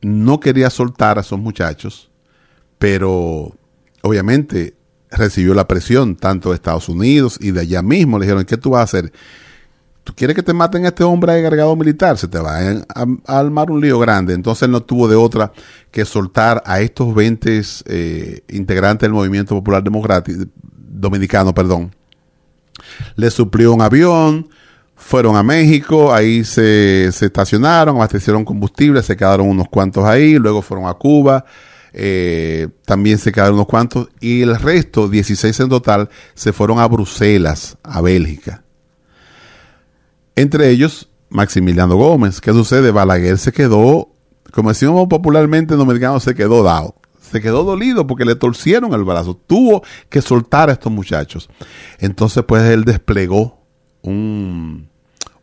no 0.00 0.38
quería 0.38 0.70
soltar 0.70 1.18
a 1.18 1.22
esos 1.22 1.38
muchachos, 1.38 2.09
pero 2.80 3.54
obviamente 4.00 4.74
recibió 5.10 5.52
la 5.52 5.68
presión 5.68 6.16
tanto 6.16 6.48
de 6.48 6.54
Estados 6.54 6.88
Unidos 6.88 7.36
y 7.38 7.50
de 7.50 7.60
allá 7.60 7.82
mismo. 7.82 8.18
Le 8.18 8.24
dijeron, 8.24 8.44
¿qué 8.46 8.56
tú 8.56 8.70
vas 8.70 8.80
a 8.80 8.84
hacer? 8.84 9.12
¿Tú 10.02 10.14
quieres 10.16 10.34
que 10.34 10.42
te 10.42 10.54
maten 10.54 10.86
a 10.86 10.88
este 10.88 11.04
hombre 11.04 11.34
agregado 11.34 11.76
militar? 11.76 12.16
Se 12.16 12.26
te 12.26 12.38
va 12.38 12.58
a, 12.58 12.82
a, 13.26 13.38
armar 13.38 13.70
un 13.70 13.82
lío 13.82 13.98
grande. 13.98 14.32
Entonces 14.32 14.62
él 14.62 14.70
no 14.70 14.82
tuvo 14.82 15.08
de 15.08 15.14
otra 15.14 15.52
que 15.90 16.06
soltar 16.06 16.62
a 16.64 16.80
estos 16.80 17.14
20 17.14 17.62
eh, 17.84 18.40
integrantes 18.48 19.02
del 19.02 19.12
Movimiento 19.12 19.54
Popular 19.54 19.84
Democrático 19.84 20.44
Dominicano, 20.64 21.52
perdón. 21.52 21.94
Le 23.14 23.30
suplió 23.30 23.74
un 23.74 23.82
avión, 23.82 24.48
fueron 24.96 25.36
a 25.36 25.42
México, 25.42 26.14
ahí 26.14 26.44
se, 26.44 27.12
se 27.12 27.26
estacionaron, 27.26 27.96
abastecieron 27.96 28.42
combustible, 28.42 29.02
se 29.02 29.18
quedaron 29.18 29.50
unos 29.50 29.68
cuantos 29.68 30.06
ahí, 30.06 30.38
luego 30.38 30.62
fueron 30.62 30.88
a 30.88 30.94
Cuba, 30.94 31.44
eh, 31.92 32.68
también 32.84 33.18
se 33.18 33.32
quedaron 33.32 33.54
unos 33.54 33.66
cuantos, 33.66 34.08
y 34.20 34.42
el 34.42 34.56
resto, 34.58 35.08
16 35.08 35.60
en 35.60 35.68
total, 35.68 36.08
se 36.34 36.52
fueron 36.52 36.78
a 36.78 36.86
Bruselas, 36.86 37.76
a 37.82 38.00
Bélgica. 38.00 38.64
Entre 40.36 40.70
ellos, 40.70 41.10
Maximiliano 41.30 41.96
Gómez. 41.96 42.40
¿Qué 42.40 42.52
sucede? 42.52 42.90
Balaguer 42.90 43.38
se 43.38 43.52
quedó, 43.52 44.08
como 44.52 44.68
decimos 44.70 45.06
popularmente 45.08 45.74
en 45.74 45.78
dominicano, 45.78 46.20
se 46.20 46.34
quedó 46.34 46.62
dado. 46.62 46.96
Se 47.30 47.40
quedó 47.40 47.62
dolido 47.62 48.06
porque 48.06 48.24
le 48.24 48.34
torcieron 48.34 48.92
el 48.92 49.04
brazo. 49.04 49.34
Tuvo 49.46 49.82
que 50.08 50.20
soltar 50.20 50.68
a 50.68 50.72
estos 50.72 50.92
muchachos. 50.92 51.48
Entonces, 52.00 52.42
pues 52.44 52.64
él 52.64 52.84
desplegó 52.84 53.60
un, 54.02 54.88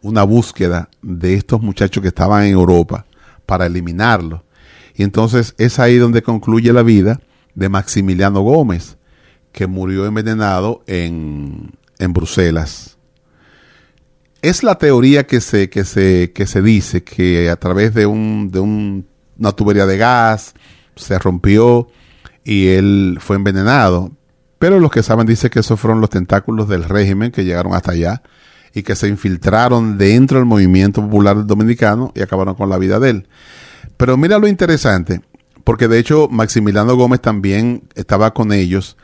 una 0.02 0.24
búsqueda 0.24 0.90
de 1.02 1.36
estos 1.36 1.62
muchachos 1.62 2.02
que 2.02 2.10
estaban 2.10 2.44
en 2.44 2.52
Europa 2.52 3.06
para 3.46 3.66
eliminarlos. 3.66 4.42
Y 4.98 5.04
entonces 5.04 5.54
es 5.60 5.78
ahí 5.78 5.98
donde 5.98 6.24
concluye 6.24 6.74
la 6.74 6.82
vida 6.82 7.22
de 7.54 7.70
Maximiliano 7.70 8.42
Gómez, 8.42 8.98
que 9.52 9.68
murió 9.68 10.08
envenenado 10.08 10.84
en, 10.88 11.72
en 12.00 12.14
Bruselas. 12.14 12.98
Es 14.42 14.64
la 14.64 14.80
teoría 14.80 15.28
que 15.28 15.40
se, 15.40 15.70
que, 15.70 15.86
se, 15.86 16.32
que 16.34 16.48
se 16.48 16.64
dice 16.64 17.04
que 17.04 17.50
a 17.50 17.58
través 17.58 17.94
de, 17.94 18.08
un, 18.08 18.50
de 18.52 18.60
un, 18.60 19.08
una 19.38 19.52
tubería 19.52 19.86
de 19.86 19.98
gas 19.98 20.56
se 20.96 21.20
rompió 21.20 21.90
y 22.44 22.70
él 22.70 23.20
fue 23.22 23.36
envenenado. 23.36 24.12
Pero 24.58 24.80
los 24.80 24.90
que 24.90 25.04
saben 25.04 25.28
dicen 25.28 25.52
que 25.52 25.60
esos 25.60 25.80
fueron 25.80 26.02
los 26.02 26.10
tentáculos 26.10 26.68
del 26.68 26.84
régimen 26.84 27.32
que 27.32 27.46
llegaron 27.46 27.76
hasta 27.76 27.92
allá 27.92 28.24
y 28.74 28.82
que 28.82 28.96
se 28.96 29.08
infiltraron 29.08 30.00
dentro 30.00 30.40
del 30.40 30.48
movimiento 30.48 31.04
popular 31.04 31.46
dominicano 31.46 32.12
y 32.16 32.22
acabaron 32.22 32.56
con 32.56 32.70
la 32.70 32.80
vida 32.80 33.00
de 33.00 33.12
él. 33.12 33.28
Pero 33.96 34.18
mira 34.18 34.38
lo 34.38 34.48
interesante, 34.48 35.22
porque 35.64 35.88
de 35.88 36.00
hecho 36.00 36.28
Maximiliano 36.30 36.96
Gómez 36.96 37.22
también 37.22 37.84
estaba 37.96 38.34
con 38.34 38.52
ellos, 38.52 38.98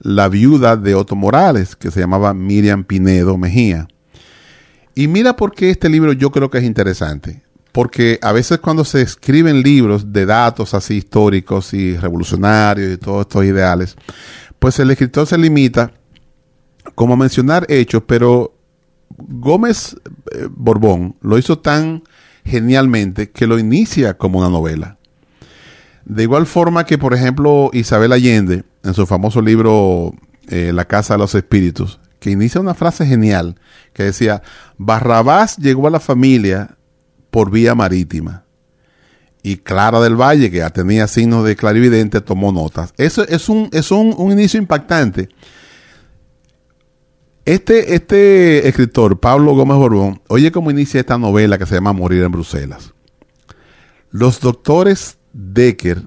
la 0.00 0.28
viuda 0.28 0.76
de 0.76 0.94
Otto 0.94 1.16
Morales, 1.16 1.74
que 1.74 1.90
se 1.90 2.00
llamaba 2.00 2.34
Miriam 2.34 2.84
Pinedo 2.84 3.36
Mejía. 3.36 3.88
Y 4.94 5.08
mira 5.08 5.36
por 5.36 5.52
qué 5.52 5.70
este 5.70 5.88
libro 5.88 6.12
yo 6.12 6.30
creo 6.30 6.50
que 6.50 6.58
es 6.58 6.64
interesante. 6.64 7.42
Porque 7.72 8.18
a 8.22 8.32
veces 8.32 8.58
cuando 8.58 8.84
se 8.84 9.02
escriben 9.02 9.62
libros 9.62 10.12
de 10.12 10.26
datos 10.26 10.74
así 10.74 10.94
históricos 10.94 11.74
y 11.74 11.96
revolucionarios 11.96 12.94
y 12.94 12.96
todos 12.96 13.20
estos 13.22 13.44
ideales, 13.44 13.96
pues 14.58 14.78
el 14.80 14.90
escritor 14.90 15.26
se 15.26 15.38
limita 15.38 15.92
como 16.94 17.14
a 17.14 17.16
mencionar 17.16 17.66
hechos, 17.68 18.02
pero 18.06 18.54
Gómez 19.16 19.96
eh, 20.32 20.48
Borbón 20.50 21.16
lo 21.20 21.38
hizo 21.38 21.58
tan 21.58 22.02
genialmente 22.48 23.30
que 23.30 23.46
lo 23.46 23.58
inicia 23.58 24.14
como 24.14 24.38
una 24.38 24.48
novela. 24.48 24.98
De 26.04 26.22
igual 26.22 26.46
forma 26.46 26.84
que, 26.84 26.98
por 26.98 27.14
ejemplo, 27.14 27.70
Isabel 27.72 28.12
Allende, 28.12 28.64
en 28.82 28.94
su 28.94 29.06
famoso 29.06 29.42
libro 29.42 30.14
eh, 30.48 30.72
La 30.74 30.86
Casa 30.86 31.14
de 31.14 31.18
los 31.18 31.34
Espíritus, 31.34 32.00
que 32.18 32.30
inicia 32.30 32.60
una 32.60 32.74
frase 32.74 33.06
genial 33.06 33.56
que 33.92 34.04
decía, 34.04 34.42
Barrabás 34.78 35.56
llegó 35.58 35.86
a 35.86 35.90
la 35.90 36.00
familia 36.00 36.76
por 37.30 37.50
vía 37.50 37.74
marítima. 37.74 38.44
Y 39.42 39.58
Clara 39.58 40.00
del 40.00 40.16
Valle, 40.16 40.50
que 40.50 40.58
ya 40.58 40.70
tenía 40.70 41.06
signos 41.06 41.44
de 41.44 41.56
clarividente, 41.56 42.20
tomó 42.20 42.52
notas. 42.52 42.92
Eso 42.96 43.26
es 43.28 43.48
un, 43.48 43.68
es 43.72 43.90
un, 43.90 44.14
un 44.16 44.32
inicio 44.32 44.58
impactante 44.58 45.28
este, 47.54 47.94
este 47.94 48.68
escritor, 48.68 49.18
Pablo 49.20 49.54
Gómez 49.54 49.78
Borbón, 49.78 50.20
oye 50.28 50.52
cómo 50.52 50.70
inicia 50.70 51.00
esta 51.00 51.16
novela 51.16 51.56
que 51.56 51.64
se 51.64 51.76
llama 51.76 51.94
Morir 51.94 52.22
en 52.22 52.30
Bruselas. 52.30 52.92
Los 54.10 54.40
doctores 54.40 55.16
Decker 55.32 56.02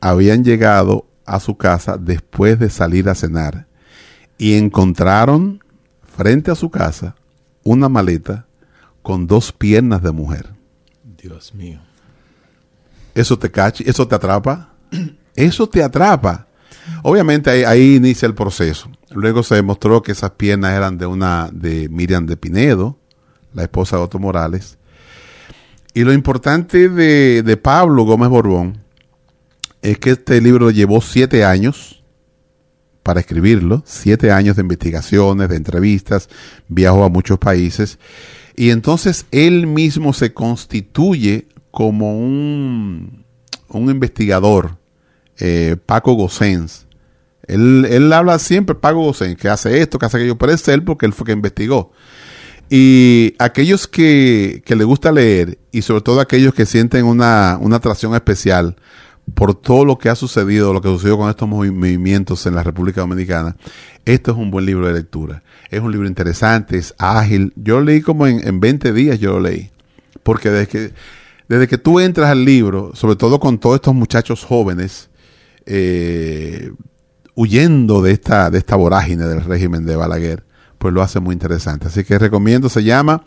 habían 0.00 0.44
llegado 0.44 1.06
a 1.26 1.38
su 1.38 1.58
casa 1.58 1.98
después 1.98 2.58
de 2.58 2.70
salir 2.70 3.10
a 3.10 3.14
cenar 3.14 3.66
y 4.38 4.54
encontraron 4.54 5.62
frente 6.16 6.50
a 6.50 6.54
su 6.54 6.70
casa 6.70 7.14
una 7.62 7.90
maleta 7.90 8.46
con 9.02 9.26
dos 9.26 9.52
piernas 9.52 10.02
de 10.02 10.12
mujer. 10.12 10.48
Dios 11.22 11.54
mío. 11.54 11.80
¿Eso 13.14 13.38
te 13.38 13.50
cacha? 13.50 13.84
¿Eso 13.86 14.08
te 14.08 14.14
atrapa? 14.14 14.72
Eso 15.36 15.68
te 15.68 15.82
atrapa. 15.82 16.46
Obviamente 17.02 17.50
ahí, 17.50 17.64
ahí 17.64 17.96
inicia 17.96 18.24
el 18.24 18.34
proceso. 18.34 18.90
Luego 19.18 19.42
se 19.42 19.56
demostró 19.56 20.02
que 20.02 20.12
esas 20.12 20.30
piernas 20.32 20.76
eran 20.76 20.98
de 20.98 21.06
una 21.06 21.50
de 21.52 21.88
Miriam 21.88 22.26
de 22.26 22.36
Pinedo, 22.36 22.98
la 23.52 23.62
esposa 23.62 23.96
de 23.96 24.02
Otto 24.02 24.18
Morales. 24.18 24.78
Y 25.94 26.04
lo 26.04 26.12
importante 26.12 26.88
de, 26.88 27.42
de 27.42 27.56
Pablo 27.56 28.04
Gómez 28.04 28.28
Borbón 28.28 28.78
es 29.82 29.98
que 29.98 30.10
este 30.10 30.40
libro 30.40 30.70
llevó 30.70 31.00
siete 31.00 31.44
años 31.44 32.02
para 33.02 33.20
escribirlo, 33.20 33.82
siete 33.86 34.30
años 34.30 34.56
de 34.56 34.62
investigaciones, 34.62 35.48
de 35.48 35.56
entrevistas, 35.56 36.28
viajó 36.68 37.04
a 37.04 37.08
muchos 37.08 37.38
países 37.38 37.98
y 38.58 38.70
entonces 38.70 39.24
él 39.30 39.68
mismo 39.68 40.12
se 40.12 40.34
constituye 40.34 41.46
como 41.70 42.18
un, 42.18 43.24
un 43.68 43.88
investigador, 43.88 44.78
eh, 45.38 45.76
Paco 45.86 46.14
Gossens. 46.14 46.87
Él, 47.48 47.86
él 47.90 48.12
habla 48.12 48.38
siempre, 48.38 48.74
Paco 48.74 49.00
Gossens, 49.00 49.36
que 49.36 49.48
hace 49.48 49.80
esto, 49.80 49.98
que 49.98 50.06
hace 50.06 50.18
aquello, 50.18 50.38
pero 50.38 50.52
es 50.52 50.68
él 50.68 50.84
porque 50.84 51.06
él 51.06 51.12
fue 51.12 51.26
que 51.26 51.32
investigó. 51.32 51.92
Y 52.70 53.34
aquellos 53.38 53.88
que, 53.88 54.62
que 54.64 54.76
le 54.76 54.84
gusta 54.84 55.10
leer, 55.10 55.58
y 55.72 55.82
sobre 55.82 56.02
todo 56.02 56.20
aquellos 56.20 56.52
que 56.52 56.66
sienten 56.66 57.06
una, 57.06 57.58
una 57.60 57.76
atracción 57.76 58.14
especial 58.14 58.76
por 59.34 59.54
todo 59.54 59.84
lo 59.84 59.98
que 59.98 60.10
ha 60.10 60.14
sucedido, 60.14 60.72
lo 60.72 60.80
que 60.80 60.88
sucedió 60.88 61.16
con 61.16 61.30
estos 61.30 61.48
movimientos 61.48 62.46
en 62.46 62.54
la 62.54 62.62
República 62.62 63.00
Dominicana, 63.00 63.56
esto 64.04 64.32
es 64.32 64.36
un 64.36 64.50
buen 64.50 64.66
libro 64.66 64.86
de 64.86 64.92
lectura. 64.92 65.42
Es 65.70 65.80
un 65.80 65.92
libro 65.92 66.06
interesante, 66.06 66.78
es 66.78 66.94
ágil. 66.98 67.52
Yo 67.56 67.78
lo 67.78 67.86
leí 67.86 68.00
como 68.00 68.26
en, 68.26 68.46
en 68.46 68.60
20 68.60 68.92
días, 68.92 69.18
yo 69.18 69.32
lo 69.32 69.40
leí. 69.40 69.70
Porque 70.22 70.50
desde 70.50 70.68
que, 70.68 70.92
desde 71.48 71.68
que 71.68 71.78
tú 71.78 72.00
entras 72.00 72.30
al 72.30 72.44
libro, 72.44 72.92
sobre 72.94 73.16
todo 73.16 73.40
con 73.40 73.58
todos 73.58 73.76
estos 73.76 73.94
muchachos 73.94 74.44
jóvenes, 74.44 75.10
eh, 75.66 76.72
huyendo 77.38 78.02
de 78.02 78.10
esta, 78.10 78.50
de 78.50 78.58
esta 78.58 78.74
vorágine 78.74 79.24
del 79.24 79.44
régimen 79.44 79.86
de 79.86 79.94
Balaguer, 79.94 80.42
pues 80.76 80.92
lo 80.92 81.02
hace 81.02 81.20
muy 81.20 81.34
interesante. 81.34 81.86
Así 81.86 82.02
que 82.02 82.18
recomiendo, 82.18 82.68
se 82.68 82.82
llama 82.82 83.22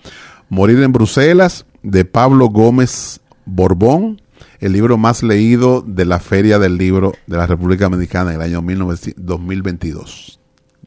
Morir 0.49 0.81
en 0.81 0.91
Bruselas, 0.91 1.65
de 1.81 2.03
Pablo 2.03 2.47
Gómez 2.47 3.21
Borbón, 3.45 4.21
el 4.59 4.73
libro 4.73 4.97
más 4.97 5.23
leído 5.23 5.81
de 5.81 6.03
la 6.03 6.19
Feria 6.19 6.59
del 6.59 6.77
Libro 6.77 7.13
de 7.25 7.37
la 7.37 7.47
República 7.47 7.85
Dominicana 7.85 8.31
en 8.31 8.35
el 8.35 8.41
año 8.41 8.61
1900 8.61 9.25
2022. 9.25 10.39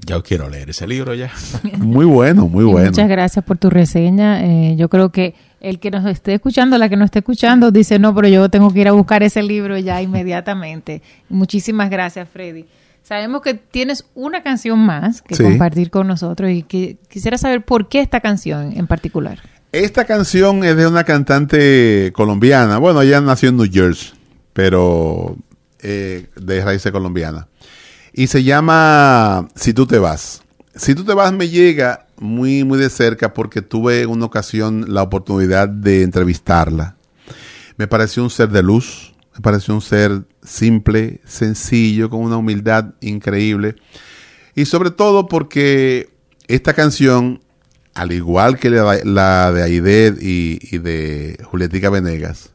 Yo 0.07 0.23
quiero 0.23 0.51
leer 0.51 0.69
ese 0.69 0.87
libro 0.87 1.15
ya. 1.15 1.33
Muy 1.79 2.05
bueno, 2.05 2.47
muy 2.47 2.65
Y 2.65 2.67
bueno. 2.71 2.91
Muchas 2.91 3.09
gracias 3.09 3.43
por 3.43 3.57
tu 3.57 3.71
reseña. 3.71 4.45
Eh, 4.45 4.77
yo 4.77 4.91
creo 4.91 5.11
que 5.11 5.35
el 5.61 5.79
que 5.79 5.91
nos 5.91 6.05
esté 6.05 6.35
escuchando, 6.35 6.77
la 6.77 6.91
que 6.91 6.97
nos 6.99 7.07
esté 7.07 7.21
escuchando, 7.21 7.71
dice, 7.71 7.99
no, 7.99 8.15
pero 8.15 8.29
yo 8.29 8.51
tengo 8.51 8.71
que 8.71 8.81
ir 8.81 8.89
a 8.89 8.93
buscar 8.93 9.23
ese 9.23 9.43
libro 9.43 9.79
ya 9.79 10.03
inmediatamente. 10.03 11.01
Muchísimas 11.31 11.89
gracias, 11.89 12.29
Freddy. 12.29 12.67
Sabemos 13.05 13.43
que 13.43 13.53
tienes 13.55 14.07
una 14.15 14.43
canción 14.43 14.79
más 14.79 15.21
que 15.21 15.35
Sí. 15.35 15.43
compartir 15.43 15.91
con 15.91 16.07
nosotros 16.07 16.51
y 16.51 16.63
que 16.63 16.97
quisiera 17.09 17.37
saber 17.37 17.63
por 17.65 17.89
qué 17.89 18.01
esta 18.01 18.21
canción 18.21 18.73
en 18.75 18.87
particular. 18.87 19.39
Esta 19.73 20.07
canción 20.07 20.65
es 20.65 20.75
de 20.77 20.87
una 20.87 21.05
cantante 21.05 22.13
colombiana. 22.15 22.79
Bueno, 22.79 23.03
ella 23.03 23.21
nació 23.21 23.51
en 23.51 23.57
New 23.59 23.69
Jersey, 23.71 24.13
pero 24.55 25.37
eh, 25.81 26.29
de 26.37 26.65
raíces 26.65 26.91
colombiana. 26.93 27.47
Y 28.15 28.29
se 28.29 28.43
llama 28.43 29.49
Si 29.55 29.75
tú 29.75 29.87
te 29.87 29.99
vas. 29.99 30.43
Si 30.75 30.95
tú 30.95 31.05
te 31.05 31.13
vas 31.13 31.33
me 31.33 31.49
llega 31.49 32.07
muy, 32.19 32.65
muy 32.65 32.79
de 32.79 32.89
cerca 32.89 33.35
porque 33.35 33.61
tuve 33.61 34.03
en 34.03 34.09
una 34.11 34.25
ocasión 34.25 34.87
la 34.89 35.03
oportunidad 35.03 35.69
de 35.69 36.03
entrevistarla. 36.03 36.97
Me 37.77 37.87
pareció 37.89 38.23
un 38.23 38.31
ser 38.31 38.49
de 38.51 38.63
luz, 38.63 39.14
me 39.35 39.41
pareció 39.41 39.75
un 39.75 39.81
ser 39.81 40.25
simple, 40.43 41.21
sencillo, 41.25 42.09
con 42.09 42.21
una 42.21 42.37
humildad 42.37 42.95
increíble. 43.01 43.77
Y 44.55 44.67
sobre 44.67 44.91
todo 44.91 45.27
porque 45.27 46.11
esta 46.47 46.75
canción, 46.75 47.41
al 47.95 48.13
igual 48.13 48.59
que 48.59 48.71
la, 48.71 49.53
de 49.53 49.63
Aided 49.63 50.19
y, 50.21 50.59
y 50.71 50.79
de 50.79 51.39
Julietica 51.45 51.91
Venegas, 51.91 52.51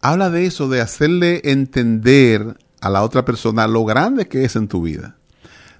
habla 0.00 0.30
de 0.30 0.46
eso, 0.46 0.68
de 0.68 0.80
hacerle 0.80 1.42
entender 1.44 2.56
a 2.80 2.90
la 2.90 3.02
otra 3.02 3.24
persona 3.24 3.66
lo 3.66 3.84
grande 3.84 4.28
que 4.28 4.44
es 4.44 4.56
en 4.56 4.68
tu 4.68 4.82
vida. 4.82 5.16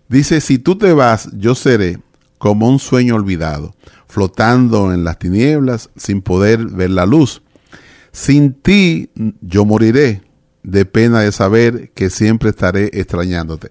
Dice, 0.08 0.40
si 0.40 0.58
tú 0.58 0.76
te 0.76 0.92
vas, 0.92 1.30
yo 1.32 1.54
seré 1.54 1.98
como 2.38 2.68
un 2.68 2.78
sueño 2.78 3.14
olvidado, 3.14 3.74
flotando 4.08 4.92
en 4.92 5.04
las 5.04 5.18
tinieblas 5.18 5.90
sin 5.96 6.20
poder 6.22 6.66
ver 6.66 6.90
la 6.90 7.06
luz. 7.06 7.42
Sin 8.12 8.52
ti 8.52 9.10
yo 9.40 9.64
moriré 9.64 10.22
de 10.62 10.84
pena 10.84 11.20
de 11.20 11.32
saber 11.32 11.90
que 11.94 12.10
siempre 12.10 12.50
estaré 12.50 12.90
extrañándote. 12.92 13.70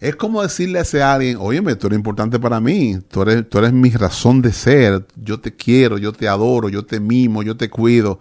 Es 0.00 0.16
como 0.16 0.42
decirle 0.42 0.80
a 0.80 0.82
ese 0.82 1.02
alguien, 1.02 1.36
óyeme, 1.38 1.76
tú 1.76 1.86
eres 1.86 1.96
importante 1.96 2.40
para 2.40 2.58
mí, 2.60 2.98
tú 3.08 3.22
eres, 3.22 3.48
tú 3.48 3.58
eres 3.58 3.72
mi 3.72 3.90
razón 3.90 4.42
de 4.42 4.52
ser, 4.52 5.06
yo 5.14 5.38
te 5.38 5.54
quiero, 5.54 5.96
yo 5.96 6.12
te 6.12 6.26
adoro, 6.26 6.68
yo 6.68 6.84
te 6.84 6.98
mimo, 6.98 7.44
yo 7.44 7.56
te 7.56 7.70
cuido. 7.70 8.18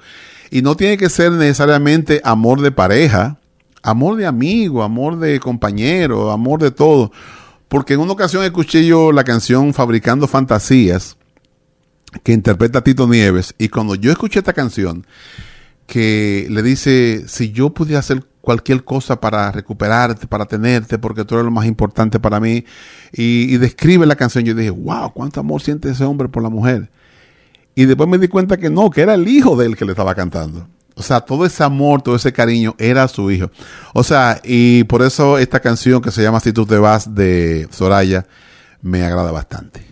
Y 0.52 0.62
no 0.62 0.76
tiene 0.76 0.98
que 0.98 1.10
ser 1.10 1.32
necesariamente 1.32 2.22
amor 2.24 2.62
de 2.62 2.72
pareja, 2.72 3.40
amor 3.82 4.18
de 4.18 4.28
amigo, 4.28 4.84
amor 4.84 5.18
de 5.18 5.40
compañero, 5.40 6.30
amor 6.30 6.62
de 6.62 6.70
todo. 6.70 7.12
Porque 7.68 7.94
en 7.94 8.02
una 8.02 8.12
ocasión 8.12 8.44
escuché 8.44 8.86
yo 8.86 9.12
la 9.12 9.24
canción 9.24 9.74
Fabricando 9.74 10.28
Fantasías, 10.28 11.18
que 12.22 12.34
interpreta 12.34 12.84
Tito 12.84 13.08
Nieves, 13.08 13.56
y 13.58 13.70
cuando 13.70 13.96
yo 13.96 14.12
escuché 14.12 14.40
esta 14.40 14.54
canción, 14.54 15.06
que 15.92 16.48
le 16.50 16.64
dice, 16.64 17.26
si 17.28 17.52
yo 17.52 17.72
pudiera 17.72 18.00
hacer 18.00 18.24
cualquier 18.40 18.86
cosa 18.86 19.20
para 19.20 19.52
recuperarte, 19.52 20.26
para 20.26 20.46
tenerte, 20.46 20.98
porque 20.98 21.26
tú 21.26 21.36
eres 21.36 21.44
lo 21.44 21.52
más 21.52 21.66
importante 21.66 22.18
para 22.18 22.40
mí, 22.40 22.64
y, 23.12 23.58
describe 23.58 24.06
la 24.06 24.16
canción, 24.16 24.46
yo 24.46 24.56
dije, 24.56 24.70
wow, 24.70 25.12
cuánto 25.12 25.42
amor 25.42 25.62
siente 25.62 25.90
ese 25.90 26.06
hombre 26.06 26.30
por 26.30 26.44
la 26.44 26.50
mujer. 26.50 26.90
Y 27.76 27.84
después 27.84 28.08
me 28.08 28.18
di 28.18 28.30
cuenta 28.30 28.56
que 28.56 28.70
no, 28.70 28.90
que 28.90 29.02
era 29.02 29.16
el 29.16 29.28
hijo 29.28 29.58
de 29.58 29.66
él 29.66 29.76
que 29.76 29.84
le 29.84 29.92
estaba 29.92 30.16
cantando. 30.16 30.66
O 30.96 31.04
sea, 31.04 31.20
todo 31.20 31.46
ese 31.46 31.62
amor, 31.62 32.02
todo 32.02 32.16
ese 32.16 32.32
cariño 32.32 32.74
era 32.78 33.06
su 33.10 33.30
hijo. 33.30 33.52
O 33.94 34.06
sea, 34.06 34.40
y 34.46 34.86
por 34.86 35.02
eso 35.02 35.40
esta 35.40 35.60
canción 35.60 36.02
que 36.02 36.12
se 36.12 36.24
llama 36.24 36.40
Si 36.40 36.54
tú 36.54 36.66
te 36.66 36.78
vas 36.78 37.14
de 37.14 37.68
Soraya 37.70 38.26
me 38.82 39.04
agrada 39.04 39.34
bastante. 39.34 39.86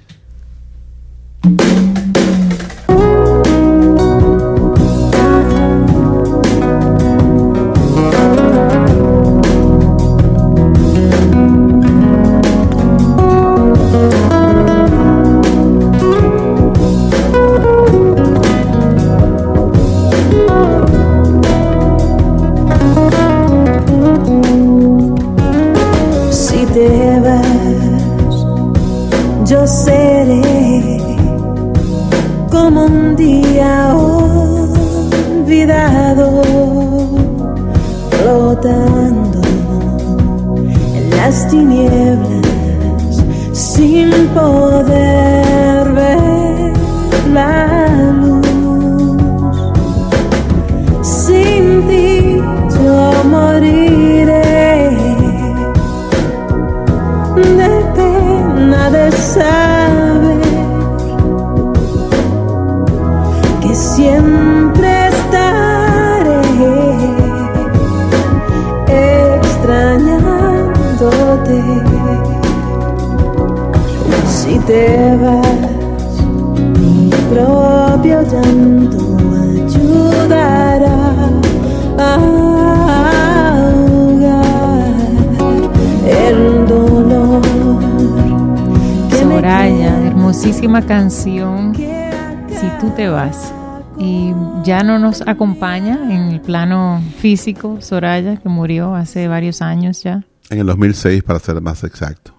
Hermosísima 90.29 90.85
canción. 90.85 91.73
Si 91.75 92.67
tú 92.79 92.91
te 92.95 93.09
vas. 93.09 93.51
y 93.97 94.31
ya 94.63 94.83
no 94.83 94.99
nos 94.99 95.21
acompaña 95.27 95.97
en 96.03 96.31
el 96.31 96.39
plano 96.39 97.01
físico 97.17 97.81
Soraya, 97.81 98.37
que 98.37 98.47
murió 98.47 98.93
hace 98.93 99.27
varios 99.27 99.63
años 99.63 100.03
ya. 100.03 100.23
En 100.51 100.59
el 100.59 100.67
2006, 100.67 101.23
para 101.23 101.39
ser 101.39 101.59
más 101.61 101.83
exacto. 101.83 102.35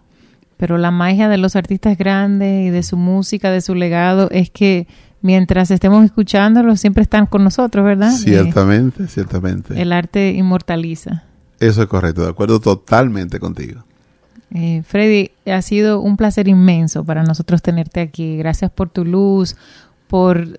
Pero 0.57 0.79
la 0.79 0.93
magia 0.93 1.29
de 1.29 1.37
los 1.37 1.57
artistas 1.57 1.99
grandes 1.99 2.69
y 2.69 2.71
de 2.71 2.85
su 2.85 2.97
música, 2.97 3.51
de 3.51 3.61
su 3.61 3.75
legado, 3.75 4.31
es 4.31 4.51
que 4.51 4.87
mientras 5.21 5.73
estemos 5.73 6.05
escuchándolo, 6.05 6.77
siempre 6.77 7.03
están 7.03 7.27
con 7.27 7.43
nosotros, 7.43 7.85
¿verdad? 7.85 8.13
Ciertamente, 8.13 9.09
ciertamente. 9.09 9.83
El 9.83 9.93
arte 9.93 10.31
inmortaliza. 10.31 11.25
Eso 11.59 11.83
es 11.83 11.89
correcto, 11.89 12.23
de 12.23 12.31
acuerdo 12.31 12.61
totalmente 12.61 13.41
contigo. 13.41 13.83
Eh, 14.53 14.83
Freddy, 14.85 15.31
ha 15.47 15.63
sido 15.63 16.01
un 16.01 16.17
placer 16.17 16.49
inmenso 16.49 17.05
para 17.05 17.23
nosotros 17.23 17.63
tenerte 17.63 18.01
aquí. 18.01 18.37
Gracias 18.37 18.71
por 18.71 18.91
tu 18.91 19.05
luz, 19.05 19.57
por, 20.09 20.57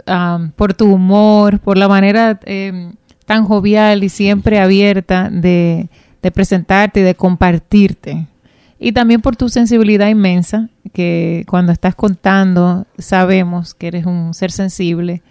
por 0.56 0.74
tu 0.74 0.94
humor, 0.94 1.60
por 1.60 1.78
la 1.78 1.88
manera 1.88 2.40
eh, 2.46 2.94
tan 3.26 3.46
jovial 3.46 4.04
y 4.04 4.10
siempre 4.10 4.60
abierta 4.60 5.30
de, 5.30 5.90
de 6.22 6.32
presentarte 6.32 7.02
y 7.02 7.04
de 7.04 7.16
compartirte. 7.16 8.28
Y 8.80 8.94
también 8.94 9.22
por 9.22 9.36
tu 9.36 9.48
sensibilidad 9.50 10.08
inmensa, 10.08 10.70
que 10.94 11.46
cuando 11.48 11.72
estás 11.72 11.96
contando 11.96 12.88
sabemos 12.98 13.74
que 13.74 13.88
eres 13.88 14.06
un 14.06 14.34
ser 14.34 14.52
sensible, 14.52 15.22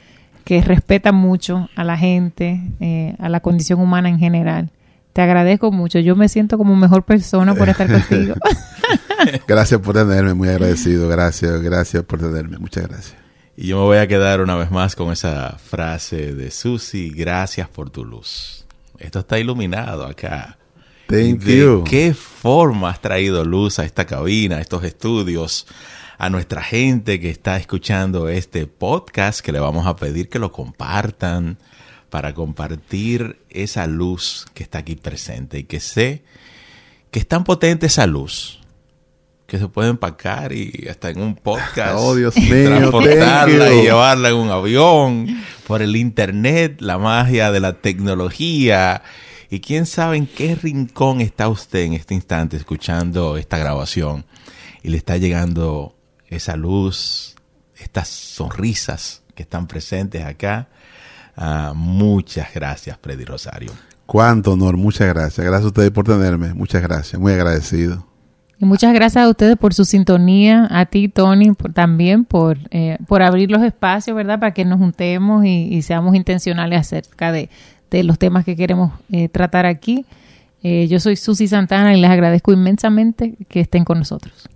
que 0.45 0.61
respeta 0.63 1.13
mucho 1.13 1.69
a 1.75 1.85
la 1.85 1.97
gente, 1.97 2.61
eh, 2.81 3.15
a 3.19 3.29
la 3.29 3.41
condición 3.41 3.81
humana 3.81 4.09
en 4.09 4.19
general. 4.19 4.71
Te 5.13 5.23
agradezco 5.23 5.73
mucho. 5.73 5.99
Yo 5.99 6.15
me 6.17 6.29
siento 6.29 6.57
como 6.57 6.77
mejor 6.77 7.05
persona 7.05 7.55
por 7.55 7.69
estar 7.69 7.91
contigo. 7.91 8.35
gracias 9.49 9.81
por 9.81 9.95
tenerme, 9.95 10.35
muy 10.35 10.49
agradecido. 10.49 11.09
Gracias, 11.09 11.61
gracias 11.63 12.05
por 12.05 12.21
tenerme. 12.21 12.59
Muchas 12.59 12.89
gracias. 12.89 13.17
Y 13.57 13.67
yo 13.69 13.79
me 13.81 13.85
voy 13.85 13.99
a 13.99 14.07
quedar 14.07 14.41
una 14.41 14.57
vez 14.57 14.71
más 14.71 14.97
con 14.97 15.13
esa 15.13 15.59
frase 15.59 16.35
de 16.35 16.51
Susi, 16.51 17.11
gracias 17.11 17.69
por 17.69 17.91
tu 17.91 18.05
luz. 18.05 18.65
Esto 18.99 19.19
está 19.19 19.39
iluminado 19.39 20.07
acá. 20.07 20.57
Thank 21.07 21.41
¿De 21.41 21.59
you. 21.59 21.85
qué 21.85 22.15
forma 22.15 22.91
has 22.91 23.03
traído 23.03 23.45
luz 23.45 23.79
a 23.79 23.85
esta 23.85 24.07
cabina, 24.07 24.57
a 24.57 24.61
estos 24.61 24.85
estudios, 24.85 25.67
a 26.19 26.31
nuestra 26.31 26.63
gente 26.63 27.19
que 27.19 27.31
está 27.31 27.57
escuchando 27.57 28.29
este 28.29 28.67
podcast, 28.67 29.41
que 29.41 29.53
le 29.53 29.59
vamos 29.59 29.87
a 29.87 29.97
pedir 29.97 30.29
que 30.29 30.39
lo 30.39 30.53
compartan 30.53 31.59
para 32.11 32.35
compartir 32.35 33.41
esa 33.49 33.87
luz 33.87 34.47
que 34.53 34.63
está 34.63 34.79
aquí 34.79 34.97
presente 34.97 35.61
y 35.61 35.65
que 35.65 35.81
sé 35.81 36.23
que 37.11 37.21
es 37.21 37.27
tan 37.27 37.45
potente 37.45 37.87
esa 37.87 38.07
luz 38.07 38.61
que 39.47 39.59
se 39.59 39.67
puede 39.67 39.91
empacar 39.91 40.53
y 40.53 40.87
hasta 40.89 41.11
en 41.11 41.21
un 41.21 41.35
podcast 41.35 41.97
Oh, 41.97 42.15
Dios 42.15 42.37
mío, 42.37 42.67
transportarla 42.67 43.75
y 43.75 43.83
llevarla 43.83 44.29
en 44.29 44.37
un 44.37 44.51
avión 44.51 45.27
por 45.67 45.83
el 45.83 45.97
internet, 45.97 46.81
la 46.81 46.99
magia 46.99 47.51
de 47.51 47.61
la 47.61 47.81
tecnología 47.81 49.03
y 49.51 49.61
quién 49.61 49.87
sabe 49.87 50.17
en 50.17 50.29
qué 50.29 50.55
rincón 50.55 51.21
está 51.21 51.49
usted 51.49 51.81
en 51.81 51.95
este 51.95 52.15
instante 52.15 52.57
escuchando 52.57 53.37
esta 53.37 53.59
grabación 53.59 54.25
y 54.83 54.91
le 54.91 54.97
está 54.97 55.17
llegando 55.17 55.97
esa 56.29 56.57
luz, 56.57 57.35
estas 57.77 58.09
sonrisas 58.09 59.23
que 59.35 59.43
están 59.43 59.67
presentes 59.67 60.25
acá. 60.25 60.69
Ah, 61.43 61.73
muchas 61.75 62.53
gracias, 62.55 62.99
Freddy 63.01 63.25
Rosario. 63.25 63.73
Cuánto 64.07 64.53
honor, 64.53 64.77
muchas 64.77 65.09
gracias. 65.09 65.45
Gracias 65.47 65.65
a 65.65 65.69
ustedes 65.69 65.91
por 65.91 66.05
tenerme. 66.05 66.53
Muchas 66.53 66.83
gracias, 66.83 67.19
muy 67.21 67.33
agradecido. 67.33 68.07
Y 68.59 68.67
muchas 68.67 68.93
gracias 68.93 69.25
a 69.25 69.29
ustedes 69.31 69.57
por 69.57 69.73
su 69.73 69.87
sintonía, 69.87 70.69
a 70.71 70.85
ti, 70.85 71.09
Tony, 71.09 71.53
por- 71.53 71.73
también 71.73 72.27
por, 72.27 72.59
eh, 72.71 72.99
por 73.09 73.23
abrir 73.23 73.51
los 73.51 73.63
espacios, 73.63 74.15
¿verdad? 74.15 74.39
Para 74.39 74.53
que 74.53 74.67
nos 74.67 74.79
juntemos 74.79 75.47
y, 75.47 75.69
y 75.75 75.81
seamos 75.81 76.15
intencionales 76.15 76.79
acerca 76.81 77.33
de, 77.33 77.49
de 77.91 78.05
los 78.05 78.19
temas 78.19 78.45
que 78.45 78.57
queremos 78.57 78.93
eh, 79.11 79.31
tratar 79.31 79.65
aquí. 79.65 80.05
Eh, 80.63 80.89
yo 80.89 81.01
soy 81.01 81.17
Susi 81.17 81.49
Santana 81.49 81.97
y 81.97 82.01
les 82.03 82.11
agradezco 82.11 82.53
inmensamente 82.53 83.35
que 83.49 83.61
estén 83.61 83.85
con 83.87 83.99
nosotros. 83.99 84.47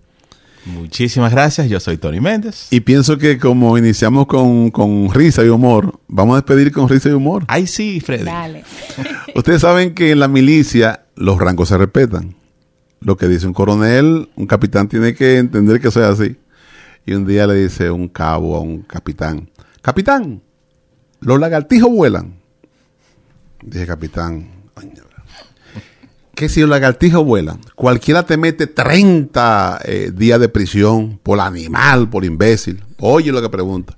Muchísimas 0.67 1.31
gracias, 1.31 1.69
yo 1.69 1.79
soy 1.79 1.99
Tony 1.99 2.21
Méndez. 2.21 2.69
Y 2.71 2.81
pienso 2.81 3.19
que 3.19 3.39
como 3.39 3.77
iniciamos 3.77 4.27
con, 4.27 4.71
con 4.71 5.13
risa 5.13 5.45
y 5.45 5.49
humor, 5.49 6.01
vamos 6.09 6.35
a 6.35 6.37
despedir 6.41 6.73
con 6.73 6.89
risa 6.89 7.11
y 7.11 7.13
humor. 7.13 7.45
Ay, 7.49 7.67
sí, 7.67 8.01
Freddy. 8.01 8.25
Dale. 8.25 8.65
Ustedes 9.35 9.61
saben 9.61 9.95
que 9.95 10.11
en 10.13 10.21
la 10.21 10.29
milicia 10.29 11.05
los 11.17 11.39
rangos 11.39 11.69
se 11.69 11.77
respetan. 11.77 12.35
Lo 13.01 13.17
que 13.19 13.29
dice 13.29 13.47
un 13.47 13.53
coronel, 13.53 14.31
un 14.37 14.47
capitán 14.47 14.89
tiene 14.89 15.15
que 15.15 15.37
entender 15.37 15.81
que 15.81 15.89
eso 15.89 16.03
es 16.03 16.19
así. 16.21 16.37
Y 17.05 17.13
un 17.13 17.27
día 17.27 17.47
le 17.47 17.55
dice 17.55 17.91
un 17.91 18.09
cabo 18.09 18.57
a 18.57 18.61
un 18.61 18.81
capitán, 18.81 19.51
capitán, 19.83 20.41
los 21.21 21.39
lagartijos 21.39 21.91
vuelan. 21.91 22.37
Dije, 23.63 23.87
capitán, 23.87 24.49
"Coño, 24.73 25.04
que 26.35 26.49
si 26.49 26.61
los 26.61 26.71
lagartijos 26.71 27.25
vuelan, 27.25 27.61
cualquiera 27.75 28.25
te 28.25 28.37
mete 28.37 28.67
30 28.67 29.81
eh, 29.85 30.11
días 30.15 30.41
de 30.41 30.49
prisión 30.49 31.19
por 31.23 31.41
animal, 31.41 32.09
por 32.09 32.25
imbécil. 32.25 32.83
Oye 32.99 33.33
lo 33.33 33.41
que 33.41 33.49
pregunta. 33.49 33.95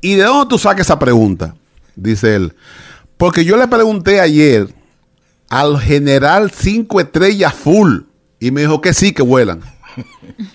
¿Y 0.00 0.14
de 0.14 0.24
dónde 0.24 0.48
tú 0.48 0.58
sacas 0.58 0.86
esa 0.86 0.98
pregunta? 0.98 1.54
Dice 1.94 2.36
él. 2.36 2.54
Porque 3.16 3.44
yo 3.44 3.56
le 3.56 3.68
pregunté 3.68 4.20
ayer 4.20 4.68
al 5.48 5.80
general 5.80 6.50
cinco 6.50 7.00
estrellas 7.00 7.54
full 7.54 8.00
y 8.38 8.50
me 8.50 8.62
dijo 8.62 8.80
que 8.80 8.92
sí, 8.92 9.12
que 9.12 9.22
vuelan. 9.22 9.60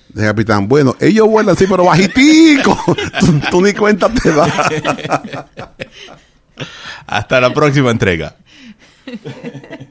Dije, 0.09 0.27
capitán, 0.27 0.67
bueno, 0.67 0.95
ellos 0.99 1.27
vuelan, 1.27 1.55
sí, 1.55 1.65
pero 1.67 1.85
bajitico. 1.85 2.77
tú, 3.19 3.41
tú 3.49 3.61
ni 3.61 3.73
cuenta 3.73 4.09
te 4.09 4.31
das. 4.31 4.51
Hasta 7.07 7.41
la 7.41 7.53
próxima 7.53 7.89
entrega. 7.91 8.35